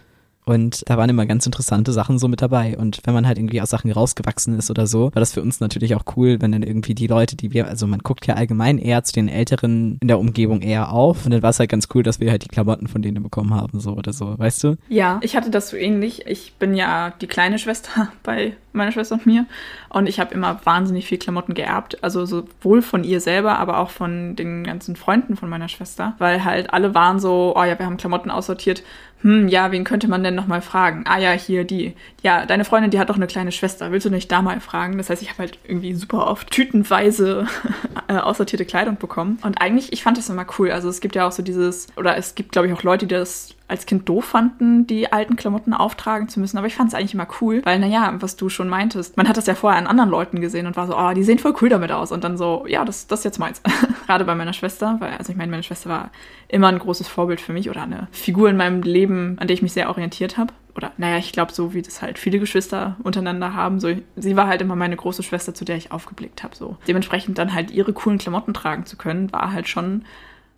Und 0.51 0.83
da 0.89 0.97
waren 0.97 1.09
immer 1.09 1.25
ganz 1.25 1.45
interessante 1.45 1.93
Sachen 1.93 2.19
so 2.19 2.27
mit 2.27 2.41
dabei. 2.41 2.77
Und 2.77 2.99
wenn 3.05 3.13
man 3.13 3.25
halt 3.25 3.37
irgendwie 3.37 3.61
aus 3.61 3.69
Sachen 3.69 3.89
rausgewachsen 3.89 4.57
ist 4.57 4.69
oder 4.69 4.85
so, 4.85 5.05
war 5.05 5.21
das 5.21 5.33
für 5.33 5.41
uns 5.41 5.61
natürlich 5.61 5.95
auch 5.95 6.03
cool, 6.17 6.41
wenn 6.41 6.51
dann 6.51 6.61
irgendwie 6.61 6.93
die 6.93 7.07
Leute, 7.07 7.37
die 7.37 7.53
wir, 7.53 7.67
also 7.67 7.87
man 7.87 7.99
guckt 7.99 8.27
ja 8.27 8.35
allgemein 8.35 8.77
eher 8.77 9.01
zu 9.05 9.13
den 9.13 9.29
Älteren 9.29 9.97
in 10.01 10.09
der 10.09 10.19
Umgebung 10.19 10.61
eher 10.61 10.91
auf. 10.91 11.23
Und 11.23 11.31
dann 11.31 11.41
war 11.41 11.51
es 11.51 11.59
halt 11.59 11.69
ganz 11.69 11.87
cool, 11.95 12.03
dass 12.03 12.19
wir 12.19 12.31
halt 12.31 12.43
die 12.43 12.49
Klamotten 12.49 12.87
von 12.87 13.01
denen 13.01 13.23
bekommen 13.23 13.53
haben, 13.53 13.79
so 13.79 13.93
oder 13.93 14.11
so, 14.11 14.37
weißt 14.37 14.63
du? 14.65 14.75
Ja, 14.89 15.21
ich 15.23 15.37
hatte 15.37 15.51
das 15.51 15.69
so 15.69 15.77
ähnlich. 15.77 16.27
Ich 16.27 16.55
bin 16.59 16.73
ja 16.73 17.13
die 17.21 17.27
kleine 17.27 17.57
Schwester 17.57 18.11
bei 18.23 18.57
meiner 18.73 18.91
Schwester 18.91 19.15
und 19.15 19.25
mir. 19.25 19.45
Und 19.89 20.07
ich 20.07 20.19
habe 20.19 20.33
immer 20.33 20.59
wahnsinnig 20.63 21.05
viel 21.05 21.17
Klamotten 21.17 21.53
geerbt. 21.53 22.03
Also 22.03 22.25
sowohl 22.25 22.81
von 22.81 23.03
ihr 23.03 23.21
selber, 23.21 23.59
aber 23.59 23.79
auch 23.79 23.89
von 23.89 24.35
den 24.35 24.63
ganzen 24.63 24.95
Freunden 24.95 25.35
von 25.35 25.49
meiner 25.49 25.67
Schwester. 25.67 26.13
Weil 26.17 26.43
halt 26.43 26.73
alle 26.73 26.93
waren 26.93 27.19
so, 27.19 27.53
oh 27.55 27.63
ja, 27.63 27.77
wir 27.77 27.85
haben 27.85 27.97
Klamotten 27.97 28.31
aussortiert 28.31 28.83
hm, 29.21 29.47
ja, 29.47 29.71
wen 29.71 29.83
könnte 29.83 30.07
man 30.07 30.23
denn 30.23 30.33
nochmal 30.33 30.61
fragen? 30.61 31.03
Ah 31.07 31.19
ja, 31.19 31.31
hier 31.31 31.63
die. 31.63 31.93
Ja, 32.23 32.45
deine 32.45 32.65
Freundin, 32.65 32.89
die 32.89 32.99
hat 32.99 33.09
doch 33.09 33.15
eine 33.15 33.27
kleine 33.27 33.51
Schwester. 33.51 33.91
Willst 33.91 34.05
du 34.05 34.09
nicht 34.09 34.31
da 34.31 34.41
mal 34.41 34.59
fragen? 34.59 34.97
Das 34.97 35.09
heißt, 35.09 35.21
ich 35.21 35.29
habe 35.29 35.39
halt 35.39 35.59
irgendwie 35.63 35.93
super 35.93 36.27
oft 36.27 36.49
tütenweise 36.49 37.45
äh, 38.07 38.17
aussortierte 38.17 38.65
Kleidung 38.65 38.97
bekommen. 38.97 39.37
Und 39.43 39.61
eigentlich, 39.61 39.93
ich 39.93 40.01
fand 40.01 40.17
das 40.17 40.29
immer 40.29 40.45
cool. 40.57 40.71
Also 40.71 40.89
es 40.89 41.01
gibt 41.01 41.15
ja 41.15 41.27
auch 41.27 41.31
so 41.31 41.43
dieses, 41.43 41.87
oder 41.97 42.17
es 42.17 42.33
gibt, 42.33 42.51
glaube 42.51 42.67
ich, 42.67 42.73
auch 42.73 42.81
Leute, 42.81 43.05
die 43.05 43.13
das 43.13 43.53
als 43.71 43.85
Kind 43.85 44.07
doof 44.07 44.25
fanden, 44.25 44.85
die 44.85 45.11
alten 45.11 45.37
Klamotten 45.37 45.73
auftragen 45.73 46.27
zu 46.27 46.39
müssen. 46.39 46.57
Aber 46.57 46.67
ich 46.67 46.75
fand 46.75 46.89
es 46.89 46.93
eigentlich 46.93 47.13
immer 47.13 47.27
cool, 47.41 47.61
weil, 47.63 47.79
naja, 47.79 48.13
was 48.19 48.35
du 48.35 48.49
schon 48.49 48.69
meintest, 48.69 49.17
man 49.17 49.27
hat 49.27 49.37
das 49.37 49.47
ja 49.47 49.55
vorher 49.55 49.79
an 49.79 49.87
anderen 49.87 50.09
Leuten 50.09 50.41
gesehen 50.41 50.67
und 50.67 50.75
war 50.75 50.87
so, 50.87 50.97
oh, 50.97 51.13
die 51.13 51.23
sehen 51.23 51.39
voll 51.39 51.55
cool 51.61 51.69
damit 51.69 51.91
aus. 51.91 52.11
Und 52.11 52.23
dann 52.23 52.37
so, 52.37 52.65
ja, 52.67 52.83
das, 52.83 53.07
das 53.07 53.21
ist 53.21 53.25
jetzt 53.25 53.39
meins. 53.39 53.61
Gerade 54.05 54.25
bei 54.25 54.35
meiner 54.35 54.53
Schwester, 54.53 54.97
weil, 54.99 55.13
also 55.17 55.31
ich 55.31 55.37
meine, 55.37 55.51
meine 55.51 55.63
Schwester 55.63 55.89
war 55.89 56.11
immer 56.49 56.67
ein 56.67 56.79
großes 56.79 57.07
Vorbild 57.07 57.39
für 57.39 57.53
mich 57.53 57.69
oder 57.69 57.83
eine 57.83 58.09
Figur 58.11 58.49
in 58.49 58.57
meinem 58.57 58.81
Leben, 58.83 59.37
an 59.39 59.47
der 59.47 59.53
ich 59.53 59.61
mich 59.61 59.73
sehr 59.73 59.89
orientiert 59.89 60.37
habe. 60.37 60.53
Oder, 60.75 60.91
naja, 60.97 61.17
ich 61.17 61.31
glaube, 61.31 61.53
so 61.53 61.73
wie 61.73 61.81
das 61.81 62.01
halt 62.01 62.19
viele 62.19 62.39
Geschwister 62.39 62.97
untereinander 63.03 63.53
haben. 63.53 63.79
So, 63.79 63.89
sie 64.15 64.35
war 64.35 64.47
halt 64.47 64.61
immer 64.61 64.75
meine 64.75 64.95
große 64.95 65.23
Schwester, 65.23 65.53
zu 65.53 65.65
der 65.65 65.77
ich 65.77 65.91
aufgeblickt 65.91 66.43
habe. 66.43 66.55
So. 66.55 66.77
Dementsprechend 66.87 67.37
dann 67.37 67.53
halt 67.53 67.71
ihre 67.71 67.93
coolen 67.93 68.17
Klamotten 68.17 68.53
tragen 68.53 68.85
zu 68.85 68.97
können, 68.97 69.31
war 69.31 69.51
halt 69.53 69.67
schon, 69.67 70.03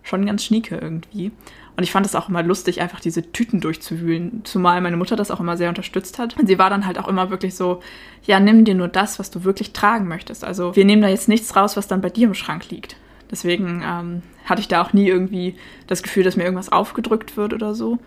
schon 0.02 0.26
ganz 0.26 0.44
schnieke 0.44 0.78
irgendwie. 0.78 1.32
Und 1.76 1.84
ich 1.84 1.92
fand 1.92 2.06
es 2.06 2.16
auch 2.16 2.30
immer 2.30 2.44
lustig, 2.44 2.82
einfach 2.82 3.00
diese 3.00 3.32
Tüten 3.32 3.60
durchzuwühlen. 3.60 4.42
Zumal 4.44 4.80
meine 4.82 4.98
Mutter 4.98 5.16
das 5.16 5.32
auch 5.32 5.40
immer 5.40 5.58
sehr 5.58 5.70
unterstützt 5.70 6.20
hat. 6.20 6.38
Und 6.38 6.48
sie 6.48 6.60
war 6.60 6.70
dann 6.70 6.86
halt 6.86 7.00
auch 7.00 7.08
immer 7.08 7.32
wirklich 7.32 7.56
so, 7.56 7.82
ja, 8.26 8.40
nimm 8.40 8.64
dir 8.64 8.76
nur 8.76 8.88
das, 8.88 9.18
was 9.18 9.32
du 9.32 9.44
wirklich 9.44 9.74
tragen 9.74 10.08
möchtest. 10.08 10.44
Also 10.44 10.76
wir 10.76 10.86
nehmen 10.86 11.02
da 11.02 11.08
jetzt 11.08 11.30
nichts 11.30 11.56
raus, 11.56 11.76
was 11.76 11.88
dann 11.88 12.02
bei 12.02 12.10
dir 12.10 12.28
im 12.28 12.36
Schrank 12.36 12.70
liegt. 12.70 12.96
Deswegen 13.32 13.84
ähm, 13.84 14.22
hatte 14.46 14.62
ich 14.62 14.68
da 14.68 14.84
auch 14.84 14.94
nie 14.94 15.08
irgendwie 15.08 15.56
das 15.88 16.04
Gefühl, 16.04 16.24
dass 16.24 16.36
mir 16.36 16.44
irgendwas 16.44 16.72
aufgedrückt 16.72 17.38
wird 17.38 17.54
oder 17.54 17.74
so 17.74 17.98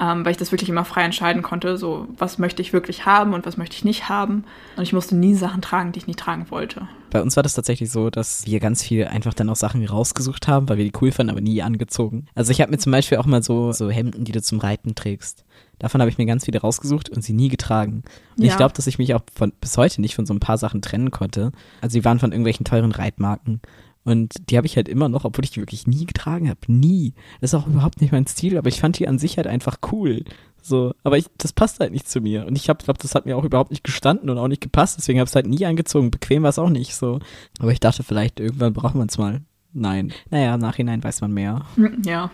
ähm, 0.00 0.24
weil 0.24 0.32
ich 0.32 0.36
das 0.36 0.52
wirklich 0.52 0.70
immer 0.70 0.84
frei 0.84 1.02
entscheiden 1.02 1.42
konnte, 1.42 1.76
so 1.76 2.06
was 2.16 2.38
möchte 2.38 2.62
ich 2.62 2.72
wirklich 2.72 3.04
haben 3.06 3.34
und 3.34 3.46
was 3.46 3.56
möchte 3.56 3.76
ich 3.76 3.84
nicht 3.84 4.08
haben. 4.08 4.44
Und 4.76 4.84
ich 4.84 4.92
musste 4.92 5.16
nie 5.16 5.34
Sachen 5.34 5.60
tragen, 5.60 5.92
die 5.92 5.98
ich 5.98 6.06
nicht 6.06 6.18
tragen 6.18 6.46
wollte. 6.50 6.88
Bei 7.10 7.22
uns 7.22 7.36
war 7.36 7.42
das 7.42 7.54
tatsächlich 7.54 7.90
so, 7.90 8.10
dass 8.10 8.46
wir 8.46 8.60
ganz 8.60 8.82
viel 8.82 9.06
einfach 9.06 9.34
dann 9.34 9.48
auch 9.48 9.56
Sachen 9.56 9.84
rausgesucht 9.84 10.46
haben, 10.46 10.68
weil 10.68 10.76
wir 10.76 10.84
die 10.84 10.92
cool 11.00 11.10
fanden, 11.10 11.30
aber 11.30 11.40
nie 11.40 11.62
angezogen. 11.62 12.26
Also 12.34 12.52
ich 12.52 12.60
habe 12.60 12.70
mir 12.70 12.78
zum 12.78 12.92
Beispiel 12.92 13.18
auch 13.18 13.26
mal 13.26 13.42
so, 13.42 13.72
so 13.72 13.90
Hemden, 13.90 14.24
die 14.24 14.32
du 14.32 14.42
zum 14.42 14.58
Reiten 14.58 14.94
trägst. 14.94 15.44
Davon 15.78 16.00
habe 16.00 16.10
ich 16.10 16.18
mir 16.18 16.26
ganz 16.26 16.44
viele 16.44 16.60
rausgesucht 16.60 17.08
und 17.08 17.22
sie 17.22 17.32
nie 17.32 17.48
getragen. 17.48 18.02
Und 18.36 18.44
ja. 18.44 18.50
ich 18.50 18.56
glaube, 18.56 18.74
dass 18.74 18.86
ich 18.86 18.98
mich 18.98 19.14
auch 19.14 19.22
von, 19.34 19.52
bis 19.60 19.76
heute 19.76 20.00
nicht 20.00 20.14
von 20.14 20.26
so 20.26 20.34
ein 20.34 20.40
paar 20.40 20.58
Sachen 20.58 20.82
trennen 20.82 21.10
konnte. 21.10 21.52
Also 21.80 21.94
sie 21.94 22.04
waren 22.04 22.18
von 22.18 22.32
irgendwelchen 22.32 22.64
teuren 22.64 22.92
Reitmarken. 22.92 23.60
Und 24.08 24.32
die 24.48 24.56
habe 24.56 24.66
ich 24.66 24.74
halt 24.76 24.88
immer 24.88 25.10
noch, 25.10 25.26
obwohl 25.26 25.44
ich 25.44 25.50
die 25.50 25.60
wirklich 25.60 25.86
nie 25.86 26.06
getragen 26.06 26.48
habe. 26.48 26.60
Nie. 26.66 27.12
Das 27.42 27.52
ist 27.52 27.54
auch 27.60 27.66
überhaupt 27.66 28.00
nicht 28.00 28.10
mein 28.10 28.26
Stil, 28.26 28.56
aber 28.56 28.68
ich 28.68 28.80
fand 28.80 28.98
die 28.98 29.06
an 29.06 29.18
sich 29.18 29.36
halt 29.36 29.46
einfach 29.46 29.76
cool. 29.92 30.24
So, 30.62 30.94
aber 31.04 31.18
ich, 31.18 31.26
das 31.36 31.52
passt 31.52 31.78
halt 31.78 31.92
nicht 31.92 32.08
zu 32.08 32.22
mir. 32.22 32.46
Und 32.46 32.56
ich 32.56 32.64
glaube, 32.64 32.82
das 32.86 33.14
hat 33.14 33.26
mir 33.26 33.36
auch 33.36 33.44
überhaupt 33.44 33.70
nicht 33.70 33.84
gestanden 33.84 34.30
und 34.30 34.38
auch 34.38 34.48
nicht 34.48 34.62
gepasst. 34.62 34.96
Deswegen 34.96 35.18
habe 35.18 35.26
ich 35.26 35.32
es 35.32 35.34
halt 35.34 35.46
nie 35.46 35.66
angezogen. 35.66 36.10
Bequem 36.10 36.42
war 36.42 36.48
es 36.48 36.58
auch 36.58 36.70
nicht 36.70 36.94
so. 36.94 37.20
Aber 37.58 37.70
ich 37.70 37.80
dachte, 37.80 38.02
vielleicht 38.02 38.40
irgendwann 38.40 38.72
braucht 38.72 38.94
man 38.94 39.08
es 39.08 39.18
mal. 39.18 39.42
Nein. 39.72 40.12
Naja, 40.30 40.54
im 40.54 40.60
Nachhinein 40.60 41.04
weiß 41.04 41.20
man 41.20 41.32
mehr. 41.32 41.66
Ja. 42.04 42.30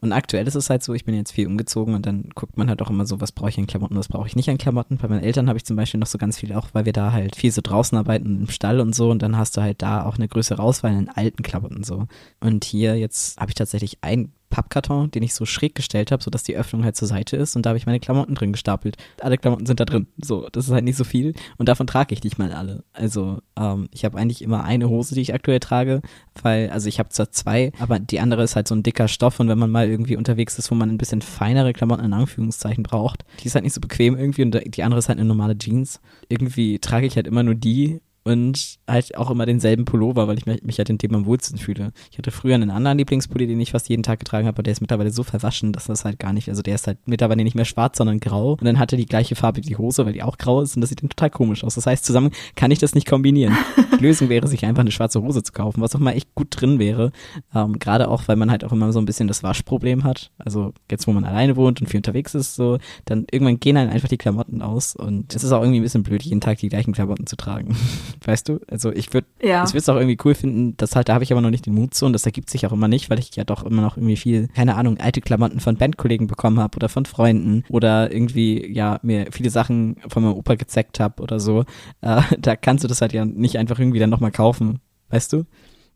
und 0.00 0.12
aktuell 0.12 0.46
ist 0.46 0.54
es 0.54 0.70
halt 0.70 0.82
so, 0.82 0.94
ich 0.94 1.04
bin 1.04 1.14
jetzt 1.14 1.32
viel 1.32 1.46
umgezogen 1.46 1.94
und 1.94 2.06
dann 2.06 2.30
guckt 2.34 2.56
man 2.56 2.68
halt 2.68 2.80
auch 2.80 2.90
immer 2.90 3.04
so, 3.04 3.20
was 3.20 3.32
brauche 3.32 3.50
ich 3.50 3.58
an 3.58 3.66
Klamotten, 3.66 3.96
was 3.96 4.08
brauche 4.08 4.26
ich 4.26 4.36
nicht 4.36 4.48
an 4.48 4.58
Klamotten. 4.58 4.96
Bei 4.96 5.08
meinen 5.08 5.22
Eltern 5.22 5.48
habe 5.48 5.56
ich 5.58 5.64
zum 5.64 5.76
Beispiel 5.76 6.00
noch 6.00 6.06
so 6.06 6.18
ganz 6.18 6.38
viel, 6.38 6.52
auch 6.54 6.68
weil 6.72 6.84
wir 6.86 6.92
da 6.92 7.12
halt 7.12 7.36
viel 7.36 7.50
so 7.52 7.60
draußen 7.62 7.96
arbeiten 7.98 8.40
im 8.42 8.48
Stall 8.48 8.80
und 8.80 8.94
so 8.94 9.10
und 9.10 9.22
dann 9.22 9.36
hast 9.36 9.56
du 9.56 9.60
halt 9.60 9.82
da 9.82 10.04
auch 10.04 10.16
eine 10.16 10.28
größere 10.28 10.62
Auswahl 10.62 10.92
in 10.92 11.08
alten 11.08 11.42
Klamotten 11.42 11.84
so. 11.84 12.06
Und 12.40 12.64
hier 12.64 12.96
jetzt 12.96 13.38
habe 13.38 13.50
ich 13.50 13.54
tatsächlich 13.54 13.98
ein 14.02 14.32
Pappkarton, 14.50 15.10
den 15.10 15.22
ich 15.22 15.34
so 15.34 15.44
schräg 15.44 15.74
gestellt 15.74 16.10
habe, 16.10 16.22
sodass 16.22 16.42
die 16.42 16.56
Öffnung 16.56 16.84
halt 16.84 16.96
zur 16.96 17.08
Seite 17.08 17.36
ist 17.36 17.56
und 17.56 17.64
da 17.64 17.70
habe 17.70 17.78
ich 17.78 17.86
meine 17.86 18.00
Klamotten 18.00 18.34
drin 18.34 18.52
gestapelt. 18.52 18.96
Alle 19.20 19.38
Klamotten 19.38 19.66
sind 19.66 19.80
da 19.80 19.84
drin. 19.84 20.06
So, 20.22 20.48
das 20.50 20.66
ist 20.66 20.72
halt 20.72 20.84
nicht 20.84 20.96
so 20.96 21.04
viel 21.04 21.34
und 21.56 21.68
davon 21.68 21.86
trage 21.86 22.14
ich 22.14 22.24
nicht 22.24 22.38
mal 22.38 22.52
alle. 22.52 22.84
Also, 22.92 23.38
ähm, 23.58 23.88
ich 23.92 24.04
habe 24.04 24.18
eigentlich 24.18 24.42
immer 24.42 24.64
eine 24.64 24.88
Hose, 24.88 25.14
die 25.14 25.20
ich 25.20 25.34
aktuell 25.34 25.60
trage, 25.60 26.02
weil, 26.42 26.70
also 26.70 26.88
ich 26.88 26.98
habe 26.98 27.10
zwar 27.10 27.30
zwei, 27.30 27.72
aber 27.78 27.98
die 27.98 28.20
andere 28.20 28.42
ist 28.42 28.56
halt 28.56 28.68
so 28.68 28.74
ein 28.74 28.82
dicker 28.82 29.08
Stoff 29.08 29.40
und 29.40 29.48
wenn 29.48 29.58
man 29.58 29.70
mal 29.70 29.88
irgendwie 29.88 30.16
unterwegs 30.16 30.58
ist, 30.58 30.70
wo 30.70 30.74
man 30.74 30.90
ein 30.90 30.98
bisschen 30.98 31.22
feinere 31.22 31.72
Klamotten 31.72 32.04
in 32.04 32.12
Anführungszeichen 32.12 32.82
braucht, 32.82 33.24
die 33.40 33.46
ist 33.46 33.54
halt 33.54 33.64
nicht 33.64 33.74
so 33.74 33.80
bequem 33.80 34.16
irgendwie 34.16 34.42
und 34.42 34.58
die 34.64 34.82
andere 34.82 34.98
ist 34.98 35.08
halt 35.08 35.18
eine 35.18 35.28
normale 35.28 35.58
Jeans. 35.58 36.00
Irgendwie 36.28 36.78
trage 36.78 37.06
ich 37.06 37.16
halt 37.16 37.26
immer 37.26 37.42
nur 37.42 37.54
die 37.54 38.00
und 38.24 38.78
halt 38.86 39.16
auch 39.16 39.30
immer 39.30 39.46
denselben 39.46 39.84
Pullover, 39.84 40.28
weil 40.28 40.38
ich 40.38 40.46
mich, 40.46 40.78
halt 40.78 40.90
in 40.90 40.98
dem 40.98 41.14
am 41.14 41.26
wohlsten 41.26 41.58
fühle. 41.58 41.92
Ich 42.10 42.18
hatte 42.18 42.30
früher 42.30 42.54
einen 42.54 42.70
anderen 42.70 42.98
Lieblingspulli, 42.98 43.46
den 43.46 43.60
ich 43.60 43.72
fast 43.72 43.88
jeden 43.88 44.02
Tag 44.02 44.18
getragen 44.18 44.46
habe, 44.46 44.56
aber 44.56 44.62
der 44.62 44.72
ist 44.72 44.80
mittlerweile 44.80 45.10
so 45.10 45.22
verwaschen, 45.22 45.72
dass 45.72 45.86
das 45.86 46.04
halt 46.04 46.18
gar 46.18 46.32
nicht, 46.32 46.48
also 46.48 46.62
der 46.62 46.74
ist 46.74 46.86
halt 46.86 46.98
mittlerweile 47.06 47.42
nicht 47.44 47.54
mehr 47.54 47.64
schwarz, 47.64 47.98
sondern 47.98 48.20
grau 48.20 48.52
und 48.52 48.64
dann 48.64 48.78
hatte 48.78 48.96
die 48.96 49.06
gleiche 49.06 49.34
Farbe 49.34 49.58
wie 49.58 49.62
die 49.62 49.76
Hose, 49.76 50.04
weil 50.04 50.12
die 50.12 50.22
auch 50.22 50.38
grau 50.38 50.60
ist 50.60 50.76
und 50.76 50.80
das 50.80 50.90
sieht 50.90 51.02
dann 51.02 51.10
total 51.10 51.30
komisch 51.30 51.64
aus. 51.64 51.74
Das 51.74 51.86
heißt, 51.86 52.04
zusammen 52.04 52.30
kann 52.54 52.70
ich 52.70 52.78
das 52.78 52.94
nicht 52.94 53.08
kombinieren. 53.08 53.56
Die 53.98 54.04
Lösung 54.04 54.28
wäre, 54.28 54.46
sich 54.46 54.64
einfach 54.64 54.82
eine 54.82 54.92
schwarze 54.92 55.22
Hose 55.22 55.42
zu 55.42 55.52
kaufen, 55.52 55.80
was 55.80 55.94
auch 55.94 56.00
mal 56.00 56.12
echt 56.12 56.34
gut 56.34 56.48
drin 56.50 56.78
wäre. 56.78 57.10
Ähm, 57.54 57.78
Gerade 57.78 58.08
auch, 58.08 58.28
weil 58.28 58.36
man 58.36 58.50
halt 58.50 58.64
auch 58.64 58.72
immer 58.72 58.92
so 58.92 59.00
ein 59.00 59.06
bisschen 59.06 59.26
das 59.26 59.42
Waschproblem 59.42 60.04
hat. 60.04 60.30
Also 60.38 60.72
jetzt, 60.90 61.06
wo 61.06 61.12
man 61.12 61.24
alleine 61.24 61.56
wohnt 61.56 61.80
und 61.80 61.88
viel 61.88 61.98
unterwegs 61.98 62.34
ist, 62.34 62.54
so, 62.54 62.78
dann 63.06 63.26
irgendwann 63.30 63.58
gehen 63.58 63.74
dann 63.74 63.88
einfach 63.88 64.08
die 64.08 64.18
Klamotten 64.18 64.62
aus 64.62 64.94
und 64.94 65.34
es 65.34 65.42
ist 65.42 65.52
auch 65.52 65.62
irgendwie 65.62 65.80
ein 65.80 65.82
bisschen 65.82 66.02
blöd, 66.02 66.22
jeden 66.22 66.40
Tag 66.40 66.58
die 66.58 66.68
gleichen 66.68 66.92
Klamotten 66.92 67.26
zu 67.26 67.36
tragen. 67.36 67.76
weißt 68.24 68.48
du? 68.48 68.60
Also 68.70 68.92
ich 68.92 69.12
würde 69.12 69.26
ja. 69.42 69.64
ich 69.64 69.70
würde 69.70 69.78
es 69.78 69.88
auch 69.88 69.96
irgendwie 69.96 70.18
cool 70.24 70.34
finden, 70.34 70.76
das 70.76 70.96
halt, 70.96 71.08
da 71.08 71.14
habe 71.14 71.24
ich 71.24 71.32
aber 71.32 71.40
noch 71.40 71.50
nicht 71.50 71.66
den 71.66 71.74
Mut 71.74 71.94
zu 71.94 72.06
und 72.06 72.12
das 72.12 72.26
ergibt 72.26 72.50
sich 72.50 72.66
auch 72.66 72.72
immer 72.72 72.88
nicht, 72.88 73.10
weil 73.10 73.18
ich 73.18 73.34
ja 73.36 73.44
doch 73.44 73.64
immer 73.64 73.82
noch 73.82 73.96
irgendwie 73.96 74.16
viel, 74.16 74.48
keine 74.48 74.76
Ahnung, 74.76 74.98
alte 74.98 75.20
Klamotten 75.20 75.60
von 75.60 75.76
Bandkollegen 75.76 76.26
bekommen 76.26 76.60
habe 76.60 76.76
oder 76.76 76.88
von 76.88 77.06
Freunden 77.06 77.64
oder 77.68 78.12
irgendwie, 78.12 78.70
ja, 78.72 78.98
mir 79.02 79.28
viele 79.30 79.50
Sachen 79.50 79.96
von 80.08 80.22
meinem 80.22 80.34
Opa 80.34 80.54
gezeckt 80.54 81.00
habe 81.00 81.22
oder 81.22 81.40
so. 81.40 81.64
Äh, 82.00 82.22
da 82.38 82.56
kannst 82.56 82.84
du 82.84 82.88
das 82.88 83.00
halt 83.00 83.12
ja 83.12 83.24
nicht 83.24 83.58
einfach 83.58 83.78
irgendwie 83.78 83.98
dann 83.98 84.10
nochmal 84.10 84.32
kaufen, 84.32 84.80
weißt 85.10 85.32
du? 85.32 85.44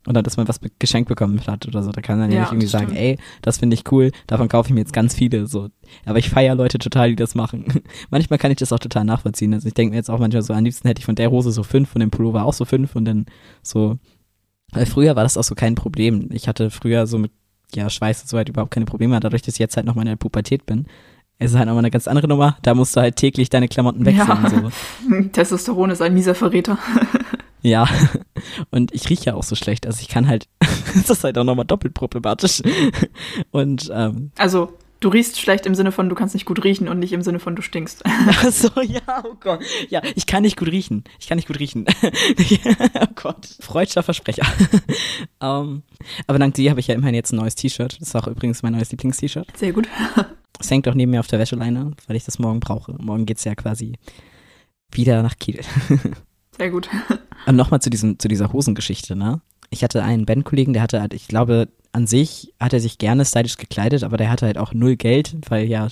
Oder 0.07 0.23
dass 0.23 0.37
man 0.37 0.49
was 0.49 0.61
geschenkt 0.79 1.09
bekommen 1.09 1.41
hat 1.47 1.67
oder 1.69 1.83
so. 1.83 1.93
Da 1.93 2.01
kann 2.01 2.19
man 2.19 2.31
ja, 2.31 2.37
ja 2.37 2.43
nicht 2.43 2.53
irgendwie 2.53 2.67
sagen, 2.67 2.95
ey, 2.95 3.19
das 3.41 3.59
finde 3.59 3.75
ich 3.75 3.91
cool, 3.93 4.11
davon 4.27 4.49
kaufe 4.49 4.69
ich 4.69 4.75
mir 4.75 4.81
jetzt 4.81 4.93
ganz 4.93 5.15
viele. 5.15 5.47
So. 5.47 5.69
Aber 6.05 6.19
ich 6.19 6.29
feiere 6.29 6.57
Leute 6.57 6.79
total, 6.79 7.11
die 7.11 7.17
das 7.17 7.35
machen. 7.35 7.83
manchmal 8.11 8.39
kann 8.39 8.51
ich 8.51 8.59
das 8.59 8.73
auch 8.73 8.81
total 8.81 9.05
nachvollziehen. 9.05 9.55
Also 9.55 9.69
ich 9.69 9.75
denke 9.75 9.91
mir 9.91 9.97
jetzt 9.97 10.11
auch 10.11 10.19
manchmal 10.19 10.43
so, 10.43 10.55
am 10.55 10.65
liebsten 10.65 10.89
hätte 10.89 10.99
ich 10.99 11.07
von 11.07 11.15
der 11.15 11.31
Hose 11.31 11.53
so 11.53 11.63
fünf, 11.63 11.91
von 11.91 12.01
dem 12.01 12.11
Pullover 12.11 12.45
auch 12.45 12.53
so 12.53 12.65
fünf 12.65 12.97
und 12.97 13.05
dann 13.05 13.27
so. 13.63 13.99
Weil 14.73 14.87
früher 14.87 15.15
war 15.15 15.23
das 15.23 15.37
auch 15.37 15.45
so 15.45 15.55
kein 15.55 15.75
Problem. 15.75 16.31
Ich 16.33 16.49
hatte 16.49 16.71
früher 16.71 17.07
so 17.07 17.19
mit 17.19 17.31
ja, 17.75 17.89
Schweiß 17.89 18.23
und 18.23 18.29
so 18.29 18.37
halt 18.37 18.49
überhaupt 18.49 18.73
keine 18.73 18.87
Probleme 18.87 19.19
dadurch, 19.21 19.43
dass 19.43 19.55
ich 19.55 19.61
jetzt 19.61 19.77
halt 19.77 19.87
noch 19.87 19.95
mal 19.95 20.03
in 20.03 20.09
der 20.09 20.17
Pubertät 20.17 20.67
bin. 20.67 20.87
Es 21.39 21.53
ist 21.53 21.57
halt 21.57 21.67
nochmal 21.67 21.83
eine 21.83 21.91
ganz 21.91 22.09
andere 22.09 22.29
Nummer. 22.29 22.57
Da 22.63 22.75
musst 22.75 22.97
du 22.97 23.01
halt 23.01 23.17
täglich 23.17 23.51
deine 23.51 23.69
Klamotten 23.69 24.05
wechseln. 24.05 24.29
Ja. 24.29 24.51
So. 24.51 25.23
Testosteron 25.33 25.91
ist 25.91 26.01
ein 26.01 26.15
mieser 26.15 26.35
Verräter. 26.35 26.79
Ja, 27.63 27.89
und 28.71 28.93
ich 28.95 29.09
rieche 29.09 29.27
ja 29.27 29.35
auch 29.35 29.43
so 29.43 29.55
schlecht. 29.55 29.87
Also 29.87 30.01
ich 30.01 30.09
kann 30.09 30.29
halt, 30.29 30.49
das 30.95 31.11
ist 31.11 31.25
halt 31.25 31.39
auch 31.39 31.45
nochmal 31.45 31.67
doppelt 31.67 31.95
problematisch. 31.95 32.63
Und 33.51 33.91
ähm, 33.95 34.33
also 34.39 34.73
du 35.03 35.09
riechst 35.09 35.41
schlecht 35.41 35.67
im 35.67 35.75
Sinne 35.75 35.93
von, 35.93 36.09
du 36.09 36.15
kannst 36.15 36.35
nicht 36.35 36.47
gut 36.47 36.63
riechen 36.65 36.89
und 36.89 36.99
nicht 36.99 37.13
im 37.13 37.23
Sinne 37.23 37.41
von, 37.41 37.57
du 37.57 37.63
stinkst. 37.63 38.03
Ach 38.05 38.51
so, 38.51 38.69
ja, 38.81 39.25
oh 39.25 39.35
Gott. 39.39 39.61
Ja, 39.91 40.01
ich 40.15 40.27
kann 40.27 40.43
nicht 40.43 40.57
gut 40.57 40.69
riechen. 40.69 41.05
Ich 41.19 41.29
kann 41.29 41.37
nicht 41.37 41.49
gut 41.49 41.59
riechen. 41.59 41.87
oh 43.01 43.07
Gott. 43.15 43.57
Freudscher 43.61 44.03
Versprecher. 44.03 44.47
um, 45.41 45.49
ähm, 45.49 45.83
aber 46.27 46.39
dank 46.39 46.55
dir 46.55 46.71
habe 46.71 46.81
ich 46.81 46.87
ja 46.87 46.95
immerhin 46.95 47.15
jetzt 47.15 47.33
ein 47.33 47.37
neues 47.37 47.55
T-Shirt. 47.55 48.01
Das 48.01 48.09
ist 48.09 48.17
auch 48.17 48.27
übrigens 48.27 48.63
mein 48.63 48.73
neues 48.73 48.91
Lieblings-T-Shirt. 48.91 49.57
Sehr 49.57 49.73
gut. 49.73 49.89
Es 50.59 50.71
hängt 50.71 50.89
auch 50.89 50.95
neben 50.95 51.11
mir 51.11 51.21
auf 51.21 51.27
der 51.27 51.39
Wäscheleine, 51.39 51.93
weil 52.07 52.17
ich 52.17 52.25
das 52.25 52.39
morgen 52.39 52.61
brauche. 52.61 52.95
Morgen 53.01 53.27
geht's 53.27 53.45
ja 53.45 53.55
quasi 53.55 53.95
wieder 54.91 55.23
nach 55.23 55.37
Kiel. 55.39 55.61
Sehr 56.57 56.71
gut. 56.71 56.89
Und 57.47 57.57
nochmal 57.57 57.81
zu, 57.81 57.91
zu 57.91 58.29
dieser 58.29 58.53
Hosengeschichte, 58.53 59.17
ne? 59.17 59.41
Ich 59.71 59.83
hatte 59.83 60.03
einen 60.03 60.27
Bandkollegen, 60.27 60.75
der 60.75 60.83
hatte 60.83 61.01
halt, 61.01 61.15
ich 61.15 61.29
glaube, 61.29 61.69
an 61.93 62.07
sich 62.07 62.53
hat 62.61 62.73
er 62.73 62.81
sich 62.81 62.99
gerne 62.99 63.25
stylisch 63.25 63.57
gekleidet, 63.57 64.05
aber 64.05 64.17
der 64.17 64.31
hatte 64.31 64.47
halt 64.47 64.59
auch 64.59 64.75
null 64.75 64.97
Geld, 64.97 65.35
weil 65.49 65.67
ja 65.67 65.89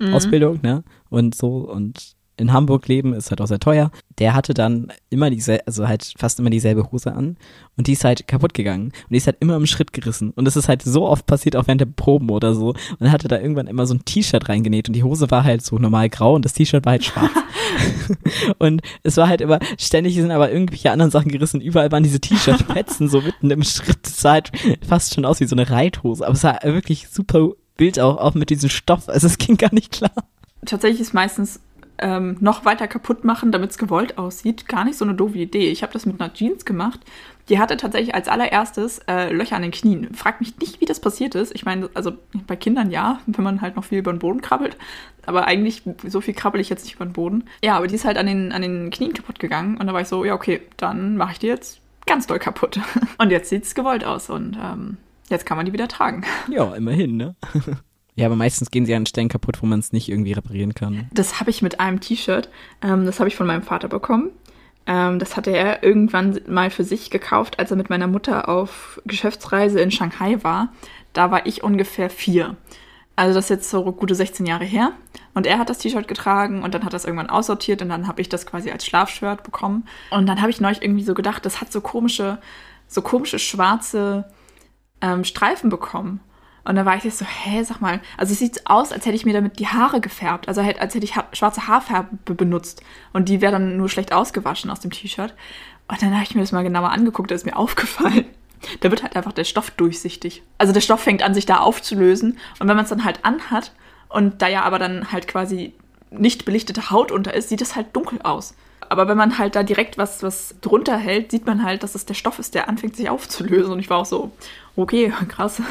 mhm. 0.00 0.14
Ausbildung, 0.14 0.60
ne? 0.62 0.82
Und 1.08 1.34
so 1.34 1.70
und 1.70 2.16
in 2.42 2.52
Hamburg 2.52 2.88
leben 2.88 3.14
ist 3.14 3.30
halt 3.30 3.40
auch 3.40 3.46
sehr 3.46 3.60
teuer. 3.60 3.90
Der 4.18 4.34
hatte 4.34 4.52
dann 4.52 4.92
immer 5.08 5.30
dieselbe, 5.30 5.66
also 5.66 5.88
halt 5.88 6.12
fast 6.18 6.38
immer 6.38 6.50
dieselbe 6.50 6.90
Hose 6.92 7.12
an 7.14 7.36
und 7.76 7.86
die 7.86 7.92
ist 7.92 8.04
halt 8.04 8.28
kaputt 8.28 8.52
gegangen 8.52 8.86
und 8.86 9.10
die 9.10 9.16
ist 9.16 9.26
halt 9.26 9.38
immer 9.40 9.56
im 9.56 9.66
Schritt 9.66 9.92
gerissen 9.92 10.32
und 10.32 10.44
das 10.44 10.56
ist 10.56 10.68
halt 10.68 10.82
so 10.82 11.06
oft 11.06 11.26
passiert, 11.26 11.56
auch 11.56 11.66
während 11.66 11.80
der 11.80 11.86
Proben 11.86 12.30
oder 12.30 12.54
so. 12.54 12.70
Und 12.70 13.06
er 13.06 13.12
hatte 13.12 13.28
da 13.28 13.38
irgendwann 13.38 13.66
immer 13.66 13.86
so 13.86 13.94
ein 13.94 14.04
T-Shirt 14.04 14.48
reingenäht 14.48 14.88
und 14.88 14.94
die 14.94 15.04
Hose 15.04 15.30
war 15.30 15.44
halt 15.44 15.62
so 15.62 15.78
normal 15.78 16.10
grau 16.10 16.34
und 16.34 16.44
das 16.44 16.52
T-Shirt 16.52 16.84
war 16.84 16.92
halt 16.92 17.04
schwarz. 17.04 17.30
und 18.58 18.82
es 19.02 19.16
war 19.16 19.28
halt 19.28 19.40
immer, 19.40 19.60
ständig 19.78 20.16
sind 20.16 20.30
aber 20.30 20.52
irgendwelche 20.52 20.90
anderen 20.90 21.10
Sachen 21.10 21.30
gerissen, 21.30 21.60
überall 21.60 21.90
waren 21.92 22.02
diese 22.02 22.20
T-Shirt-Fetzen 22.20 23.08
so 23.08 23.20
mitten 23.20 23.50
im 23.50 23.62
Schritt. 23.62 24.00
Das 24.02 24.20
sah 24.20 24.32
halt 24.32 24.52
fast 24.86 25.14
schon 25.14 25.24
aus 25.24 25.40
wie 25.40 25.46
so 25.46 25.54
eine 25.54 25.70
Reithose, 25.70 26.24
aber 26.24 26.34
es 26.34 26.42
sah 26.42 26.58
wirklich 26.64 27.08
super 27.08 27.50
Bild 27.76 27.98
auch, 27.98 28.18
auch 28.18 28.34
mit 28.34 28.50
diesem 28.50 28.68
Stoff, 28.68 29.08
also 29.08 29.26
es 29.26 29.38
ging 29.38 29.56
gar 29.56 29.72
nicht 29.72 29.92
klar. 29.92 30.12
Tatsächlich 30.66 31.00
ist 31.00 31.14
meistens 31.14 31.60
ähm, 32.02 32.36
noch 32.40 32.64
weiter 32.64 32.88
kaputt 32.88 33.24
machen, 33.24 33.52
damit 33.52 33.70
es 33.70 33.78
gewollt 33.78 34.18
aussieht, 34.18 34.68
gar 34.68 34.84
nicht 34.84 34.98
so 34.98 35.04
eine 35.04 35.14
doofe 35.14 35.38
Idee. 35.38 35.70
Ich 35.70 35.82
habe 35.82 35.92
das 35.92 36.04
mit 36.04 36.20
einer 36.20 36.32
Jeans 36.32 36.64
gemacht. 36.64 37.00
Die 37.48 37.58
hatte 37.58 37.76
tatsächlich 37.76 38.14
als 38.14 38.28
allererstes 38.28 39.00
äh, 39.08 39.32
Löcher 39.32 39.56
an 39.56 39.62
den 39.62 39.70
Knien. 39.70 40.14
Frag 40.14 40.40
mich 40.40 40.58
nicht, 40.58 40.80
wie 40.80 40.84
das 40.84 41.00
passiert 41.00 41.34
ist. 41.34 41.54
Ich 41.54 41.64
meine, 41.64 41.90
also 41.94 42.12
bei 42.46 42.56
Kindern 42.56 42.90
ja, 42.90 43.20
wenn 43.26 43.44
man 43.44 43.60
halt 43.60 43.76
noch 43.76 43.84
viel 43.84 43.98
über 43.98 44.12
den 44.12 44.18
Boden 44.18 44.40
krabbelt. 44.40 44.76
Aber 45.26 45.46
eigentlich, 45.46 45.82
so 46.06 46.20
viel 46.20 46.34
krabbel 46.34 46.60
ich 46.60 46.68
jetzt 46.68 46.84
nicht 46.84 46.96
über 46.96 47.04
den 47.04 47.12
Boden. 47.12 47.44
Ja, 47.62 47.76
aber 47.76 47.86
die 47.86 47.94
ist 47.94 48.04
halt 48.04 48.18
an 48.18 48.26
den, 48.26 48.52
an 48.52 48.62
den 48.62 48.90
Knien 48.90 49.12
kaputt 49.12 49.38
gegangen. 49.38 49.76
Und 49.76 49.86
da 49.86 49.92
war 49.92 50.00
ich 50.00 50.08
so, 50.08 50.24
ja, 50.24 50.34
okay, 50.34 50.62
dann 50.76 51.16
mache 51.16 51.32
ich 51.32 51.38
die 51.38 51.46
jetzt 51.48 51.80
ganz 52.06 52.26
doll 52.26 52.38
kaputt. 52.38 52.80
Und 53.18 53.30
jetzt 53.30 53.48
sieht 53.48 53.64
es 53.64 53.74
gewollt 53.74 54.04
aus. 54.04 54.30
Und 54.30 54.56
ähm, 54.60 54.98
jetzt 55.28 55.46
kann 55.46 55.56
man 55.56 55.66
die 55.66 55.72
wieder 55.72 55.88
tragen. 55.88 56.24
Ja, 56.48 56.74
immerhin, 56.74 57.16
ne? 57.16 57.34
Ja, 58.14 58.26
aber 58.26 58.36
meistens 58.36 58.70
gehen 58.70 58.84
sie 58.84 58.94
an 58.94 59.06
Stellen 59.06 59.28
kaputt, 59.28 59.62
wo 59.62 59.66
man 59.66 59.78
es 59.78 59.92
nicht 59.92 60.08
irgendwie 60.08 60.32
reparieren 60.32 60.74
kann. 60.74 61.08
Das 61.12 61.40
habe 61.40 61.50
ich 61.50 61.62
mit 61.62 61.80
einem 61.80 62.00
T-Shirt. 62.00 62.50
Ähm, 62.82 63.06
das 63.06 63.18
habe 63.18 63.28
ich 63.28 63.36
von 63.36 63.46
meinem 63.46 63.62
Vater 63.62 63.88
bekommen. 63.88 64.30
Ähm, 64.86 65.18
das 65.18 65.36
hatte 65.36 65.50
er 65.50 65.82
irgendwann 65.82 66.40
mal 66.46 66.70
für 66.70 66.84
sich 66.84 67.10
gekauft, 67.10 67.58
als 67.58 67.70
er 67.70 67.76
mit 67.76 67.88
meiner 67.88 68.08
Mutter 68.08 68.48
auf 68.48 69.00
Geschäftsreise 69.06 69.80
in 69.80 69.90
Shanghai 69.90 70.42
war. 70.42 70.72
Da 71.12 71.30
war 71.30 71.46
ich 71.46 71.62
ungefähr 71.62 72.10
vier. 72.10 72.56
Also 73.16 73.34
das 73.34 73.46
ist 73.46 73.50
jetzt 73.50 73.70
so 73.70 73.84
gute 73.92 74.14
16 74.14 74.46
Jahre 74.46 74.64
her. 74.64 74.92
Und 75.34 75.46
er 75.46 75.58
hat 75.58 75.70
das 75.70 75.78
T-Shirt 75.78 76.08
getragen 76.08 76.62
und 76.62 76.74
dann 76.74 76.84
hat 76.84 76.92
das 76.92 77.04
irgendwann 77.04 77.30
aussortiert 77.30 77.80
und 77.82 77.88
dann 77.88 78.08
habe 78.08 78.20
ich 78.20 78.28
das 78.28 78.46
quasi 78.46 78.70
als 78.70 78.84
Schlafshirt 78.84 79.42
bekommen. 79.42 79.86
Und 80.10 80.26
dann 80.26 80.40
habe 80.40 80.50
ich 80.50 80.60
neulich 80.60 80.82
irgendwie 80.82 81.04
so 81.04 81.14
gedacht, 81.14 81.46
das 81.46 81.60
hat 81.60 81.72
so 81.72 81.80
komische, 81.80 82.38
so 82.88 83.00
komische 83.02 83.38
schwarze 83.38 84.24
ähm, 85.00 85.24
Streifen 85.24 85.70
bekommen. 85.70 86.20
Und 86.64 86.76
da 86.76 86.84
war 86.84 86.96
ich 86.96 87.14
so, 87.14 87.24
hä, 87.24 87.62
sag 87.64 87.80
mal, 87.80 88.00
also 88.16 88.32
es 88.32 88.38
sieht 88.38 88.66
aus, 88.68 88.92
als 88.92 89.04
hätte 89.04 89.16
ich 89.16 89.24
mir 89.24 89.32
damit 89.32 89.58
die 89.58 89.66
Haare 89.66 90.00
gefärbt, 90.00 90.46
also 90.48 90.62
halt, 90.62 90.80
als 90.80 90.94
hätte 90.94 91.04
ich 91.04 91.14
schwarze 91.32 91.66
Haarfarbe 91.66 92.34
benutzt 92.34 92.82
und 93.12 93.28
die 93.28 93.40
wäre 93.40 93.52
dann 93.52 93.76
nur 93.76 93.88
schlecht 93.88 94.12
ausgewaschen 94.12 94.70
aus 94.70 94.80
dem 94.80 94.92
T-Shirt. 94.92 95.34
Und 95.88 96.00
dann 96.00 96.14
habe 96.14 96.22
ich 96.22 96.34
mir 96.34 96.40
das 96.40 96.52
mal 96.52 96.62
genauer 96.62 96.90
angeguckt, 96.90 97.30
da 97.30 97.34
ist 97.34 97.46
mir 97.46 97.56
aufgefallen. 97.56 98.26
Da 98.80 98.90
wird 98.90 99.02
halt 99.02 99.16
einfach 99.16 99.32
der 99.32 99.44
Stoff 99.44 99.70
durchsichtig. 99.70 100.42
Also 100.56 100.72
der 100.72 100.80
Stoff 100.80 101.00
fängt 101.00 101.22
an, 101.24 101.34
sich 101.34 101.46
da 101.46 101.58
aufzulösen. 101.58 102.38
Und 102.60 102.68
wenn 102.68 102.76
man 102.76 102.84
es 102.84 102.90
dann 102.90 103.04
halt 103.04 103.24
anhat 103.24 103.72
und 104.08 104.40
da 104.40 104.46
ja 104.46 104.62
aber 104.62 104.78
dann 104.78 105.10
halt 105.10 105.26
quasi 105.26 105.74
nicht 106.10 106.44
belichtete 106.44 106.90
Haut 106.90 107.10
unter 107.10 107.34
ist, 107.34 107.48
sieht 107.48 107.60
es 107.60 107.74
halt 107.74 107.88
dunkel 107.96 108.20
aus. 108.22 108.54
Aber 108.88 109.08
wenn 109.08 109.16
man 109.16 109.38
halt 109.38 109.56
da 109.56 109.62
direkt 109.62 109.98
was, 109.98 110.22
was 110.22 110.54
drunter 110.60 110.96
hält, 110.96 111.30
sieht 111.30 111.46
man 111.46 111.64
halt, 111.64 111.82
dass 111.82 111.94
es 111.94 112.06
der 112.06 112.14
Stoff 112.14 112.38
ist, 112.38 112.54
der 112.54 112.68
anfängt 112.68 112.94
sich 112.94 113.08
aufzulösen. 113.08 113.72
Und 113.72 113.78
ich 113.78 113.90
war 113.90 113.98
auch 113.98 114.06
so, 114.06 114.30
okay, 114.76 115.12
krass. 115.28 115.62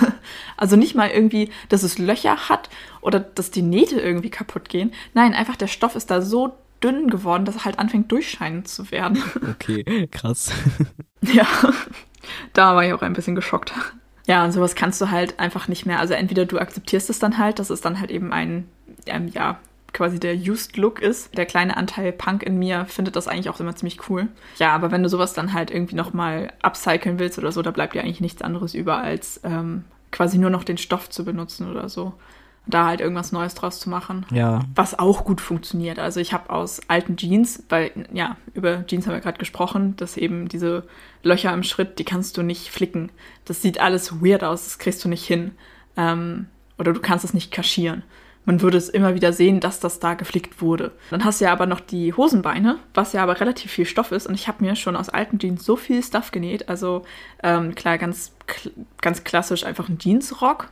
Also 0.57 0.75
nicht 0.75 0.95
mal 0.95 1.09
irgendwie, 1.09 1.49
dass 1.69 1.83
es 1.83 1.97
Löcher 1.97 2.49
hat 2.49 2.69
oder 3.01 3.19
dass 3.19 3.51
die 3.51 3.61
Nähte 3.61 3.99
irgendwie 3.99 4.29
kaputt 4.29 4.69
gehen. 4.69 4.91
Nein, 5.13 5.33
einfach 5.33 5.55
der 5.55 5.67
Stoff 5.67 5.95
ist 5.95 6.11
da 6.11 6.21
so 6.21 6.53
dünn 6.83 7.09
geworden, 7.09 7.45
dass 7.45 7.57
er 7.57 7.65
halt 7.65 7.79
anfängt 7.79 8.11
durchscheinend 8.11 8.67
zu 8.67 8.91
werden. 8.91 9.21
Okay, 9.51 10.07
krass. 10.11 10.51
Ja, 11.21 11.45
da 12.53 12.75
war 12.75 12.83
ich 12.85 12.93
auch 12.93 13.01
ein 13.01 13.13
bisschen 13.13 13.35
geschockt. 13.35 13.73
Ja, 14.27 14.43
und 14.43 14.51
sowas 14.51 14.75
kannst 14.75 14.99
du 15.01 15.11
halt 15.11 15.39
einfach 15.39 15.67
nicht 15.67 15.85
mehr. 15.85 15.99
Also 15.99 16.13
entweder 16.13 16.45
du 16.45 16.57
akzeptierst 16.57 17.09
es 17.09 17.19
dann 17.19 17.37
halt, 17.37 17.59
dass 17.59 17.69
es 17.69 17.81
dann 17.81 17.99
halt 17.99 18.11
eben 18.11 18.33
ein, 18.33 18.67
ähm, 19.05 19.27
ja, 19.27 19.59
quasi 19.93 20.19
der 20.19 20.35
Used 20.35 20.77
Look 20.77 21.01
ist. 21.01 21.37
Der 21.37 21.45
kleine 21.45 21.77
Anteil 21.77 22.11
Punk 22.11 22.43
in 22.43 22.57
mir 22.57 22.85
findet 22.85 23.15
das 23.15 23.27
eigentlich 23.27 23.49
auch 23.49 23.59
immer 23.59 23.75
ziemlich 23.75 24.09
cool. 24.09 24.27
Ja, 24.57 24.73
aber 24.73 24.91
wenn 24.91 25.03
du 25.03 25.09
sowas 25.09 25.33
dann 25.33 25.53
halt 25.53 25.71
irgendwie 25.71 25.95
nochmal 25.95 26.53
upcyclen 26.61 27.19
willst 27.19 27.37
oder 27.37 27.51
so, 27.51 27.61
da 27.61 27.71
bleibt 27.71 27.93
dir 27.93 28.01
eigentlich 28.01 28.21
nichts 28.21 28.41
anderes 28.41 28.73
über, 28.73 28.97
als 28.97 29.41
ähm, 29.43 29.83
quasi 30.11 30.37
nur 30.37 30.49
noch 30.49 30.63
den 30.63 30.77
Stoff 30.77 31.09
zu 31.09 31.25
benutzen 31.25 31.69
oder 31.69 31.89
so. 31.89 32.13
Da 32.67 32.85
halt 32.85 33.01
irgendwas 33.01 33.31
Neues 33.31 33.55
draus 33.55 33.79
zu 33.79 33.89
machen. 33.89 34.25
Ja. 34.31 34.59
Was 34.75 34.97
auch 34.97 35.25
gut 35.25 35.41
funktioniert. 35.41 35.97
Also 35.97 36.19
ich 36.19 36.31
habe 36.31 36.51
aus 36.51 36.79
alten 36.87 37.17
Jeans, 37.17 37.63
weil, 37.69 37.91
ja, 38.13 38.37
über 38.53 38.85
Jeans 38.85 39.07
haben 39.07 39.15
wir 39.15 39.19
gerade 39.21 39.39
gesprochen, 39.39 39.95
dass 39.97 40.15
eben 40.15 40.47
diese 40.47 40.83
Löcher 41.23 41.51
im 41.53 41.63
Schritt, 41.63 41.97
die 41.97 42.03
kannst 42.03 42.37
du 42.37 42.43
nicht 42.43 42.69
flicken. 42.69 43.11
Das 43.45 43.63
sieht 43.63 43.81
alles 43.81 44.21
weird 44.21 44.43
aus, 44.43 44.65
das 44.65 44.79
kriegst 44.79 45.03
du 45.03 45.09
nicht 45.09 45.25
hin. 45.25 45.51
Ähm, 45.97 46.47
oder 46.77 46.93
du 46.93 46.99
kannst 46.99 47.25
es 47.25 47.33
nicht 47.33 47.51
kaschieren 47.51 48.03
man 48.45 48.61
würde 48.61 48.77
es 48.77 48.89
immer 48.89 49.13
wieder 49.13 49.33
sehen, 49.33 49.59
dass 49.59 49.79
das 49.79 49.99
da 49.99 50.15
geflickt 50.15 50.61
wurde. 50.61 50.91
Dann 51.11 51.23
hast 51.23 51.41
du 51.41 51.45
ja 51.45 51.51
aber 51.51 51.67
noch 51.67 51.79
die 51.79 52.13
Hosenbeine, 52.13 52.79
was 52.93 53.13
ja 53.13 53.21
aber 53.21 53.39
relativ 53.39 53.71
viel 53.71 53.85
Stoff 53.85 54.11
ist. 54.11 54.27
Und 54.27 54.33
ich 54.33 54.47
habe 54.47 54.63
mir 54.63 54.75
schon 54.75 54.95
aus 54.95 55.09
alten 55.09 55.37
Jeans 55.37 55.63
so 55.63 55.75
viel 55.75 56.01
Stuff 56.01 56.31
genäht. 56.31 56.67
Also 56.67 57.03
ähm, 57.43 57.75
klar, 57.75 57.97
ganz, 57.97 58.33
ganz 58.99 59.23
klassisch 59.23 59.63
einfach 59.63 59.89
ein 59.89 59.99
Jeansrock. 59.99 60.69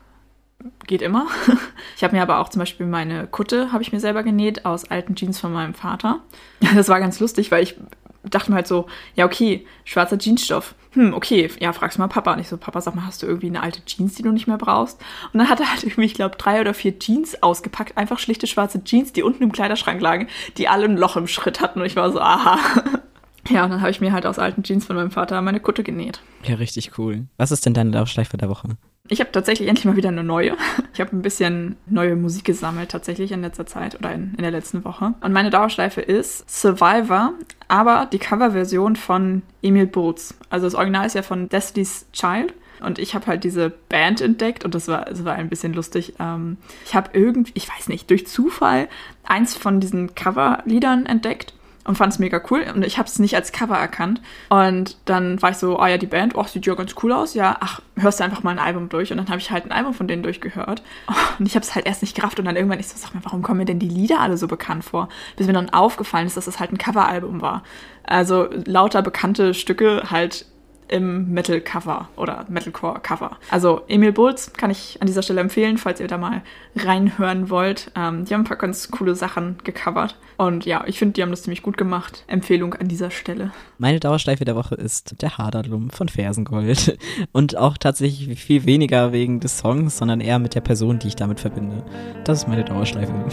Geht 0.88 1.02
immer. 1.02 1.28
Ich 1.96 2.04
habe 2.04 2.16
mir 2.16 2.22
aber 2.22 2.40
auch 2.40 2.48
zum 2.48 2.60
Beispiel 2.60 2.86
meine 2.86 3.28
Kutte 3.28 3.74
habe 3.74 3.84
ich 3.84 3.92
mir 3.92 4.00
selber 4.00 4.24
genäht 4.24 4.66
aus 4.66 4.90
alten 4.90 5.16
Jeans 5.16 5.38
von 5.38 5.52
meinem 5.52 5.74
Vater. 5.74 6.22
Das 6.76 6.88
war 6.88 7.00
ganz 7.00 7.20
lustig, 7.20 7.52
weil 7.52 7.64
ich 7.64 7.76
dachte 8.24 8.52
mir 8.52 8.56
halt 8.56 8.68
so, 8.68 8.88
ja 9.16 9.26
okay, 9.26 9.66
schwarzer 9.84 10.18
Jeansstoff 10.18 10.76
hm, 10.92 11.14
okay, 11.14 11.50
ja, 11.60 11.72
fragst 11.72 11.98
du 11.98 12.02
mal 12.02 12.08
Papa. 12.08 12.34
Und 12.34 12.40
ich 12.40 12.48
so, 12.48 12.58
Papa, 12.58 12.82
sag 12.82 12.96
mal, 12.96 13.06
hast 13.06 13.22
du 13.22 13.28
irgendwie 13.28 13.48
eine 13.48 13.62
alte 13.62 13.86
Jeans, 13.86 14.16
die 14.16 14.24
du 14.24 14.32
nicht 14.32 14.48
mehr 14.48 14.58
brauchst? 14.58 15.00
Und 15.32 15.40
dann 15.40 15.50
hat 15.50 15.60
er 15.60 15.72
halt 15.72 15.84
irgendwie, 15.84 16.06
ich 16.06 16.16
glaube, 16.16 16.36
drei 16.38 16.62
oder 16.62 16.74
vier 16.74 16.98
Jeans 16.98 17.44
ausgepackt. 17.44 17.96
Einfach 17.98 18.18
schlichte 18.18 18.48
schwarze 18.48 18.84
Jeans, 18.84 19.14
die 19.14 19.22
unten 19.22 19.44
im 19.44 19.52
Kleiderschrank 19.52 20.02
lagen, 20.02 20.28
die 20.58 20.68
alle 20.68 20.86
ein 20.86 20.98
Loch 20.98 21.16
im 21.16 21.28
Schritt 21.28 21.62
hatten. 21.62 21.82
Und 21.82 21.86
ich 21.86 21.96
war 21.96 22.12
so, 22.12 22.20
aha. 22.20 22.58
Ja, 23.50 23.64
und 23.64 23.72
dann 23.72 23.82
habe 23.82 23.92
ich 23.92 24.02
mir 24.02 24.12
halt 24.12 24.26
aus 24.26 24.40
alten 24.40 24.64
Jeans 24.64 24.86
von 24.86 24.96
meinem 24.96 25.12
Vater 25.12 25.42
meine 25.42 25.60
Kutte 25.60 25.84
genäht. 25.84 26.22
Ja, 26.44 26.56
richtig 26.56 26.98
cool. 26.98 27.26
Was 27.38 27.52
ist 27.52 27.66
denn 27.66 27.74
deine 27.74 27.92
Laufschleife 27.92 28.38
der 28.38 28.50
Woche? 28.50 28.70
Ich 29.08 29.20
habe 29.20 29.32
tatsächlich 29.32 29.68
endlich 29.68 29.86
mal 29.86 29.96
wieder 29.96 30.10
eine 30.10 30.24
neue. 30.24 30.56
Ich 30.94 31.02
habe 31.02 31.16
ein 31.16 31.22
bisschen 31.22 31.78
neue 31.86 32.18
Musik 32.18 32.44
gesammelt 32.44 32.92
tatsächlich 32.92 33.32
in 33.32 33.42
letzter 33.42 33.66
Zeit 33.66 33.98
oder 33.98 34.12
in, 34.12 34.34
in 34.36 34.42
der 34.42 34.52
letzten 34.52 34.84
Woche. 34.84 35.14
Und 35.22 35.32
meine 35.32 35.50
Dauerschleife 35.50 36.02
ist 36.02 36.50
Survivor, 36.50 37.32
aber 37.70 38.06
die 38.12 38.20
Coverversion 38.20 38.98
von 38.98 39.44
Emil 39.62 39.88
Boots. 39.88 40.38
Also 40.50 40.66
das 40.66 40.76
Original 40.76 41.06
ist 41.06 41.16
ja 41.16 41.22
von 41.22 41.48
Destiny's 41.48 42.06
Child. 42.12 42.54
Und 42.82 43.00
ich 43.00 43.16
habe 43.16 43.28
halt 43.28 43.46
diese 43.46 43.70
Band 43.70 44.20
entdeckt 44.20 44.66
und 44.66 44.76
das 44.76 44.90
war, 44.90 45.06
das 45.06 45.24
war 45.24 45.36
ein 45.36 45.48
bisschen 45.48 45.74
lustig. 45.74 46.16
Ähm, 46.20 46.58
ich 46.86 46.96
habe 46.96 47.12
irgendwie, 47.14 47.52
ich 47.56 47.70
weiß 47.70 47.88
nicht, 47.88 48.10
durch 48.10 48.28
Zufall 48.28 48.90
eins 49.24 49.56
von 49.56 49.80
diesen 49.80 50.16
Coverliedern 50.16 51.06
entdeckt 51.06 51.54
und 51.86 51.96
fand 51.96 52.14
es 52.14 52.20
mega 52.20 52.42
cool. 52.52 52.66
Und 52.74 52.86
ich 52.86 52.98
habe 52.98 53.08
es 53.08 53.20
nicht 53.20 53.36
als 53.36 53.52
Cover 53.52 53.78
erkannt. 53.78 54.22
Und 54.50 54.98
dann 55.06 55.42
war 55.42 55.52
ich 55.52 55.58
so, 55.58 55.80
oh 55.80 55.86
ja, 55.86 55.98
die 55.98 56.08
Band, 56.08 56.36
oh, 56.36 56.44
sieht 56.44 56.66
ja 56.66 56.76
ganz 56.76 56.94
cool 57.02 57.12
aus. 57.12 57.34
Ja, 57.34 57.58
ach, 57.60 57.82
hörst 57.96 58.20
du 58.20 58.24
einfach 58.24 58.44
mal 58.44 58.52
ein 58.52 58.60
Album 58.60 58.90
durch. 58.90 59.12
Und 59.12 59.18
dann 59.18 59.30
habe 59.30 59.40
ich 59.40 59.50
halt 59.52 59.66
ein 59.66 59.72
Album 59.72 59.94
von 59.94 60.08
denen 60.08 60.24
durchgehört. 60.24 60.84
Und 61.40 61.46
ich 61.46 61.56
habe 61.56 61.64
es 61.64 61.76
halt 61.76 61.86
erst 61.86 62.02
nicht 62.02 62.16
gerafft. 62.16 62.40
Und 62.40 62.46
dann 62.46 62.56
irgendwann 62.56 62.80
ich 62.80 62.88
so, 62.88 62.96
sag 62.98 63.16
mal, 63.16 63.24
warum 63.24 63.42
kommen 63.42 63.60
mir 63.60 63.66
denn 63.66 63.80
die 63.80 63.88
Lieder 63.88 64.20
alle 64.20 64.38
so 64.38 64.48
bekannt 64.48 64.84
vor? 64.84 65.10
Bis 65.36 65.48
mir 65.48 65.54
dann 65.54 65.70
aufgefallen 65.70 66.28
ist, 66.28 66.38
dass 66.38 66.48
es 66.48 66.54
das 66.54 66.60
halt 66.60 66.72
ein 66.72 66.78
Coveralbum 66.78 67.42
war. 67.42 67.64
Also 68.04 68.50
lauter 68.66 69.02
bekannte 69.02 69.54
Stücke 69.54 70.04
halt 70.10 70.46
im 70.90 71.32
Metal-Cover 71.32 72.10
oder 72.16 72.46
Metalcore-Cover. 72.50 73.38
Also 73.50 73.82
Emil 73.88 74.12
Bulls 74.12 74.54
kann 74.54 74.72
ich 74.72 74.98
an 75.00 75.08
dieser 75.08 75.22
Stelle 75.22 75.42
empfehlen, 75.42 75.78
falls 75.78 76.00
ihr 76.00 76.08
da 76.08 76.18
mal 76.18 76.42
reinhören 76.76 77.50
wollt. 77.50 77.92
Ähm, 77.96 78.26
die 78.26 78.34
haben 78.34 78.42
ein 78.42 78.46
paar 78.46 78.58
ganz 78.58 78.92
coole 78.92 79.16
Sachen 79.16 79.58
gecovert. 79.64 80.18
Und 80.38 80.66
ja, 80.66 80.84
ich 80.88 81.00
finde, 81.00 81.14
die 81.14 81.22
haben 81.22 81.32
das 81.32 81.44
ziemlich 81.44 81.62
gut 81.62 81.78
gemacht. 81.78 82.24
Empfehlung 82.28 82.74
an 82.74 82.88
dieser 82.88 83.12
Stelle. 83.12 83.52
Meine 83.78 84.00
Dauerschleife 84.00 84.46
der 84.46 84.56
Woche 84.56 84.76
ist 84.76 85.22
der 85.22 85.38
Haderlum 85.38 85.90
von 85.90 86.10
Fersengold. 86.10 86.98
Und 87.32 87.58
auch 87.58 87.78
tatsächlich 87.78 88.40
viel 88.42 88.66
weniger 88.66 89.12
wegen 89.12 89.40
des 89.40 89.60
Songs, 89.60 89.98
sondern 89.98 90.22
eher 90.22 90.40
mit 90.40 90.56
der 90.56 90.62
Person, 90.62 91.00
die 91.00 91.10
ich 91.10 91.16
damit 91.16 91.40
verbinde. 91.40 91.84
Das 92.24 92.40
ist 92.40 92.48
meine 92.48 92.66
Dauerschleife. 92.66 93.14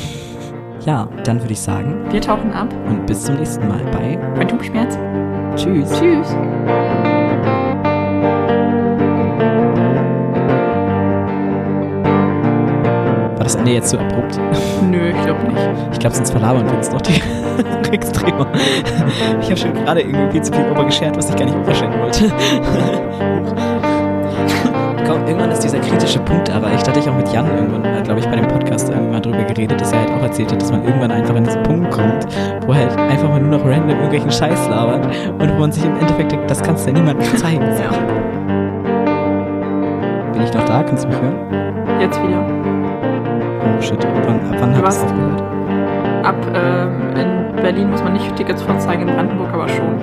Ja, 0.84 1.08
dann 1.24 1.40
würde 1.40 1.52
ich 1.52 1.58
sagen. 1.58 2.04
Wir 2.12 2.20
tauchen 2.20 2.52
ab. 2.52 2.72
Und 2.86 3.06
bis 3.06 3.24
zum 3.24 3.34
nächsten 3.36 3.66
Mal 3.66 3.82
bei 3.86 4.16
Phantomschmerz. 4.36 4.96
Tschüss. 5.56 5.90
Tschüss. 5.98 7.15
Das 13.46 13.54
Ende 13.54 13.72
jetzt 13.72 13.90
so 13.90 13.98
abrupt? 13.98 14.38
Nö, 14.90 15.10
ich 15.10 15.22
glaube 15.22 15.40
nicht. 15.44 15.60
Ich 15.92 15.98
glaube, 15.98 16.16
sonst 16.16 16.30
verlabern 16.30 16.66
wir 16.66 16.76
uns 16.76 16.90
doch 16.90 17.00
die 17.00 17.22
extremer. 17.92 18.46
Ich 19.40 19.46
habe 19.46 19.56
schon 19.56 19.72
gerade 19.72 20.00
irgendwie 20.02 20.32
viel 20.32 20.42
zu 20.42 20.52
viel 20.52 20.68
Ober 20.70 20.84
geschert, 20.84 21.16
was 21.16 21.30
ich 21.30 21.36
gar 21.36 21.44
nicht 21.44 21.56
überscheren 21.56 21.98
wollte. 22.00 22.24
Komm, 25.06 25.24
irgendwann 25.26 25.52
ist 25.52 25.62
dieser 25.62 25.78
kritische 25.78 26.18
Punkt 26.20 26.48
erreicht. 26.48 26.88
Hatte 26.88 26.98
ich 26.98 27.08
auch 27.08 27.14
mit 27.14 27.32
Jan 27.32 27.46
irgendwann, 27.46 27.84
äh, 27.84 28.02
glaube 28.02 28.18
ich, 28.18 28.26
bei 28.26 28.34
dem 28.34 28.48
Podcast 28.48 28.88
irgendwann 28.88 29.12
mal 29.12 29.20
drüber 29.20 29.44
geredet, 29.44 29.80
dass 29.80 29.92
er 29.92 30.00
halt 30.00 30.10
auch 30.10 30.22
erzählt 30.22 30.50
hat, 30.50 30.60
dass 30.60 30.72
man 30.72 30.84
irgendwann 30.84 31.12
einfach 31.12 31.36
an 31.36 31.44
diesen 31.44 31.62
Punkt 31.62 31.90
kommt, 31.92 32.26
wo 32.66 32.72
er 32.72 32.80
halt 32.80 32.98
einfach 32.98 33.28
mal 33.28 33.40
nur 33.40 33.56
noch 33.56 33.64
random 33.64 33.90
irgendwelchen 33.90 34.32
Scheiß 34.32 34.68
labert 34.68 35.06
und 35.38 35.54
wo 35.54 35.60
man 35.60 35.70
sich 35.70 35.84
im 35.84 35.96
Endeffekt 36.00 36.32
denkt, 36.32 36.50
das 36.50 36.60
kannst 36.60 36.84
du 36.86 36.90
ja 36.90 36.98
niemandem 36.98 37.36
zeigen. 37.36 37.62
Ja. 37.62 37.90
Bin 40.32 40.42
ich 40.42 40.52
noch 40.52 40.64
da? 40.64 40.82
Kannst 40.82 41.04
du 41.04 41.08
mich 41.08 41.20
hören? 41.20 41.36
Jetzt 42.00 42.20
wieder. 42.20 42.44
Oh 43.66 43.80
shit, 43.82 43.98
wann, 44.24 44.40
ab 44.52 44.56
wann 44.60 44.76
hat 44.76 44.82
Was? 44.84 44.96
es 44.98 45.02
aufgehört? 45.04 45.42
Ab 46.24 46.36
ähm, 46.54 47.16
in 47.16 47.56
Berlin 47.62 47.90
muss 47.90 48.02
man 48.02 48.12
nicht 48.12 48.34
Tickets 48.36 48.62
vorzeigen, 48.62 49.08
in 49.08 49.14
Brandenburg 49.14 49.52
aber 49.52 49.68
schon. 49.68 50.00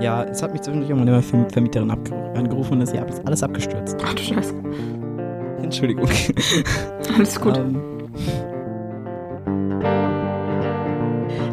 Ja, 0.00 0.24
es 0.24 0.42
hat 0.42 0.52
mich 0.52 0.62
zwischendurch 0.62 0.92
auch 0.92 0.96
mal 0.96 1.02
eine 1.08 1.20
Verm- 1.22 1.50
Vermieterin 1.50 1.90
angerufen 1.90 2.74
und 2.74 2.80
ist 2.82 2.94
ja 2.94 3.02
alles- 3.02 3.20
alles 3.24 3.42
abgestürzt. 3.42 3.96
Ach 4.04 4.14
du 4.14 4.22
Scheiße. 4.22 4.54
Entschuldigung. 5.62 6.08
Alles 7.16 7.40
gut. 7.40 7.56
Ähm, 7.58 7.80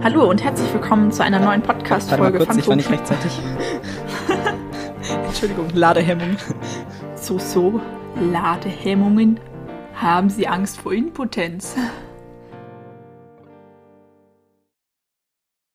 Hallo 0.03 0.29
und 0.29 0.43
herzlich 0.43 0.71
willkommen 0.73 1.11
zu 1.11 1.23
einer 1.23 1.39
neuen 1.39 1.61
Podcast-Folge 1.61 2.39
kurz, 2.39 2.49
von 2.49 2.59
ich 2.59 2.67
war 2.67 2.75
nicht 2.75 2.91
rechtzeitig. 2.91 3.39
Entschuldigung, 5.25 5.67
Ladehemmung. 5.73 6.35
So, 7.15 7.39
so, 7.39 7.79
Ladehemmungen. 8.31 9.39
Haben 10.03 10.29
Sie 10.29 10.49
Angst 10.49 10.81
vor 10.81 10.91
Impotenz? 10.91 11.77